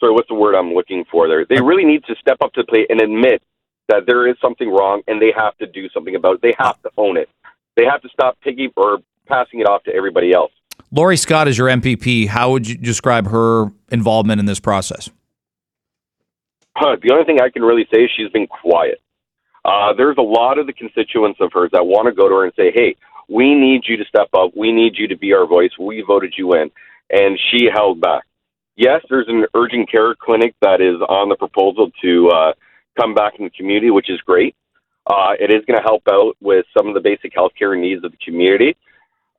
sorry, 0.00 0.12
what's 0.12 0.28
the 0.28 0.34
word 0.34 0.54
I'm 0.54 0.72
looking 0.72 1.04
for 1.10 1.28
there? 1.28 1.44
They 1.48 1.60
really 1.60 1.84
need 1.84 2.04
to 2.04 2.14
step 2.20 2.38
up 2.42 2.52
to 2.54 2.62
the 2.62 2.66
plate 2.66 2.86
and 2.88 3.00
admit 3.00 3.42
that 3.88 4.06
there 4.06 4.28
is 4.28 4.36
something 4.40 4.70
wrong 4.70 5.02
and 5.06 5.20
they 5.20 5.32
have 5.36 5.56
to 5.58 5.66
do 5.66 5.88
something 5.90 6.14
about 6.14 6.36
it. 6.36 6.42
They 6.42 6.54
have 6.58 6.80
to 6.82 6.90
own 6.96 7.16
it. 7.16 7.28
They 7.76 7.84
have 7.84 8.02
to 8.02 8.08
stop 8.08 8.38
piggy 8.40 8.72
or 8.76 8.98
passing 9.26 9.60
it 9.60 9.66
off 9.66 9.84
to 9.84 9.94
everybody 9.94 10.32
else. 10.32 10.52
Laurie 10.90 11.16
Scott 11.16 11.46
is 11.46 11.56
your 11.56 11.68
MPP. 11.68 12.28
How 12.28 12.50
would 12.50 12.68
you 12.68 12.76
describe 12.76 13.28
her 13.28 13.70
involvement 13.90 14.40
in 14.40 14.46
this 14.46 14.58
process? 14.58 15.10
Huh, 16.76 16.96
the 17.02 17.12
only 17.12 17.24
thing 17.24 17.40
I 17.40 17.50
can 17.50 17.62
really 17.62 17.86
say 17.92 18.04
is 18.04 18.10
she's 18.16 18.30
been 18.30 18.46
quiet. 18.46 19.00
Uh, 19.64 19.92
there's 19.92 20.16
a 20.18 20.22
lot 20.22 20.58
of 20.58 20.66
the 20.66 20.72
constituents 20.72 21.38
of 21.40 21.52
hers 21.52 21.70
that 21.72 21.86
want 21.86 22.06
to 22.06 22.12
go 22.12 22.28
to 22.28 22.34
her 22.36 22.44
and 22.44 22.52
say, 22.56 22.72
hey, 22.74 22.96
we 23.28 23.54
need 23.54 23.82
you 23.86 23.96
to 23.98 24.04
step 24.06 24.28
up. 24.34 24.52
We 24.56 24.72
need 24.72 24.94
you 24.96 25.06
to 25.08 25.16
be 25.16 25.32
our 25.34 25.46
voice. 25.46 25.70
We 25.78 26.02
voted 26.06 26.34
you 26.36 26.54
in. 26.54 26.70
And 27.10 27.38
she 27.50 27.68
held 27.72 28.00
back. 28.00 28.24
Yes, 28.76 29.02
there's 29.10 29.28
an 29.28 29.44
urgent 29.54 29.90
care 29.90 30.14
clinic 30.14 30.54
that 30.62 30.80
is 30.80 31.00
on 31.08 31.28
the 31.28 31.36
proposal 31.36 31.90
to 32.02 32.28
uh, 32.28 32.52
come 32.98 33.14
back 33.14 33.34
in 33.38 33.44
the 33.44 33.50
community, 33.50 33.90
which 33.90 34.08
is 34.10 34.20
great. 34.22 34.54
Uh, 35.06 35.32
it 35.38 35.50
is 35.50 35.64
going 35.66 35.76
to 35.76 35.82
help 35.82 36.02
out 36.08 36.36
with 36.40 36.64
some 36.76 36.88
of 36.88 36.94
the 36.94 37.00
basic 37.00 37.34
healthcare 37.34 37.78
needs 37.78 38.04
of 38.04 38.12
the 38.12 38.18
community. 38.24 38.76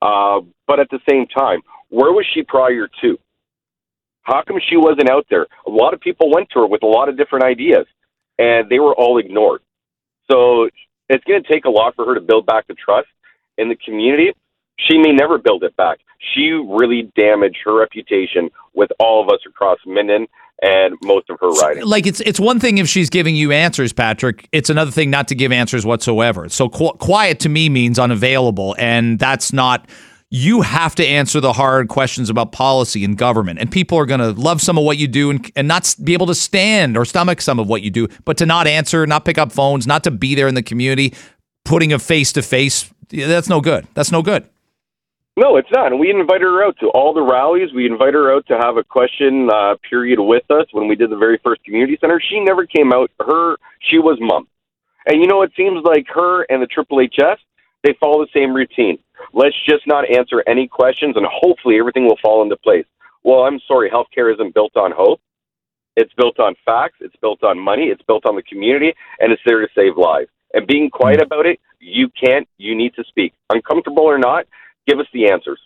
Uh, 0.00 0.40
but 0.66 0.80
at 0.80 0.88
the 0.90 0.98
same 1.08 1.26
time, 1.26 1.60
where 1.88 2.12
was 2.12 2.26
she 2.34 2.42
prior 2.42 2.88
to? 3.00 3.18
How 4.22 4.42
come 4.46 4.58
she 4.68 4.76
wasn't 4.76 5.10
out 5.10 5.26
there? 5.30 5.46
A 5.66 5.70
lot 5.70 5.94
of 5.94 6.00
people 6.00 6.30
went 6.30 6.48
to 6.50 6.60
her 6.60 6.66
with 6.66 6.82
a 6.82 6.86
lot 6.86 7.08
of 7.08 7.16
different 7.16 7.44
ideas, 7.44 7.86
and 8.38 8.68
they 8.68 8.78
were 8.78 8.94
all 8.94 9.18
ignored. 9.18 9.62
So 10.30 10.68
it's 11.08 11.24
going 11.24 11.42
to 11.42 11.48
take 11.48 11.64
a 11.64 11.70
lot 11.70 11.94
for 11.94 12.04
her 12.06 12.14
to 12.14 12.20
build 12.20 12.46
back 12.46 12.66
the 12.66 12.74
trust 12.74 13.08
in 13.58 13.68
the 13.68 13.76
community. 13.76 14.32
She 14.78 14.98
may 14.98 15.12
never 15.12 15.38
build 15.38 15.64
it 15.64 15.76
back. 15.76 15.98
She 16.34 16.50
really 16.50 17.10
damaged 17.16 17.58
her 17.64 17.78
reputation 17.78 18.50
with 18.74 18.90
all 18.98 19.22
of 19.22 19.28
us 19.28 19.40
across 19.46 19.78
Minden 19.86 20.26
and 20.62 20.96
most 21.02 21.28
of 21.28 21.38
her 21.40 21.48
writing. 21.48 21.84
Like 21.84 22.06
it's 22.06 22.20
it's 22.20 22.38
one 22.38 22.60
thing 22.60 22.78
if 22.78 22.88
she's 22.88 23.10
giving 23.10 23.34
you 23.34 23.52
answers, 23.52 23.92
Patrick. 23.92 24.48
It's 24.52 24.70
another 24.70 24.90
thing 24.90 25.10
not 25.10 25.28
to 25.28 25.34
give 25.34 25.52
answers 25.52 25.84
whatsoever. 25.84 26.48
So 26.48 26.68
qu- 26.68 26.92
quiet 26.92 27.40
to 27.40 27.48
me 27.48 27.68
means 27.68 27.98
unavailable, 27.98 28.76
and 28.78 29.18
that's 29.18 29.52
not 29.52 29.88
you 30.34 30.62
have 30.62 30.94
to 30.94 31.06
answer 31.06 31.40
the 31.40 31.52
hard 31.52 31.88
questions 31.88 32.30
about 32.30 32.52
policy 32.52 33.04
and 33.04 33.18
government. 33.18 33.58
And 33.58 33.70
people 33.70 33.98
are 33.98 34.06
going 34.06 34.20
to 34.20 34.30
love 34.30 34.62
some 34.62 34.78
of 34.78 34.84
what 34.84 34.96
you 34.96 35.06
do 35.06 35.28
and, 35.28 35.52
and 35.54 35.68
not 35.68 35.94
be 36.02 36.14
able 36.14 36.26
to 36.28 36.34
stand 36.34 36.96
or 36.96 37.04
stomach 37.04 37.42
some 37.42 37.58
of 37.58 37.68
what 37.68 37.82
you 37.82 37.90
do, 37.90 38.08
but 38.24 38.38
to 38.38 38.46
not 38.46 38.66
answer, 38.66 39.06
not 39.06 39.26
pick 39.26 39.36
up 39.36 39.52
phones, 39.52 39.86
not 39.86 40.04
to 40.04 40.10
be 40.10 40.34
there 40.34 40.48
in 40.48 40.54
the 40.54 40.62
community, 40.62 41.12
putting 41.66 41.92
a 41.92 41.98
face 41.98 42.32
to 42.32 42.40
face, 42.40 42.90
that's 43.10 43.50
no 43.50 43.60
good. 43.60 43.86
That's 43.92 44.10
no 44.10 44.22
good. 44.22 44.48
No, 45.36 45.56
it's 45.56 45.70
not. 45.72 45.92
And 45.92 46.00
we 46.00 46.10
invited 46.10 46.42
her 46.42 46.64
out 46.64 46.76
to 46.80 46.88
all 46.88 47.14
the 47.14 47.22
rallies. 47.22 47.72
We 47.74 47.86
invited 47.86 48.14
her 48.14 48.34
out 48.34 48.46
to 48.48 48.58
have 48.58 48.76
a 48.76 48.84
question 48.84 49.48
uh, 49.50 49.76
period 49.88 50.20
with 50.20 50.44
us 50.50 50.66
when 50.72 50.88
we 50.88 50.94
did 50.94 51.10
the 51.10 51.16
very 51.16 51.40
first 51.42 51.64
community 51.64 51.96
center. 52.00 52.20
She 52.20 52.40
never 52.40 52.66
came 52.66 52.92
out. 52.92 53.10
Her, 53.18 53.56
she 53.80 53.98
was 53.98 54.18
mum. 54.20 54.46
And 55.06 55.20
you 55.20 55.26
know, 55.26 55.42
it 55.42 55.52
seems 55.56 55.82
like 55.84 56.06
her 56.14 56.42
and 56.44 56.62
the 56.62 56.66
Triple 56.66 57.00
HS, 57.00 57.40
they 57.82 57.94
follow 57.98 58.24
the 58.24 58.30
same 58.38 58.54
routine. 58.54 58.98
Let's 59.32 59.56
just 59.66 59.86
not 59.86 60.04
answer 60.10 60.44
any 60.46 60.68
questions, 60.68 61.16
and 61.16 61.26
hopefully 61.28 61.78
everything 61.78 62.04
will 62.04 62.18
fall 62.22 62.42
into 62.42 62.56
place. 62.56 62.84
Well, 63.24 63.40
I'm 63.40 63.58
sorry, 63.66 63.90
healthcare 63.90 64.32
isn't 64.34 64.54
built 64.54 64.76
on 64.76 64.92
hope. 64.94 65.20
It's 65.96 66.12
built 66.14 66.38
on 66.38 66.54
facts. 66.64 66.96
It's 67.00 67.16
built 67.16 67.42
on 67.42 67.58
money. 67.58 67.84
It's 67.84 68.02
built 68.02 68.26
on 68.26 68.36
the 68.36 68.42
community, 68.42 68.94
and 69.18 69.32
it's 69.32 69.42
there 69.46 69.60
to 69.60 69.68
save 69.74 69.96
lives. 69.96 70.28
And 70.54 70.66
being 70.66 70.90
quiet 70.90 71.22
about 71.22 71.46
it, 71.46 71.58
you 71.80 72.08
can't. 72.08 72.46
You 72.58 72.76
need 72.76 72.94
to 72.94 73.04
speak, 73.08 73.32
uncomfortable 73.50 74.04
or 74.04 74.18
not. 74.18 74.46
Give 74.86 74.98
us 74.98 75.06
the 75.12 75.30
answers. 75.30 75.60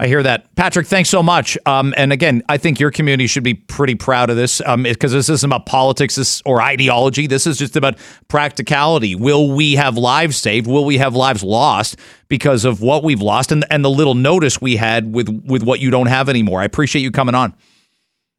I 0.00 0.06
hear 0.06 0.22
that. 0.22 0.54
Patrick, 0.54 0.86
thanks 0.86 1.10
so 1.10 1.22
much. 1.22 1.58
Um, 1.66 1.92
and 1.94 2.10
again, 2.10 2.42
I 2.48 2.56
think 2.56 2.80
your 2.80 2.90
community 2.90 3.26
should 3.26 3.42
be 3.44 3.52
pretty 3.52 3.94
proud 3.94 4.30
of 4.30 4.36
this 4.36 4.62
because 4.82 5.12
this 5.12 5.28
isn't 5.28 5.46
about 5.46 5.66
politics 5.66 6.14
this, 6.14 6.40
or 6.46 6.62
ideology. 6.62 7.26
This 7.26 7.46
is 7.46 7.58
just 7.58 7.76
about 7.76 7.98
practicality. 8.28 9.14
Will 9.14 9.50
we 9.50 9.74
have 9.74 9.98
lives 9.98 10.38
saved? 10.38 10.66
Will 10.66 10.86
we 10.86 10.96
have 10.96 11.14
lives 11.14 11.44
lost 11.44 11.98
because 12.28 12.64
of 12.64 12.80
what 12.80 13.04
we've 13.04 13.20
lost 13.20 13.52
and, 13.52 13.66
and 13.70 13.84
the 13.84 13.90
little 13.90 14.14
notice 14.14 14.58
we 14.58 14.76
had 14.76 15.12
with, 15.12 15.28
with 15.44 15.64
what 15.64 15.80
you 15.80 15.90
don't 15.90 16.06
have 16.06 16.30
anymore? 16.30 16.62
I 16.62 16.64
appreciate 16.64 17.02
you 17.02 17.10
coming 17.10 17.34
on. 17.34 17.54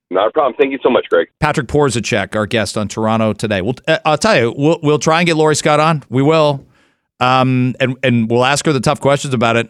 Not 0.09 0.30
a 0.30 0.32
problem. 0.32 0.55
Thank 0.59 0.72
you 0.72 0.80
so 0.82 0.89
much, 0.89 1.05
Greg. 1.09 1.28
Patrick 1.39 1.68
Porzuczek, 1.68 2.36
our 2.36 2.47
guest 2.47 2.76
on 2.76 2.88
Toronto 2.88 3.34
today. 3.34 3.62
We'll, 3.62 3.76
uh, 3.88 3.99
I'll 4.03 4.18
tell 4.18 4.36
you, 4.36 4.51
we'll, 4.57 4.80
we'll 4.82 4.99
try 4.99 5.20
and 5.20 5.28
get 5.28 5.38
Laurie 5.38 5.55
Scott 5.55 5.80
on. 5.80 6.01
We 6.09 6.24
will. 6.24 6.66
Um, 7.20 7.76
and, 7.80 7.97
and 8.01 8.32
we'll 8.32 8.45
ask 8.45 8.66
her 8.66 8.74
the 8.74 8.80
tough 8.80 8.99
questions 8.99 9.36
about 9.36 9.57
it 9.57 9.70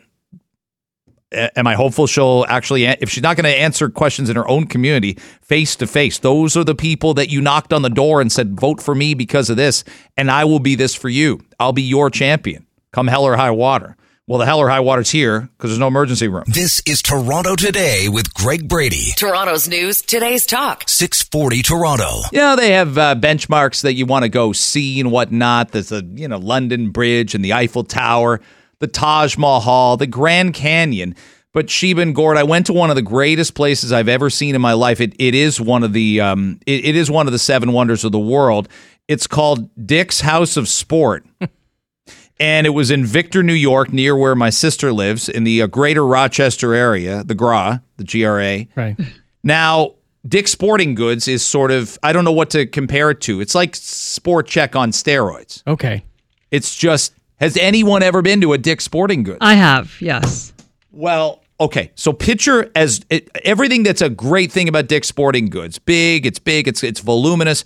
am 1.31 1.67
I 1.67 1.75
hopeful 1.75 2.07
she'll 2.07 2.45
actually, 2.47 2.85
if 2.85 3.09
she's 3.09 3.23
not 3.23 3.37
going 3.37 3.51
to 3.51 3.59
answer 3.59 3.89
questions 3.89 4.29
in 4.29 4.35
her 4.35 4.47
own 4.47 4.67
community 4.67 5.13
face 5.41 5.75
to 5.77 5.87
face, 5.87 6.19
those 6.19 6.57
are 6.57 6.63
the 6.63 6.75
people 6.75 7.13
that 7.15 7.29
you 7.29 7.41
knocked 7.41 7.73
on 7.73 7.81
the 7.81 7.89
door 7.89 8.21
and 8.21 8.31
said, 8.31 8.59
vote 8.59 8.81
for 8.81 8.95
me 8.95 9.13
because 9.13 9.49
of 9.49 9.57
this, 9.57 9.83
and 10.17 10.29
I 10.29 10.45
will 10.45 10.59
be 10.59 10.75
this 10.75 10.95
for 10.95 11.09
you. 11.09 11.41
I'll 11.59 11.73
be 11.73 11.83
your 11.83 12.09
champion. 12.09 12.65
Come 12.91 13.07
hell 13.07 13.23
or 13.23 13.35
high 13.35 13.51
water. 13.51 13.95
Well, 14.27 14.39
the 14.39 14.45
hell 14.45 14.59
or 14.59 14.69
high 14.69 14.79
water's 14.79 15.09
here 15.09 15.41
because 15.41 15.71
there's 15.71 15.79
no 15.79 15.87
emergency 15.87 16.27
room. 16.27 16.45
This 16.47 16.81
is 16.85 17.01
Toronto 17.01 17.55
Today 17.55 18.07
with 18.07 18.33
Greg 18.33 18.67
Brady. 18.67 19.11
Toronto's 19.17 19.67
news, 19.67 20.01
today's 20.01 20.45
talk. 20.45 20.83
640 20.87 21.61
Toronto. 21.63 22.21
Yeah, 22.31 22.55
they 22.55 22.71
have 22.71 22.97
uh, 22.97 23.15
benchmarks 23.15 23.81
that 23.81 23.95
you 23.95 24.05
want 24.05 24.23
to 24.23 24.29
go 24.29 24.53
see 24.53 25.01
and 25.01 25.11
whatnot. 25.11 25.71
There's 25.71 25.91
a, 25.91 26.03
you 26.03 26.27
know, 26.27 26.37
London 26.37 26.91
Bridge 26.91 27.35
and 27.35 27.43
the 27.43 27.51
Eiffel 27.53 27.83
Tower 27.83 28.39
the 28.81 28.87
Taj 28.87 29.37
Mahal, 29.37 29.95
the 29.95 30.07
Grand 30.07 30.53
Canyon. 30.53 31.15
But 31.53 31.69
Sheba 31.69 32.01
and 32.01 32.15
Gord, 32.15 32.37
I 32.37 32.43
went 32.43 32.65
to 32.65 32.73
one 32.73 32.89
of 32.89 32.95
the 32.95 33.01
greatest 33.01 33.55
places 33.55 33.91
I've 33.91 34.07
ever 34.07 34.29
seen 34.29 34.55
in 34.55 34.61
my 34.61 34.73
life. 34.73 34.99
It 34.99 35.13
it 35.19 35.35
is 35.35 35.61
one 35.61 35.83
of 35.83 35.93
the 35.93 36.19
um, 36.19 36.59
it, 36.65 36.85
it 36.85 36.95
is 36.95 37.09
one 37.09 37.27
of 37.27 37.33
the 37.33 37.39
seven 37.39 37.71
wonders 37.71 38.03
of 38.03 38.11
the 38.11 38.19
world. 38.19 38.67
It's 39.07 39.27
called 39.27 39.69
Dick's 39.85 40.21
House 40.21 40.57
of 40.57 40.67
Sport. 40.67 41.25
and 42.39 42.65
it 42.65 42.71
was 42.71 42.89
in 42.89 43.05
Victor, 43.05 43.43
New 43.43 43.53
York, 43.53 43.91
near 43.91 44.15
where 44.15 44.35
my 44.35 44.49
sister 44.49 44.91
lives, 44.93 45.27
in 45.27 45.43
the 45.43 45.61
uh, 45.61 45.67
greater 45.67 46.05
Rochester 46.05 46.73
area, 46.73 47.23
the 47.23 47.35
GRA, 47.35 47.83
the 47.97 48.03
GRA. 48.03 48.65
Right. 48.75 48.97
Now, 49.43 49.95
Dick's 50.27 50.51
Sporting 50.51 50.95
Goods 50.95 51.27
is 51.27 51.43
sort 51.43 51.71
of, 51.71 51.97
I 52.03 52.13
don't 52.13 52.23
know 52.23 52.31
what 52.31 52.49
to 52.51 52.65
compare 52.65 53.09
it 53.09 53.21
to. 53.21 53.41
It's 53.41 53.55
like 53.55 53.75
Sport 53.75 54.47
Chek 54.47 54.75
on 54.75 54.91
steroids. 54.91 55.65
Okay. 55.67 56.03
It's 56.51 56.75
just 56.75 57.13
has 57.41 57.57
anyone 57.57 58.03
ever 58.03 58.21
been 58.21 58.39
to 58.41 58.53
a 58.53 58.57
Dick's 58.57 58.83
Sporting 58.83 59.23
Goods? 59.23 59.39
I 59.41 59.55
have, 59.55 59.99
yes. 59.99 60.53
Well, 60.91 61.41
okay. 61.59 61.91
So 61.95 62.13
picture 62.13 62.71
as 62.75 63.01
it, 63.09 63.29
everything 63.43 63.81
that's 63.81 64.01
a 64.01 64.09
great 64.09 64.51
thing 64.51 64.69
about 64.69 64.87
Dick's 64.87 65.07
Sporting 65.07 65.49
Goods. 65.49 65.79
Big, 65.79 66.25
it's 66.27 66.39
big, 66.39 66.67
it's 66.67 66.83
it's 66.83 66.99
voluminous. 66.99 67.63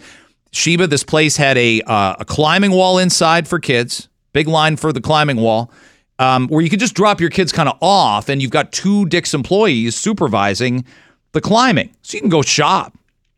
Sheba, 0.52 0.88
this 0.88 1.04
place 1.04 1.36
had 1.36 1.58
a 1.58 1.82
uh, 1.82 2.16
a 2.20 2.26
climbing 2.26 2.72
wall 2.72 2.98
inside 2.98 3.48
for 3.48 3.60
kids. 3.60 4.08
Big 4.32 4.48
line 4.48 4.78
for 4.78 4.94
the 4.94 5.02
climbing 5.02 5.38
wall, 5.38 5.72
um, 6.20 6.48
where 6.48 6.62
you 6.62 6.70
could 6.70 6.80
just 6.80 6.94
drop 6.94 7.20
your 7.20 7.30
kids 7.30 7.52
kind 7.52 7.68
of 7.68 7.78
off, 7.82 8.30
and 8.30 8.42
you've 8.42 8.52
got 8.52 8.72
two 8.72 9.06
Dick's 9.08 9.34
employees 9.34 9.96
supervising 9.96 10.86
the 11.34 11.42
climbing, 11.42 11.94
so 12.02 12.16
you 12.16 12.22
can 12.22 12.30
go 12.30 12.42
shop. 12.42 12.98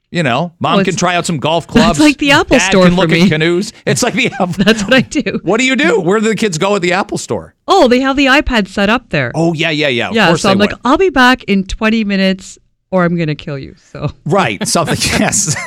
You 0.09 0.23
know, 0.23 0.53
mom 0.59 0.79
Oh, 0.79 0.83
can 0.85 0.95
try 0.95 1.15
out 1.15 1.25
some 1.25 1.37
golf 1.37 1.67
clubs. 1.67 1.85
That's 1.85 1.99
like 1.99 2.17
the 2.17 2.31
Apple 2.31 2.57
Dad 2.57 2.69
store 2.69 2.85
can 2.85 2.95
look 2.95 3.11
at 3.11 3.27
canoes. 3.27 3.73
It's 3.85 4.01
like 4.01 4.13
the 4.13 4.27
Apple. 4.39 4.63
That's 4.63 4.81
what 4.83 4.93
I 4.93 5.01
do. 5.01 5.39
What 5.43 5.59
do 5.59 5.65
you 5.65 5.75
do? 5.75 5.99
Where 5.99 6.19
do 6.21 6.29
the 6.29 6.35
kids 6.35 6.57
go 6.57 6.75
at 6.77 6.81
the 6.81 6.93
Apple 6.93 7.17
store? 7.17 7.55
Oh, 7.67 7.87
they 7.89 7.99
have 7.99 8.15
the 8.15 8.27
iPad 8.27 8.67
set 8.69 8.89
up 8.89 9.09
there. 9.09 9.31
Oh 9.35 9.53
yeah, 9.53 9.69
yeah, 9.69 9.89
yeah. 9.89 10.09
Of 10.09 10.15
yeah, 10.15 10.35
so 10.35 10.49
I'm 10.49 10.57
like. 10.59 10.71
I'll 10.85 10.97
be 10.97 11.09
back 11.09 11.43
in 11.43 11.65
20 11.65 12.05
minutes 12.05 12.57
or 12.89 13.03
I'm 13.03 13.17
going 13.17 13.27
to 13.27 13.35
kill 13.35 13.59
you. 13.59 13.75
So 13.75 14.09
Right, 14.25 14.65
something, 14.65 14.95
yes. 15.19 15.57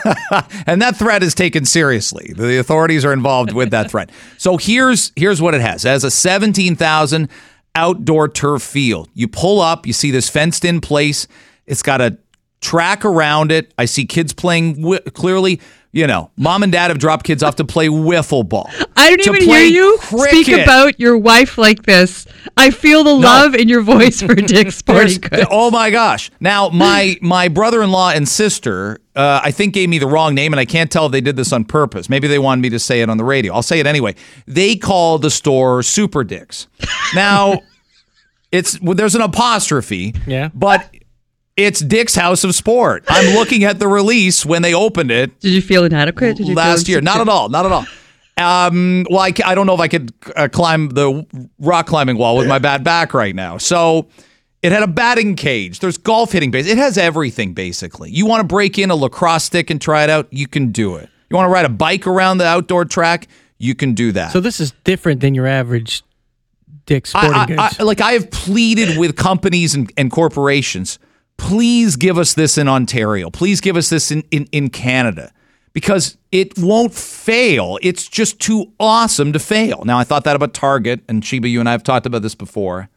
and 0.66 0.80
that 0.80 0.96
threat 0.96 1.22
is 1.22 1.34
taken 1.34 1.66
seriously. 1.66 2.32
The 2.34 2.58
authorities 2.58 3.04
are 3.04 3.12
involved 3.12 3.52
with 3.52 3.70
that 3.72 3.90
threat. 3.90 4.08
So 4.38 4.56
here's 4.56 5.12
here's 5.16 5.42
what 5.42 5.52
it 5.52 5.60
has. 5.60 5.84
It 5.84 5.88
has 5.90 6.02
a 6.02 6.10
17,000 6.10 7.28
outdoor 7.74 8.28
turf 8.28 8.62
field. 8.62 9.10
You 9.12 9.28
pull 9.28 9.60
up, 9.60 9.86
you 9.86 9.92
see 9.92 10.10
this 10.10 10.30
fenced 10.30 10.64
in 10.64 10.80
place. 10.80 11.26
It's 11.66 11.82
got 11.82 12.00
a 12.00 12.16
track 12.60 13.04
around 13.04 13.52
it. 13.52 13.72
I 13.78 13.84
see 13.86 14.04
kids 14.04 14.32
playing 14.32 14.74
wi- 14.74 15.00
clearly, 15.14 15.60
you 15.92 16.06
know, 16.06 16.30
mom 16.36 16.62
and 16.62 16.70
dad 16.70 16.88
have 16.88 16.98
dropped 16.98 17.24
kids 17.24 17.42
off 17.42 17.56
to 17.56 17.64
play 17.64 17.88
wiffle 17.88 18.48
ball. 18.48 18.70
I 18.96 19.08
don't 19.08 19.22
to 19.22 19.30
even 19.30 19.40
hear 19.40 19.48
play 19.48 19.66
you 19.66 19.98
speak 20.28 20.48
about 20.48 21.00
your 21.00 21.16
wife 21.18 21.58
like 21.58 21.82
this. 21.84 22.26
I 22.56 22.70
feel 22.70 23.02
the 23.02 23.14
love 23.14 23.54
in 23.54 23.68
your 23.68 23.80
voice 23.80 24.20
for 24.22 24.34
Dick's 24.34 24.76
Sporting 24.76 25.20
Goods. 25.20 25.46
Oh 25.50 25.70
my 25.70 25.90
gosh! 25.90 26.30
Now 26.38 26.68
my 26.68 27.16
my 27.22 27.48
brother-in-law 27.48 28.10
and 28.10 28.28
sister, 28.28 28.98
uh, 29.16 29.40
I 29.42 29.50
think, 29.50 29.74
gave 29.74 29.88
me 29.88 29.98
the 29.98 30.06
wrong 30.06 30.34
name, 30.34 30.52
and 30.52 30.60
I 30.60 30.64
can't 30.64 30.92
tell 30.92 31.06
if 31.06 31.12
they 31.12 31.20
did 31.20 31.36
this 31.36 31.52
on 31.52 31.64
purpose. 31.64 32.08
Maybe 32.08 32.28
they 32.28 32.38
wanted 32.38 32.62
me 32.62 32.70
to 32.70 32.78
say 32.78 33.00
it 33.00 33.10
on 33.10 33.16
the 33.16 33.24
radio. 33.24 33.54
I'll 33.54 33.62
say 33.62 33.80
it 33.80 33.86
anyway. 33.86 34.14
They 34.46 34.76
call 34.76 35.18
the 35.18 35.30
store 35.30 35.82
Super 35.82 36.22
Dicks. 36.22 36.68
Now, 37.14 37.62
it's 38.52 38.80
well, 38.80 38.94
there's 38.94 39.14
an 39.14 39.22
apostrophe. 39.22 40.14
Yeah. 40.26 40.50
but. 40.54 40.94
It's 41.64 41.80
Dick's 41.80 42.14
House 42.14 42.42
of 42.44 42.54
Sport. 42.54 43.04
I'm 43.08 43.34
looking 43.34 43.64
at 43.64 43.78
the 43.78 43.86
release 43.86 44.46
when 44.46 44.62
they 44.62 44.72
opened 44.72 45.10
it 45.10 45.38
Did 45.40 45.52
you 45.52 45.62
feel 45.62 45.84
inadequate? 45.84 46.36
Did 46.36 46.48
you 46.48 46.54
last 46.54 46.86
feel 46.86 46.94
year. 46.94 47.00
Not 47.00 47.20
at 47.20 47.28
all. 47.28 47.48
Not 47.48 47.66
at 47.66 47.72
all. 47.72 47.86
Um, 48.36 49.06
well, 49.10 49.20
I, 49.20 49.34
I 49.44 49.54
don't 49.54 49.66
know 49.66 49.74
if 49.74 49.80
I 49.80 49.88
could 49.88 50.14
uh, 50.34 50.48
climb 50.50 50.88
the 50.88 51.26
rock 51.58 51.86
climbing 51.86 52.16
wall 52.16 52.38
with 52.38 52.48
my 52.48 52.58
bad 52.58 52.82
back 52.82 53.12
right 53.12 53.34
now. 53.34 53.58
So 53.58 54.08
it 54.62 54.72
had 54.72 54.82
a 54.82 54.86
batting 54.86 55.36
cage. 55.36 55.80
There's 55.80 55.98
golf 55.98 56.32
hitting 56.32 56.50
base. 56.50 56.66
It 56.66 56.78
has 56.78 56.96
everything 56.96 57.52
basically. 57.52 58.10
You 58.10 58.24
want 58.24 58.40
to 58.40 58.46
break 58.46 58.78
in 58.78 58.90
a 58.90 58.94
lacrosse 58.94 59.44
stick 59.44 59.68
and 59.68 59.80
try 59.80 60.04
it 60.04 60.10
out? 60.10 60.28
You 60.30 60.48
can 60.48 60.72
do 60.72 60.96
it. 60.96 61.10
You 61.28 61.36
want 61.36 61.48
to 61.48 61.52
ride 61.52 61.66
a 61.66 61.70
bike 61.70 62.06
around 62.06 62.38
the 62.38 62.46
outdoor 62.46 62.86
track? 62.86 63.28
You 63.58 63.74
can 63.74 63.92
do 63.92 64.12
that. 64.12 64.32
So 64.32 64.40
this 64.40 64.58
is 64.58 64.72
different 64.84 65.20
than 65.20 65.34
your 65.34 65.46
average 65.46 66.02
Dick's 66.86 67.10
Sporting 67.10 67.34
I, 67.34 67.42
I, 67.42 67.46
Goods. 67.46 67.76
I, 67.78 67.82
like 67.82 68.00
I 68.00 68.12
have 68.12 68.30
pleaded 68.30 68.98
with 68.98 69.16
companies 69.16 69.74
and, 69.74 69.92
and 69.96 70.10
corporations, 70.10 70.98
please 71.40 71.96
give 71.96 72.18
us 72.18 72.34
this 72.34 72.58
in 72.58 72.68
Ontario. 72.68 73.30
Please 73.30 73.60
give 73.60 73.76
us 73.76 73.88
this 73.88 74.10
in, 74.10 74.22
in, 74.30 74.46
in 74.52 74.68
Canada 74.68 75.32
because 75.72 76.18
it 76.30 76.58
won't 76.58 76.92
fail. 76.92 77.78
It's 77.82 78.06
just 78.06 78.38
too 78.38 78.72
awesome 78.78 79.32
to 79.32 79.38
fail. 79.38 79.82
Now, 79.84 79.98
I 79.98 80.04
thought 80.04 80.24
that 80.24 80.36
about 80.36 80.52
Target, 80.52 81.00
and 81.08 81.24
Sheba, 81.24 81.48
you 81.48 81.58
and 81.58 81.68
I 81.68 81.72
have 81.72 81.82
talked 81.82 82.06
about 82.06 82.22
this 82.22 82.34
before. 82.34 82.88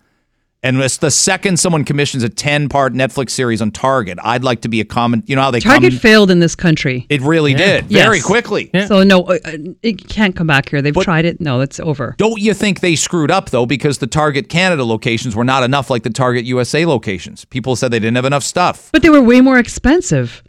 And 0.66 0.82
it's 0.82 0.96
the 0.96 1.12
second 1.12 1.58
someone 1.60 1.84
commissions 1.84 2.24
a 2.24 2.30
10 2.30 2.70
part 2.70 2.94
Netflix 2.94 3.32
series 3.32 3.62
on 3.62 3.70
Target, 3.72 4.18
I'd 4.24 4.46
like 4.46 4.62
to 4.62 4.70
be 4.70 4.80
a 4.80 4.86
comment. 4.86 5.26
You 5.28 5.36
know 5.36 5.42
how 5.42 5.52
they 5.52 5.60
Target 5.60 5.92
come? 5.92 6.00
failed 6.00 6.32
in 6.32 6.40
this 6.40 6.56
country. 6.56 7.06
It 7.10 7.22
really 7.22 7.52
Yeah. 7.52 7.58
did 7.82 7.86
very 7.88 8.18
Yes. 8.18 8.26
quickly. 8.26 8.70
Yeah. 8.74 8.86
So 8.88 9.04
no, 9.04 9.24
uh, 9.24 9.40
uh, 9.44 9.52
it 9.84 10.08
can't 10.08 10.36
come 10.38 10.48
back 10.48 10.70
here. 10.70 10.82
They've 10.82 10.94
But- 10.94 11.04
tried 11.04 11.26
it. 11.26 11.42
No, 11.42 11.60
it's 11.60 11.82
over. 11.82 12.16
Don't 12.18 12.40
you 12.40 12.54
think 12.54 12.80
they 12.80 12.96
screwed 12.96 13.30
up 13.30 13.50
though? 13.50 13.66
Because 13.66 13.98
the 13.98 14.08
Target 14.08 14.48
Canada 14.48 14.86
locations 14.86 15.36
were 15.36 15.44
not 15.44 15.64
enough 15.64 15.90
like 15.90 16.04
the 16.04 16.10
Target 16.10 16.46
USA 16.46 16.86
locations. 16.86 17.44
People 17.44 17.76
said 17.76 17.92
they 17.92 18.00
didn't 18.00 18.16
have 18.16 18.24
enough 18.26 18.44
stuff. 18.44 18.88
But 18.94 19.02
they 19.02 19.10
were 19.10 19.22
way 19.22 19.42
more 19.42 19.60
expensive. 19.60 20.44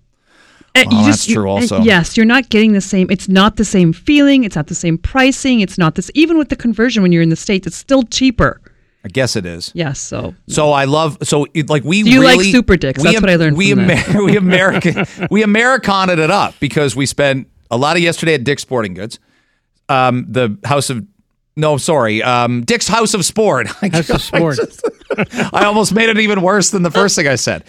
Uh, 0.76 0.84
Well, 0.90 1.04
that's 1.06 1.26
true 1.26 1.48
also. 1.48 1.82
Yes, 1.82 2.16
you're 2.16 2.26
not 2.26 2.50
getting 2.50 2.72
the 2.72 2.80
same. 2.80 3.08
It's 3.10 3.28
not 3.28 3.56
the 3.56 3.64
same 3.64 3.92
feeling. 3.92 4.42
It's 4.44 4.56
not 4.56 4.66
the 4.68 4.74
same 4.74 4.98
pricing. 4.98 5.60
It's 5.60 5.78
not 5.78 5.94
this. 5.96 6.10
Even 6.14 6.36
with 6.38 6.48
the 6.50 6.56
conversion 6.56 7.02
when 7.02 7.10
you're 7.12 7.22
in 7.22 7.28
the 7.30 7.36
states, 7.36 7.66
it's 7.66 7.76
still 7.76 8.02
cheaper. 8.04 8.60
I 9.04 9.08
guess 9.08 9.36
it 9.36 9.44
is. 9.44 9.70
Yes. 9.74 10.00
So 10.00 10.34
So 10.48 10.72
I 10.72 10.84
love 10.86 11.18
so 11.22 11.46
it, 11.52 11.68
like 11.68 11.84
we 11.84 12.02
Do 12.02 12.10
you 12.10 12.22
like 12.24 12.40
super 12.40 12.76
dicks? 12.76 13.02
we 13.02 13.10
That's 13.10 13.20
what 13.20 13.30
I 13.30 13.36
learned 13.36 13.56
We. 13.56 13.72
Amer- 13.72 14.24
we 14.24 14.36
American 14.44 15.04
we 15.30 15.42
Americaned 15.42 16.10
it 16.18 16.30
up 16.30 16.54
because 16.58 16.96
we 16.96 17.04
spent 17.06 17.48
a 17.70 17.76
lot 17.76 17.96
of 17.96 18.02
yesterday 18.02 18.34
at 18.34 18.44
Dick's 18.44 18.62
Sporting 18.62 18.94
Goods, 18.94 19.18
um, 19.88 20.26
the 20.28 20.56
House 20.64 20.88
of 20.90 21.06
no 21.56 21.76
sorry, 21.76 22.22
um, 22.22 22.62
Dick's 22.64 22.88
House 22.88 23.14
of 23.14 23.24
Sport. 23.24 23.66
House 23.92 24.10
of 24.10 24.22
Sport. 24.30 24.58
I 25.52 25.64
almost 25.66 25.92
made 25.94 26.08
it 26.08 26.18
even 26.18 26.40
worse 26.42 26.70
than 26.70 26.82
the 26.82 26.90
first 26.90 27.14
thing 27.14 27.28
I 27.28 27.36
said. 27.36 27.64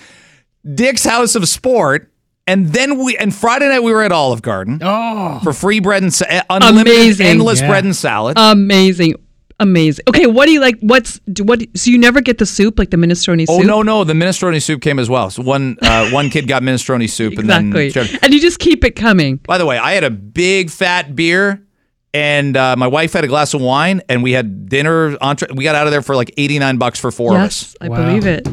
Dick's 0.74 1.04
House 1.04 1.36
of 1.36 1.48
Sport, 1.48 2.12
and 2.48 2.68
then 2.74 3.04
we 3.04 3.16
and 3.18 3.34
Friday 3.36 3.68
night 3.68 3.82
we 3.84 3.92
were 3.94 4.02
at 4.04 4.12
Olive 4.12 4.42
Garden 4.42 4.80
Oh, 4.82 5.40
for 5.44 5.54
free 5.54 5.80
bread 5.82 6.02
and 6.02 6.14
sa- 6.14 6.26
unlimited, 6.50 6.94
Amazing. 6.94 7.28
endless 7.28 7.62
Yeah. 7.62 7.68
bread 7.68 7.84
and 7.84 7.96
salad. 7.96 8.38
Amazing. 8.40 9.16
Amazing. 9.60 10.03
Okay, 10.10 10.26
what 10.28 10.47
do 10.47 10.51
you 10.51 10.60
like? 10.60 10.78
What's 10.82 11.20
do 11.32 11.43
what? 11.43 11.62
So 11.76 11.89
you 11.89 11.97
never 11.97 12.20
get 12.20 12.39
the 12.39 12.45
soup, 12.45 12.78
like 12.78 12.89
the 12.89 12.97
minestrone 12.97 13.45
oh 13.47 13.58
soup? 13.58 13.64
Oh 13.66 13.68
no, 13.68 13.82
no, 13.82 14.03
the 14.03 14.14
minestrone 14.14 14.62
soup 14.62 14.82
came 14.82 14.99
as 14.99 15.10
well. 15.10 15.30
So 15.30 15.43
one 15.43 15.78
uh, 15.82 16.10
one 16.12 16.30
kid 16.30 16.47
got 16.47 16.62
minestrone 16.62 17.10
soup, 17.10 17.34
exactly. 17.34 17.86
and 17.86 17.93
then. 17.93 18.20
And 18.22 18.34
you 18.34 18.41
just 18.41 18.60
keep 18.60 18.84
it 18.84 18.97
coming. 18.97 19.38
By 19.38 19.58
the 19.58 19.66
way, 19.66 19.78
I 19.78 19.93
had 19.93 20.03
a 20.03 20.10
big 20.12 20.70
fat 20.70 21.16
beer. 21.16 21.62
And 22.14 22.56
uh, 22.56 22.78
my 22.78 22.88
wife 22.88 23.12
had 23.12 23.26
a 23.26 23.28
glass 23.28 23.53
of 23.53 23.60
wine, 23.60 24.01
and 24.08 24.24
we 24.24 24.32
had 24.32 24.70
dinner. 24.70 25.18
Entre- 25.20 25.49
we 25.53 25.66
got 25.66 25.76
out 25.76 25.86
of 25.86 25.91
there 25.91 26.01
for 26.01 26.16
like 26.16 26.34
eighty 26.38 26.58
nine 26.60 26.78
bucks 26.78 26.97
for 26.97 27.12
four 27.12 27.36
of 27.36 27.41
us. 27.41 27.76
I 27.82 27.89
Wow. 27.89 28.06
believe 28.06 28.26
it. 28.26 28.47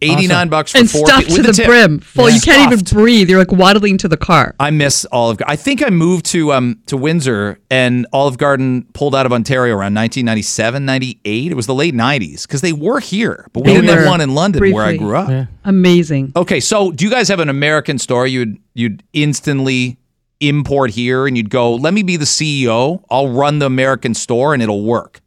Eighty 0.00 0.26
nine 0.26 0.48
bucks 0.48 0.72
for 0.72 0.78
And 0.78 0.90
four 0.90 1.06
stuffed 1.06 1.28
pe- 1.28 1.34
to 1.34 1.38
with 1.38 1.46
the, 1.46 1.52
tip. 1.52 1.66
brim, 1.66 1.98
full. 2.00 2.30
You 2.30 2.40
can't 2.40 2.72
even 2.72 2.84
breathe. 2.84 3.28
You're 3.28 3.38
like 3.38 3.52
waddling 3.52 3.98
to 3.98 4.08
the 4.08 4.16
car. 4.16 4.54
I 4.60 4.70
miss 4.70 5.06
Olive 5.12 5.38
Garden. 5.38 5.52
I 5.52 5.56
think 5.56 5.82
I 5.82 5.90
moved 5.90 6.26
to 6.26 6.52
um 6.52 6.80
to 6.86 6.96
Windsor 6.96 7.58
and 7.70 8.06
Olive 8.12 8.38
Garden 8.38 8.86
pulled 8.94 9.14
out 9.14 9.26
of 9.26 9.32
Ontario 9.32 9.72
around 9.74 9.94
1997, 9.94 10.84
98. 10.84 11.50
It 11.50 11.54
was 11.54 11.66
the 11.66 11.74
late 11.74 11.94
90s 11.94 12.42
because 12.42 12.60
they 12.60 12.72
were 12.72 13.00
here, 13.00 13.46
but 13.52 13.64
we 13.64 13.72
They 13.72 13.80
didn't 13.80 13.96
have 13.98 14.06
one 14.06 14.20
in 14.20 14.34
London 14.34 14.72
where 14.72 14.84
I 14.84 14.96
grew 14.96 15.16
up. 15.16 15.28
Yeah. 15.28 15.46
Amazing. 15.64 16.32
Okay, 16.36 16.60
so 16.60 16.90
do 16.92 17.04
you 17.04 17.10
guys 17.10 17.28
have 17.28 17.40
an 17.40 17.48
American 17.48 17.98
store 17.98 18.26
you'd 18.26 18.58
you'd 18.74 19.02
instantly 19.12 19.98
import 20.40 20.90
here 20.92 21.26
and 21.26 21.36
you'd 21.36 21.50
go, 21.50 21.74
"Let 21.74 21.92
me 21.94 22.02
be 22.02 22.16
the 22.16 22.24
CEO. 22.24 23.02
I'll 23.10 23.28
run 23.28 23.58
the 23.58 23.66
American 23.66 24.14
store 24.14 24.54
and 24.54 24.62
it'll 24.62 24.84
work." 24.84 25.20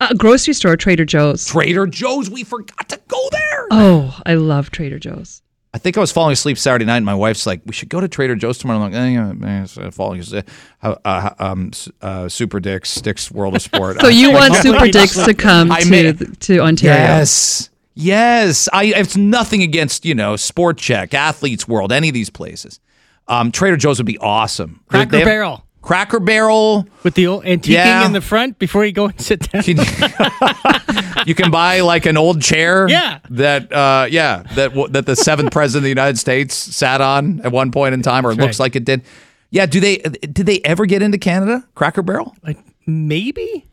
A 0.00 0.14
grocery 0.14 0.54
store, 0.54 0.76
Trader 0.76 1.04
Joe's. 1.04 1.46
Trader 1.46 1.86
Joe's, 1.86 2.30
we 2.30 2.42
forgot 2.44 2.88
to 2.88 3.00
go 3.08 3.28
there. 3.30 3.66
Oh, 3.70 4.18
I 4.24 4.34
love 4.34 4.70
Trader 4.70 4.98
Joe's. 4.98 5.42
I 5.72 5.78
think 5.78 5.96
I 5.96 6.00
was 6.00 6.10
falling 6.10 6.32
asleep 6.32 6.58
Saturday 6.58 6.84
night, 6.84 6.96
and 6.96 7.06
my 7.06 7.14
wife's 7.14 7.46
like, 7.46 7.60
"We 7.64 7.72
should 7.72 7.88
go 7.90 8.00
to 8.00 8.08
Trader 8.08 8.34
Joe's 8.34 8.58
tomorrow." 8.58 8.80
I'm 8.80 8.90
like, 8.90 9.00
eh, 9.00 9.08
yeah, 9.10 9.32
man, 9.32 9.62
it's, 9.64 9.78
uh, 9.78 9.92
falling 9.92 10.18
asleep. 10.18 10.48
Uh, 10.82 10.96
uh, 11.04 11.30
um, 11.38 11.70
uh, 12.02 12.28
Super 12.28 12.58
Dicks, 12.58 13.00
Dicks 13.00 13.30
World 13.30 13.54
of 13.54 13.62
Sport. 13.62 14.00
So 14.00 14.08
you 14.08 14.32
want 14.32 14.56
Super 14.56 14.88
Dicks 14.88 15.14
to 15.24 15.32
come 15.32 15.70
I 15.70 15.82
to 15.82 15.90
may- 15.90 16.12
to 16.12 16.58
Ontario? 16.60 16.96
Yes, 16.96 17.70
yes. 17.94 18.68
I 18.72 18.86
it's 18.86 19.16
nothing 19.16 19.62
against 19.62 20.04
you 20.04 20.14
know 20.16 20.34
Sport 20.34 20.78
Chek, 20.78 21.14
Athletes 21.14 21.68
World, 21.68 21.92
any 21.92 22.08
of 22.08 22.14
these 22.14 22.30
places. 22.30 22.80
Um, 23.28 23.52
Trader 23.52 23.76
Joe's 23.76 23.98
would 24.00 24.06
be 24.06 24.18
awesome. 24.18 24.80
Cracker 24.88 25.18
have- 25.18 25.24
Barrel 25.24 25.64
Cracker 25.82 26.20
Barrel. 26.20 26.86
with 27.02 27.14
the 27.14 27.26
old 27.26 27.44
antiquing 27.44 27.68
Yeah. 27.68 28.04
in 28.06 28.12
the 28.12 28.20
front 28.20 28.58
before 28.58 28.84
you 28.84 28.92
go 28.92 29.06
and 29.06 29.20
sit 29.20 29.50
down. 29.50 29.62
You 31.26 31.34
can 31.34 31.50
buy 31.50 31.80
like 31.80 32.06
an 32.06 32.16
old 32.16 32.40
chair. 32.40 32.88
Yeah. 32.88 33.18
That 33.30 33.70
uh, 33.72 34.06
yeah 34.10 34.42
that 34.54 34.72
that 34.92 35.06
the 35.06 35.14
seventh 35.16 35.52
president 35.52 35.80
of 35.80 35.84
the 35.84 35.88
United 35.90 36.18
States 36.18 36.54
sat 36.54 37.00
on 37.00 37.40
at 37.42 37.52
one 37.52 37.70
point 37.70 37.92
in 37.94 38.02
time, 38.02 38.26
or 38.26 38.32
it 38.32 38.36
That's 38.36 38.46
looks 38.46 38.58
right. 38.60 38.64
like 38.64 38.76
it 38.76 38.84
did. 38.84 39.02
Yeah. 39.50 39.66
Do 39.66 39.80
they 39.80 39.98
did 39.98 40.46
they 40.46 40.60
ever 40.64 40.86
get 40.86 41.02
into 41.02 41.18
Canada? 41.18 41.62
Cracker 41.74 42.02
Barrel. 42.02 42.34
like 42.42 42.58
maybe 42.86 43.66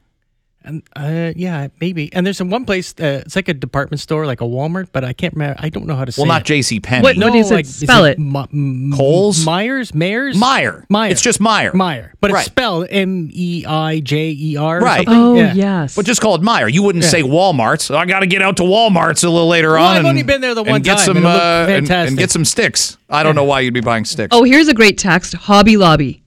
and 0.63 0.83
uh 0.95 1.31
yeah 1.35 1.67
maybe 1.79 2.11
and 2.13 2.25
there's 2.25 2.41
a 2.41 2.45
one 2.45 2.65
place 2.65 2.93
uh, 2.99 3.21
it's 3.25 3.35
like 3.35 3.47
a 3.47 3.53
department 3.53 3.99
store 4.01 4.25
like 4.25 4.41
a 4.41 4.43
walmart 4.43 4.87
but 4.91 5.03
i 5.03 5.13
can't 5.13 5.33
remember 5.33 5.55
i 5.59 5.69
don't 5.69 5.85
know 5.85 5.95
how 5.95 6.03
to 6.03 6.11
say 6.11 6.21
it 6.21 6.25
Well, 6.25 6.33
not. 6.33 6.43
J.C. 6.45 6.79
Penney. 6.79 7.03
What- 7.03 7.15
no, 7.15 7.33
is 7.33 7.51
it? 7.51 7.53
like, 7.53 7.65
is 7.65 7.75
Spell 7.79 8.05
it. 8.05 8.17
Ma- 8.19 8.47
M- 8.51 8.91
Kohl's? 8.93 9.45
myers 9.45 9.91
mayers 9.91 10.35
Meyer. 10.35 10.85
meyer 10.89 11.11
It's 11.11 11.21
just 11.21 11.39
Meyer. 11.39 11.71
meyer 11.73 12.13
but 12.19 12.31
Right. 12.31 12.39
it's 12.41 12.47
spelled 12.47 12.87
M 12.89 13.29
E 13.31 13.65
I 13.65 13.99
J 14.01 14.31
E 14.37 14.57
R. 14.57 14.79
Right. 14.81 15.05
something. 15.05 15.13
Oh 15.23 15.35
yeah. 15.35 15.53
yes. 15.53 15.95
But 15.95 16.05
just 16.05 16.19
call 16.19 16.35
it 16.35 16.41
Meyer. 16.41 16.67
You 16.67 16.81
wouldn't 16.83 17.03
say 17.05 17.21
Walmart. 17.21 17.79
So 17.79 17.95
I 17.95 18.05
got 18.05 18.21
to 18.21 18.27
get 18.27 18.41
out 18.41 18.57
to 18.57 18.63
Walmart's 18.63 19.23
a 19.23 19.29
little 19.29 19.47
later 19.47 19.73
Well, 19.73 19.83
on. 19.85 19.91
I've 19.91 19.97
and, 19.99 20.07
only 20.07 20.23
been 20.23 20.41
there 20.41 20.55
the 20.55 20.61
and 20.63 20.69
one 20.71 20.81
get 20.81 20.97
time, 20.97 21.05
some 21.05 21.17
and 21.17 21.25
it 21.25 21.29
looked 21.29 21.41
uh, 21.43 21.93
and, 21.93 22.09
and 22.09 22.17
get 22.17 22.31
some 22.31 22.43
sticks. 22.43 22.97
I 23.09 23.21
don't 23.23 23.35
know 23.35 23.43
why 23.43 23.59
you'd 23.61 23.73
be 23.75 23.81
buying 23.81 24.03
sticks. 24.05 24.29
Oh, 24.35 24.43
here's 24.43 24.67
a 24.67 24.73
great 24.73 24.97
text. 24.97 25.33
Hobby 25.35 25.77
Lobby. 25.77 26.23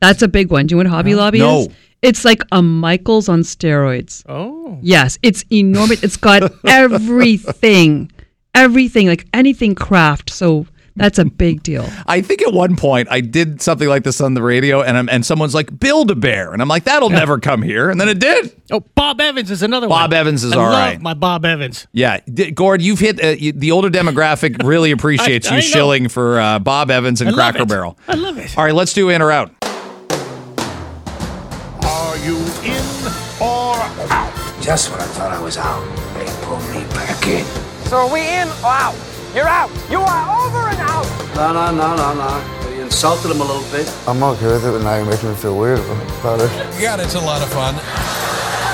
That's 0.00 0.20
a 0.22 0.28
big 0.28 0.50
one. 0.50 0.66
Do 0.66 0.76
you 0.76 0.82
know 0.82 0.88
what 0.90 0.94
Hobby 0.94 1.14
Lobby 1.14 1.38
No. 1.38 1.60
is? 1.60 1.68
It's 2.04 2.24
like 2.24 2.42
a 2.52 2.62
Michael's 2.62 3.28
on 3.28 3.40
steroids. 3.40 4.22
oh 4.28 4.78
Yes, 4.82 5.18
it's 5.22 5.44
enormous. 5.50 6.02
It's 6.02 6.16
got 6.16 6.52
everything, 6.66 8.10
everything 8.54 9.06
like 9.06 9.26
anything 9.32 9.74
craft. 9.74 10.30
So 10.30 10.66
that's 10.96 11.18
a 11.18 11.24
big 11.24 11.62
deal. 11.64 11.88
I 12.06 12.20
think 12.20 12.40
at 12.42 12.52
one 12.52 12.76
point 12.76 13.08
I 13.10 13.20
did 13.20 13.60
something 13.60 13.88
like 13.88 14.04
this 14.04 14.20
on 14.20 14.34
the 14.34 14.42
radio, 14.42 14.80
and 14.82 14.96
I'm, 14.96 15.08
and 15.08 15.26
someone's 15.26 15.54
like, 15.54 15.76
"Build 15.80 16.10
a 16.10 16.14
bear," 16.14 16.52
and 16.52 16.62
I'm 16.62 16.68
like, 16.68 16.84
"That'll 16.84 17.10
never 17.10 17.38
come 17.40 17.62
here," 17.62 17.90
and 17.90 18.00
then 18.00 18.08
it 18.08 18.20
did. 18.20 18.54
oh 18.70 18.80
bob 18.94 19.20
evans 19.20 19.50
is 19.50 19.62
another 19.62 19.88
one 19.88 19.98
Bob 19.98 20.12
Evans 20.12 20.44
is 20.44 20.52
I 20.52 20.56
all 20.56 20.62
love 20.70 20.72
right. 20.78 21.00
my 21.00 21.14
bob 21.14 21.44
evans 21.44 21.86
Yeah, 21.92 22.20
D- 22.32 22.50
Gord, 22.52 22.80
you've 22.80 23.00
hit 23.00 23.22
uh, 23.22 23.28
you, 23.28 23.52
the 23.52 23.72
older 23.72 23.90
demographic. 23.90 24.62
Really 24.64 24.90
appreciates 24.92 25.48
I- 25.48 25.52
you 25.52 25.56
I 25.58 25.60
shilling 25.60 26.08
for 26.08 26.38
uh, 26.40 26.58
Bob 26.60 26.90
Evans 26.90 27.20
and 27.20 27.34
Cracker 27.34 27.62
it. 27.62 27.68
Barrel. 27.68 27.98
i 28.08 28.14
love 28.14 28.38
it 28.38 28.56
All 28.56 28.64
right, 28.64 28.74
let's 28.74 28.92
do 28.92 29.08
in 29.10 29.20
or 29.22 29.30
out. 29.32 29.52
Just 34.64 34.90
when 34.90 34.98
I 34.98 35.04
thought 35.04 35.30
I 35.30 35.42
was 35.42 35.58
out, 35.58 35.84
they 36.14 36.24
pulled 36.46 36.62
me 36.72 36.88
back 36.94 37.26
in. 37.26 37.44
So 37.84 37.98
are 37.98 38.10
we 38.10 38.20
in 38.20 38.48
or 38.64 38.72
out? 38.72 38.96
You're 39.34 39.46
out. 39.46 39.70
You 39.90 40.00
are 40.00 40.46
over 40.46 40.70
and 40.70 40.78
out. 40.80 41.04
No, 41.36 41.52
no, 41.52 41.70
no, 41.70 41.94
no, 41.94 42.14
no. 42.14 42.70
You 42.74 42.84
insulted 42.84 43.30
him 43.30 43.42
a 43.42 43.44
little 43.44 43.70
bit. 43.70 43.86
I'm 44.08 44.22
okay 44.22 44.46
with 44.46 44.64
it, 44.64 44.70
but 44.70 44.82
now 44.82 44.96
you're 44.96 45.04
making 45.04 45.28
me 45.28 45.34
feel 45.34 45.58
weird 45.58 45.80
about 45.80 46.40
it. 46.40 46.50
Yeah, 46.80 46.98
it's 46.98 47.14
a 47.14 47.20
lot 47.20 47.42
of 47.42 47.50
fun. 47.50 47.74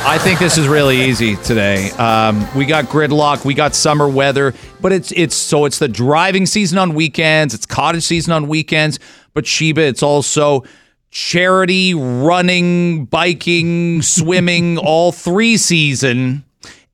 I 0.06 0.16
think 0.22 0.38
this 0.38 0.58
is 0.58 0.68
really 0.68 1.00
easy 1.00 1.34
today. 1.34 1.90
Um, 1.98 2.46
we 2.54 2.66
got 2.66 2.84
gridlock, 2.84 3.44
we 3.44 3.54
got 3.54 3.74
summer 3.74 4.08
weather, 4.08 4.54
but 4.80 4.92
it's 4.92 5.10
it's 5.10 5.34
so 5.34 5.64
it's 5.64 5.80
the 5.80 5.88
driving 5.88 6.46
season 6.46 6.78
on 6.78 6.94
weekends, 6.94 7.52
it's 7.52 7.66
cottage 7.66 8.04
season 8.04 8.32
on 8.32 8.46
weekends, 8.46 9.00
but 9.34 9.44
Sheba, 9.44 9.80
it's 9.80 10.04
also 10.04 10.62
charity, 11.10 11.94
running, 11.94 13.04
biking, 13.06 14.02
swimming, 14.02 14.78
all 14.82 15.12
three 15.12 15.56
season. 15.56 16.44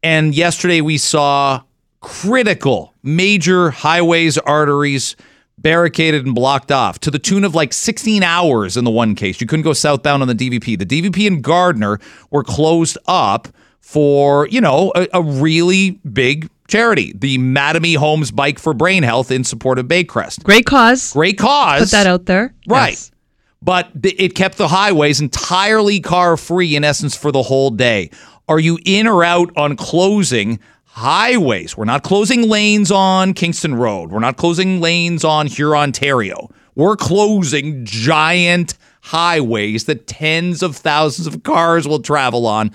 And 0.03 0.35
yesterday 0.35 0.81
we 0.81 0.99
saw 0.99 1.63
critical 2.01 2.95
major 3.03 3.71
highways, 3.71 4.39
arteries 4.39 5.17
barricaded 5.59 6.27
and 6.27 6.35
blocked 6.35 6.71
off 6.71 6.99
to 7.01 7.11
the 7.11 7.19
tune 7.19 7.45
of 7.45 7.55
like 7.55 7.73
16 7.73 8.23
hours 8.23 8.77
in 8.77 8.85
the 8.85 8.91
one 8.91 9.15
case. 9.15 9.41
You 9.41 9.47
couldn't 9.47 9.65
go 9.65 9.73
southbound 9.73 10.23
on 10.23 10.29
the 10.29 10.35
DVP. 10.35 10.79
The 10.79 10.87
DVP 10.87 11.27
and 11.27 11.43
Gardiner 11.43 11.99
were 12.31 12.45
closed 12.45 12.99
up 13.07 13.49
for, 13.81 14.49
you 14.49 14.61
know, 14.61 14.93
a, 14.95 15.09
a 15.15 15.23
really 15.23 15.93
big 16.13 16.51
charity, 16.69 17.13
the 17.17 17.39
Mattamy 17.39 17.97
Homes 17.97 18.31
Bike 18.31 18.59
for 18.59 18.75
Brain 18.75 19.03
Health 19.03 19.31
in 19.31 19.45
support 19.45 19.79
of 19.79 19.87
Baycrest. 19.87 20.43
Great 20.43 20.67
cause. 20.67 21.13
Great 21.13 21.39
cause. 21.39 21.83
Put 21.83 21.91
that 21.93 22.07
out 22.07 22.27
there. 22.27 22.55
Right. 22.69 22.91
Yes. 22.91 23.11
But 23.63 23.91
it 24.03 24.35
kept 24.35 24.59
the 24.59 24.69
highways 24.69 25.21
entirely 25.21 26.01
car 26.01 26.37
free 26.37 26.77
in 26.77 26.85
essence 26.85 27.17
for 27.17 27.33
the 27.33 27.43
whole 27.43 27.71
day. 27.71 28.11
Are 28.49 28.61
you 28.61 28.79
in 28.85 29.07
or 29.07 29.25
out 29.25 29.51
on 29.57 29.77
closing 29.77 30.61
highways? 30.85 31.77
We're 31.77 31.85
not 31.85 32.03
closing 32.05 32.49
lanes 32.49 32.91
on 32.93 33.35
Kingston 33.35 33.75
Road. 33.75 34.11
We're 34.11 34.21
not 34.21 34.37
closing 34.37 34.81
lanes 34.81 35.25
on 35.25 35.49
Hurontario. 35.49 36.51
We're 36.77 36.97
closing 36.97 37.85
giant 37.85 38.75
highways 39.01 39.85
that 39.87 40.07
tens 40.07 40.63
of 40.63 40.77
thousands 40.77 41.27
of 41.27 41.43
cars 41.43 41.89
will 41.89 42.01
travel 42.01 42.47
on 42.47 42.71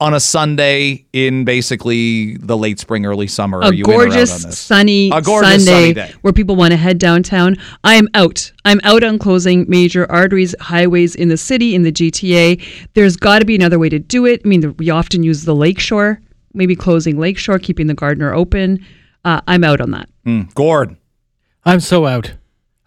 on 0.00 0.14
a 0.14 0.20
Sunday 0.20 1.04
in 1.12 1.44
basically 1.44 2.36
the 2.36 2.56
late 2.56 2.78
spring, 2.78 3.04
early 3.04 3.26
summer. 3.26 3.58
Are 3.62 3.72
a 3.72 3.74
you 3.74 3.84
in 3.84 3.90
or 3.90 3.94
out 3.94 4.00
on 4.02 4.08
gorgeous 4.08 4.44
this? 4.44 4.58
sunny 4.58 5.10
A 5.10 5.20
gorgeous 5.20 5.64
Sunday 5.64 5.92
sunny 5.92 5.94
day. 5.94 6.14
where 6.20 6.32
people 6.32 6.54
want 6.56 6.70
to 6.70 6.76
head 6.76 6.98
downtown. 6.98 7.56
I 7.82 7.94
am 7.94 8.08
out. 8.14 8.52
I'm 8.64 8.80
out 8.84 9.02
on 9.02 9.18
closing 9.18 9.66
major 9.68 10.10
arteries, 10.10 10.54
highways 10.60 11.14
in 11.16 11.28
the 11.28 11.36
city, 11.36 11.74
in 11.74 11.82
the 11.82 11.92
GTA. 11.92 12.88
There's 12.94 13.16
got 13.16 13.40
to 13.40 13.44
be 13.44 13.56
another 13.56 13.78
way 13.78 13.88
to 13.88 13.98
do 13.98 14.24
it. 14.24 14.42
I 14.44 14.48
mean, 14.48 14.74
we 14.78 14.90
often 14.90 15.22
use 15.24 15.44
the 15.44 15.54
lakeshore, 15.54 16.20
maybe 16.54 16.76
closing 16.76 17.18
lakeshore, 17.18 17.58
keeping 17.58 17.88
the 17.88 17.94
Gardiner 17.94 18.32
open. 18.32 18.84
Uh, 19.24 19.40
I'm 19.48 19.64
out 19.64 19.80
on 19.80 19.90
that. 19.90 20.08
Gord. 20.54 20.96
i'm 21.64 21.80
so 21.80 22.06
out 22.06 22.34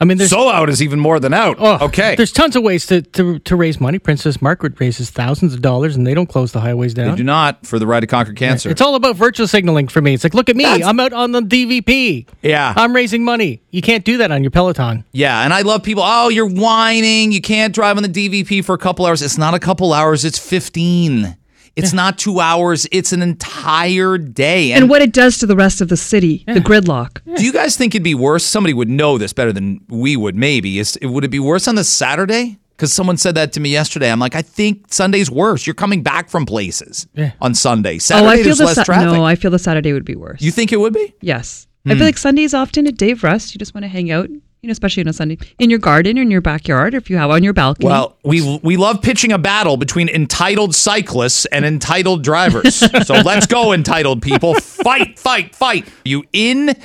i 0.02 0.06
mean 0.06 0.18
there's 0.18 0.34
out 0.34 0.70
is 0.70 0.82
even 0.82 1.00
more 1.00 1.20
than 1.20 1.34
out. 1.34 1.58
Oh, 1.60 1.86
okay. 1.86 2.16
There's 2.16 2.32
tons 2.32 2.56
of 2.56 2.64
ways 2.64 2.86
to, 2.88 3.02
to, 3.02 3.40
to 3.40 3.56
raise 3.56 3.80
money. 3.80 4.00
Princess 4.00 4.42
Margaret 4.42 4.80
raises 4.80 5.10
thousands 5.10 5.54
of 5.54 5.62
dollars 5.62 5.96
and 5.96 6.06
they 6.06 6.14
don't 6.14 6.28
close 6.28 6.52
the 6.52 6.60
highways 6.60 6.94
down. 6.94 7.12
They 7.12 7.18
do 7.18 7.24
not 7.24 7.66
for 7.66 7.80
the 7.80 7.88
Ride 7.88 8.02
to 8.02 8.08
Conquer 8.08 8.34
Cancer. 8.34 8.70
It's 8.70 8.82
all 8.82 8.96
about 8.96 9.16
virtual 9.16 9.48
signaling 9.48 9.88
for 9.88 10.02
me. 10.02 10.14
It's 10.14 10.24
like, 10.24 10.34
look 10.34 10.50
at 10.50 10.56
me. 10.56 10.66
I'm 10.66 11.00
out 11.00 11.14
on 11.14 11.32
the 11.32 11.42
DVP. 11.42 12.28
Yeah. 12.42 12.74
I'm 12.76 12.94
raising 12.94 13.24
money. 13.24 13.62
You 13.70 13.82
can't 13.82 14.04
do 14.04 14.18
that 14.18 14.32
on 14.32 14.44
your 14.44 14.52
Peloton. 14.52 15.06
yeah, 15.12 15.44
and 15.44 15.54
I 15.54 15.62
love 15.62 15.84
people. 15.84 16.04
Oh, 16.06 16.30
you're 16.30 16.50
whining. 16.50 17.32
You 17.32 17.42
can't 17.42 17.74
drive 17.74 17.98
on 17.98 18.04
the 18.04 18.10
DVP 18.10 18.66
for 18.66 18.74
a 18.74 18.78
couple 18.78 19.06
hours. 19.06 19.22
It's 19.22 19.38
not 19.38 19.54
a 19.54 19.60
couple 19.60 19.94
hours. 19.94 20.26
It's 20.26 20.40
15. 20.40 21.38
It's 21.76 21.94
not 21.94 22.18
two 22.18 22.40
hours. 22.40 22.88
It's 22.92 23.14
an 23.14 23.22
entire 23.22 24.18
day. 24.18 24.72
And 24.74 24.90
what 24.90 25.02
it 25.02 25.14
does 25.14 25.38
to 25.40 25.46
the 25.46 25.56
rest 25.56 25.82
of 25.82 25.88
the 25.88 25.98
city, 25.98 26.44
the 26.48 26.60
gridlock. 26.60 27.22
do 27.36 27.46
you 27.46 27.54
guys 27.54 27.78
think 27.78 27.96
it'd 27.96 28.04
be 28.04 28.16
worse? 28.16 28.44
Somebody 28.44 28.74
would 28.74 28.90
know 28.90 29.18
this 29.18 29.34
better 29.34 29.54
than 29.54 29.82
we 29.88 30.16
would. 30.16 30.36
Maybe 30.36 30.80
is 30.80 30.98
would 31.02 31.24
it 31.24 31.30
be 31.30 31.40
worse 31.40 31.68
on 31.68 31.76
the 31.76 31.84
Saturday? 31.84 32.58
Because 32.72 32.94
someone 32.94 33.18
said 33.18 33.36
that 33.36 33.54
to 33.54 33.60
me 33.60 33.70
yesterday. 33.70 34.12
I'm 34.12 34.20
like, 34.20 34.36
I 34.36 34.42
think 34.42 34.92
Sunday's 34.92 35.30
worse. 35.30 35.68
You're 35.68 35.76
coming 35.76 36.02
back 36.02 36.30
from 36.30 36.48
places 36.48 37.06
Yeah. 37.14 37.32
on 37.40 37.54
Sunday. 37.54 37.96
oh, 37.96 38.00
Saturday, 38.00 38.42
I 38.42 38.44
feel 38.44 38.56
the 38.56 38.66
less 38.66 38.76
Sa- 38.76 38.84
traffic. 38.84 39.06
no, 39.06 39.24
I 39.24 39.36
feel 39.36 39.52
the 39.52 39.60
Saturday 39.60 39.94
would 39.94 40.06
be 40.06 40.16
worse. 40.16 40.42
you 40.42 40.50
think 40.50 40.74
it 40.74 40.78
would 40.78 40.94
be? 40.94 41.14
Yes. 41.22 41.68
I 41.86 41.92
hmm. 41.92 41.98
feel 42.00 42.08
like 42.08 42.18
Sunday's 42.18 42.56
often 42.56 42.88
a 42.88 42.92
day 42.92 43.12
of 43.12 43.24
rest. 43.24 43.54
You 43.54 43.60
just 43.60 43.76
want 43.76 43.84
to 43.84 43.88
hang 43.88 44.10
out, 44.10 44.30
you 44.62 44.68
know, 44.68 44.72
especially 44.72 45.02
on 45.02 45.08
a 45.08 45.14
Sunday 45.14 45.40
in 45.58 45.70
your 45.70 45.80
garden 45.80 46.20
or 46.20 46.22
in 46.22 46.30
your 46.30 46.42
backyard, 46.42 46.94
or 46.94 46.98
if 46.98 47.10
you 47.10 47.18
have 47.18 47.32
on 47.32 47.44
your 47.44 47.54
balcony. 47.54 47.88
Well, 47.88 48.16
we 48.24 48.60
we 48.62 48.78
love 48.78 49.02
pitching 49.02 49.32
a 49.32 49.40
battle 49.40 49.76
between 49.76 50.08
entitled 50.08 50.76
cyclists 50.76 51.46
and 51.48 51.66
entitled 51.66 52.24
drivers. 52.24 52.76
so 53.06 53.16
let's 53.16 53.48
go, 53.48 53.74
entitled 53.74 54.22
people. 54.22 54.54
Fight, 54.56 55.18
fight, 55.18 55.56
fight. 55.56 55.88
You 56.06 56.24
in 56.32 56.76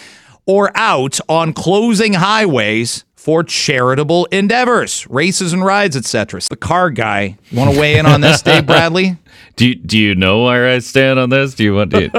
or 0.47 0.71
out 0.75 1.19
on 1.29 1.53
closing 1.53 2.15
highways 2.15 3.05
for 3.15 3.43
charitable 3.43 4.25
endeavors, 4.27 5.07
races 5.11 5.53
and 5.53 5.65
rides, 5.65 5.97
etc. 5.97 6.41
The 6.49 6.57
car 6.57 6.91
guy. 6.91 7.37
You 7.51 7.59
want 7.59 7.75
to 7.75 7.81
weigh 7.81 7.99
in 7.99 8.07
on 8.07 8.21
this, 8.23 8.41
Dave 8.41 8.65
Bradley? 8.67 9.19
Do 9.57 9.67
you, 9.69 9.75
do 9.75 9.99
you 9.99 10.15
know 10.15 10.45
where 10.45 10.69
I 10.69 10.79
stand 10.79 11.19
on 11.19 11.29
this? 11.29 11.55
Do 11.55 11.65
you 11.65 11.75
want 11.75 11.91
to? 11.91 12.11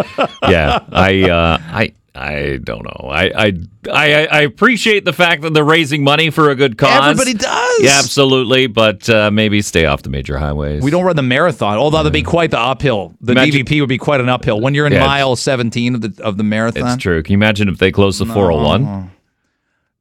yeah, 0.43 0.83
I 0.91 1.29
uh, 1.29 1.57
I 1.61 1.93
I 2.17 2.57
don't 2.63 2.83
know. 2.83 3.09
I, 3.09 3.23
I 3.45 3.53
I 3.91 4.25
I 4.27 4.41
appreciate 4.41 5.05
the 5.05 5.13
fact 5.13 5.43
that 5.43 5.53
they're 5.53 5.63
raising 5.63 6.03
money 6.03 6.29
for 6.31 6.49
a 6.49 6.55
good 6.55 6.77
cause. 6.77 7.11
Everybody 7.11 7.33
does. 7.35 7.79
Yeah, 7.81 7.99
absolutely. 7.99 8.67
But 8.67 9.07
uh, 9.09 9.29
maybe 9.31 9.61
stay 9.61 9.85
off 9.85 10.01
the 10.01 10.09
major 10.09 10.37
highways. 10.37 10.81
We 10.81 10.89
don't 10.91 11.05
run 11.05 11.15
the 11.15 11.21
marathon, 11.21 11.77
although 11.77 11.97
that'd 11.97 12.11
be 12.13 12.23
quite 12.23 12.51
the 12.51 12.59
uphill. 12.59 13.13
The 13.21 13.33
Imagine- 13.33 13.65
DVP 13.65 13.79
would 13.81 13.89
be 13.89 13.97
quite 13.97 14.19
an 14.19 14.29
uphill 14.29 14.59
when 14.61 14.73
you're 14.73 14.87
in 14.87 14.93
Yeah. 14.93 15.05
mile 15.05 15.35
17 15.35 15.95
of 15.95 16.01
the 16.01 16.23
of 16.23 16.37
the 16.37 16.43
marathon. 16.43 16.87
It's 16.87 17.01
true. 17.01 17.21
Can 17.21 17.33
you 17.33 17.37
imagine 17.37 17.69
if 17.69 17.77
they 17.77 17.91
close 17.91 18.17
the 18.17 18.25
401? 18.25 19.11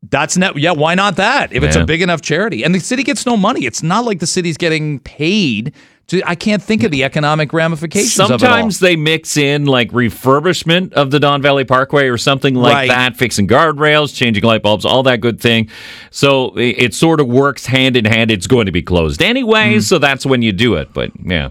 That's 0.09 0.37
net. 0.37 0.57
Yeah, 0.57 0.73
why 0.73 0.95
not 0.95 1.17
that? 1.17 1.53
If 1.53 1.63
it's 1.65 1.75
a 1.77 1.85
big 1.85 2.01
enough 2.01 2.21
charity, 2.23 2.63
and 2.63 2.75
the 2.75 2.79
city 2.79 3.03
gets 3.03 3.27
no 3.27 3.37
money, 3.37 3.65
it's 3.67 3.83
not 3.83 4.05
like 4.05 4.21
the 4.21 4.27
city's 4.27 4.57
getting 4.57 5.01
paid. 5.01 5.73
I 6.25 6.37
can't 6.37 6.63
think 6.63 6.85
of 6.85 6.91
the 6.93 7.03
economic 7.03 7.53
ramifications. 7.53 8.19
of 8.21 8.27
it 8.27 8.33
all. 8.35 8.39
Sometimes 8.39 8.79
they 8.79 8.95
mix 8.95 9.37
in 9.37 9.65
like 9.67 9.91
refurbishment 9.91 10.93
of 10.93 11.11
the 11.11 11.19
Don 11.19 11.43
Valley 11.43 11.65
Parkway 11.65 12.07
or 12.07 12.17
something 12.17 12.55
like 12.55 12.75
Right. 12.75 12.89
that, 12.89 13.17
fixing 13.17 13.49
guardrails, 13.49 14.15
changing 14.15 14.45
light 14.45 14.63
bulbs, 14.63 14.85
all 14.85 15.03
that 15.05 15.21
good 15.21 15.41
thing. 15.41 15.69
So 16.11 16.57
it, 16.57 16.79
it 16.79 16.95
sort 16.95 17.19
of 17.21 17.27
works 17.27 17.67
hand 17.67 17.97
in 17.97 18.05
hand. 18.05 18.31
It's 18.31 18.47
going 18.47 18.67
to 18.67 18.73
be 18.73 18.83
closed 18.83 19.21
anyway, 19.21 19.75
hmm. 19.75 19.81
so 19.81 19.99
that's 19.99 20.25
when 20.25 20.43
you 20.43 20.53
do 20.53 20.75
it. 20.75 20.93
But 20.93 21.11
yeah. 21.25 21.49